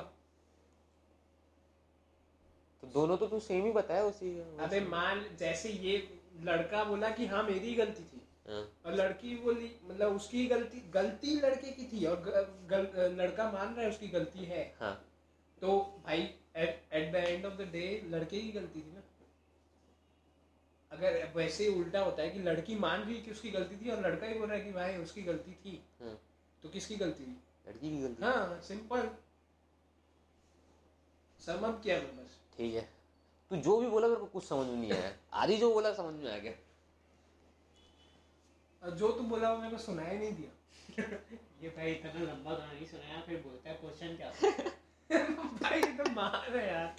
तो 2.83 2.87
दोनों 2.87 3.17
तो 3.17 3.27
तू 3.27 3.39
सेम 3.39 3.65
ही 3.65 3.71
बताया 3.71 4.03
उसी 4.03 4.29
अबे 4.59 4.79
मान 4.79 5.25
जैसे 5.39 5.69
ये 5.69 5.97
लड़का 6.43 6.83
बोला 6.83 7.09
कि 7.09 7.25
हाँ 7.25 7.43
मेरी 7.43 7.73
गलती 7.75 8.03
थी। 8.03 8.21
हाँ, 8.49 8.61
और 8.85 8.93
लड़की 8.93 9.35
बोली 9.35 9.71
मतलब 9.85 10.15
उसकी 10.15 10.45
गलती 10.45 10.79
गलती 10.93 11.35
लड़के 11.35 11.71
की 11.71 11.85
थी 11.85 12.05
और 12.05 12.15
ग, 12.15 12.67
गल, 12.69 13.15
लड़का 13.17 13.51
मान 13.51 13.73
रहा 13.73 13.83
है 13.83 13.89
उसकी 13.89 14.07
गलती 14.07 14.45
है। 14.45 14.63
हाँ। 14.79 14.93
तो 15.61 15.77
भाई 16.05 16.21
at 16.55 17.11
the 17.11 17.15
end 17.15 17.45
of 17.45 17.53
the 17.53 17.69
day 17.71 18.01
लड़के 18.09 18.41
की 18.41 18.51
गलती 18.51 18.81
थी 18.81 18.93
ना। 18.93 19.01
अगर 20.91 21.31
वैसे 21.35 21.67
ही 21.67 21.75
उल्टा 21.75 21.99
होता 21.99 22.23
है 22.23 22.29
कि 22.29 22.39
लड़की 22.39 22.75
मान 22.75 23.01
रही 23.01 23.21
कि 23.21 23.31
उसकी 23.31 23.51
गलती 23.51 23.85
थी 23.85 23.89
और 23.89 24.01
लड़का 24.01 24.27
ही 24.27 24.39
बोल 24.39 24.47
रहा 24.47 24.57
है 24.57 24.63
कि 24.63 24.71
भाई 24.71 24.97
उसकी 24.97 25.21
गलती 25.21 25.53
थी। 25.65 25.81
हाँ। 26.01 26.17
तो 26.63 26.69
किसकी 26.69 26.95
गलती 26.95 27.23
थी? 27.23 27.37
लड़की 27.67 27.89
की 27.89 28.01
गलती 28.01 28.23
हाँ 28.23 28.61
सिंपल 28.61 29.09
सम 31.45 31.65
अप 31.67 31.81
किया 31.83 31.97
मैं 31.97 32.15
बस? 32.17 32.37
ठीक 32.57 32.73
है। 32.75 32.89
तू 33.51 33.55
जो 33.55 33.77
भी 33.77 33.87
बोला 33.87 34.07
मेरे 34.07 34.19
को 34.19 34.25
कुछ 34.25 34.43
समझ 34.43 34.67
में 34.67 34.75
नहीं 34.75 34.91
आया। 34.91 35.11
आधी 35.33 35.57
जो 35.57 35.73
बोला 35.73 35.93
समझ 35.93 36.13
में 36.23 36.31
आ 36.33 36.37
गया। 36.37 36.53
और 38.83 38.91
जो 38.91 39.11
तू 39.11 39.23
बोला 39.23 39.51
वो 39.53 39.57
मेरे 39.61 39.71
को 39.71 39.81
सुनाई 39.83 40.17
नहीं 40.17 40.31
दिया। 40.31 41.03
ये 41.63 41.69
भाई 41.69 41.91
इतना 41.91 42.21
लंबा 42.23 42.53
कहानी 42.53 42.85
सुनाया 42.85 43.21
फिर 43.21 43.37
बोलता 43.37 43.69
है 43.69 43.75
क्वेश्चन 43.75 44.15
क्या? 44.15 44.31
भाई 45.61 45.79
ये 45.79 45.91
तो 45.97 46.09
मार 46.11 46.55
है 46.57 46.67
यार। 46.67 46.95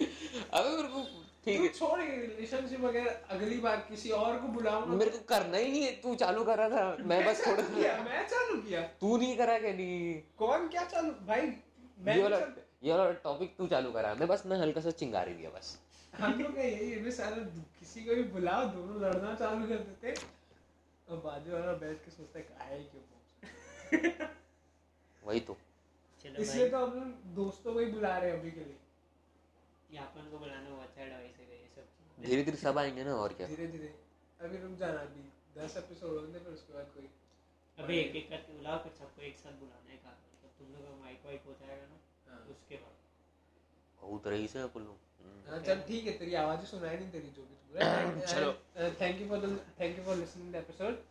अबे 0.53 0.69
मेरे 0.75 0.87
को 0.87 1.01
ठीक 1.45 1.59
है। 1.61 1.67
छोड़ 1.69 1.99
रिलेशनशिप 2.01 2.79
वगैरह 2.79 3.35
अगली 3.35 3.57
बार 3.57 3.77
किसी 3.89 4.09
और 4.09 4.37
को 4.39 4.47
बुलाऊँगा 4.47 4.95
मेरे 4.95 5.11
को 5.11 5.19
करना 5.29 5.57
ही 5.57 5.71
नहीं 5.71 5.83
है। 5.83 5.91
तू 6.01 6.15
चालू 6.15 6.43
कर 6.43 6.57
रहा 6.57 6.69
था। 6.69 7.03
मैं 7.03 7.23
बस 7.25 7.45
थोड़ा 7.47 7.63
किया 7.75 7.97
मैं 8.03 8.27
चालू 8.27 8.61
किया? 8.61 8.81
तू 9.01 9.17
नहीं 9.17 9.37
करा 9.37 9.57
क्या 9.59 9.73
नहीं 9.73 10.21
कौन 10.37 10.67
क्या 10.67 10.83
चालू? 10.85 11.11
भाई 11.27 11.41
मैं 11.99 12.17
ये 12.81 13.13
टॉपिक 13.23 13.55
तू 13.57 13.67
चालू 13.67 13.91
करा. 13.91 14.13
मैं 14.15 14.27
बस 14.27 14.45
ना 14.45 14.55
हल्का 14.61 14.81
सा 14.81 14.91
चिंगारी 15.01 15.33
दिया 15.33 15.49
बस. 15.49 15.77
हम 16.13 16.39
लोग 16.41 16.55
का 16.55 16.61
यही 16.61 16.89
है 16.91 16.99
भी 17.03 17.11
सारा 17.11 17.37
किसी 17.79 18.03
को 18.05 18.15
भी 18.15 18.23
बुलाओ 18.33 18.65
दोनों 18.73 19.01
लड़ना 19.01 19.33
चालू 19.35 19.67
कर 19.67 19.79
देते. 19.83 20.13
और 21.07 21.17
बाजू 21.25 21.51
वाला 21.53 21.73
बैठ 21.81 22.03
के 22.05 22.11
सोचता 22.11 22.39
है 22.39 22.45
काहे 22.45 22.77
क्यों 22.83 23.01
पहुँच? 23.03 24.29
वही 25.21 25.39
तो. 25.39 25.57
चलो 26.23 26.41
इसलिए 26.41 26.69
तो 26.69 26.85
हम 26.85 26.93
लोग 26.93 27.35
दोस्तों 27.35 27.73
को 27.73 27.79
ही 27.79 27.85
बुला 27.91 28.17
रहे 28.17 28.31
हैं 28.31 28.39
अभी 28.39 28.51
के 28.51 28.59
लिए. 28.59 28.77
ये 29.91 29.99
अपन 29.99 30.29
को 30.31 30.37
बुलाना 30.37 30.69
वो 30.69 30.81
अच्छा 30.81 31.01
एडवाइस 31.03 31.37
है 31.39 31.45
ये 31.51 31.69
सब 31.75 32.25
धीरे 32.25 32.43
धीरे 32.43 32.57
सब 32.57 32.77
आएँगे 32.77 33.03
ना 33.03 33.15
और 33.15 33.33
क्या? 33.33 33.47
धीरे 33.47 33.67
धीरे. 33.67 33.93
अभी 34.39 34.57
रुक 34.63 34.77
जाना 34.79 34.99
अभी 35.01 35.23
दस 35.57 35.77
एपिसोड 35.77 36.19
होने 36.19 36.39
फिर 36.39 36.53
उसके 36.53 36.73
बाद 36.73 36.91
कोई 36.95 37.09
अबे 37.77 37.99
एक 37.99 38.15
एक 38.15 38.29
करके 38.29 38.57
बुलाओ 38.57 38.83
फिर 38.83 38.91
सबको 38.99 39.21
एक 39.29 39.37
साथ 39.37 39.59
बुलाना 39.61 39.91
है 39.91 39.97
कहा 39.97 40.11
मतलब 40.11 40.51
तुम 40.59 40.73
लोग 40.73 40.83
का 40.85 41.03
माइक 41.03 41.25
वाइक 41.25 41.43
हो 41.47 41.53
जाएगा 41.61 41.85
ना। 41.85 41.97
उसके 42.49 42.75
बाद। 42.75 42.95
बहुत 44.01 44.27
रही 44.27 44.47
से। 44.47 44.59
हाँ 44.59 45.59
चल 45.63 45.81
ठीक 45.87 46.05
है 46.07 46.17
तेरी 46.17 46.33
आवाज़ 46.35 46.59
ही 46.59 46.65
सुनाई 46.65 46.95
नहीं 46.97 47.11
तेरी 47.11 47.29
जो 47.35 47.43
भी 47.43 47.55
तू 47.55 48.27
चलो। 48.33 48.51
Thank 49.01 49.21
you 49.21 49.27
for 49.29 49.39
the 49.39 49.59
thank 49.79 49.97
you 49.97 50.03
for 50.05 50.15
listening 50.15 50.51
the 50.53 50.55
episode 50.55 51.03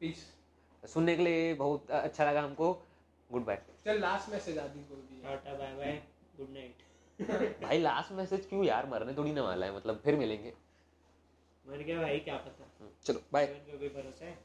peace 0.00 0.24
सुनने 0.82 1.16
के 1.16 1.22
लिए 1.22 1.54
बहुत 1.54 1.90
अच्छा 1.90 2.24
लगा 2.24 2.42
हमको। 2.42 2.72
गुड 3.30 3.44
बाय 3.44 3.62
चल 3.84 4.00
लास्ट 4.00 4.28
मैसेज 4.30 4.58
आदि 4.58 4.82
को 4.84 4.96
भी 4.96 5.22
tata 5.22 5.54
bye 5.54 5.74
bye 5.74 6.02
good 6.36 6.50
night 6.50 7.62
भाई 7.62 7.78
लास्ट 7.78 8.12
मैसेज 8.12 8.46
क्यों 8.46 8.64
यार? 8.64 8.86
मरने 8.86 9.14
थोड़ी 9.14 9.32
ना 9.32 9.42
वाला 9.42 9.66
है 9.66 9.76
मतलब 9.76 10.00
फिर 10.04 10.16
मिलेंगे। 10.16 10.52
मर 11.64 11.76
गया 11.78 12.00
भाई 12.00 12.18
क्या 12.20 12.36
पता? 12.36 12.88
चलो 13.04 13.20
बाय 13.32 13.46
भरोसा 13.46 14.24
है। 14.24 14.38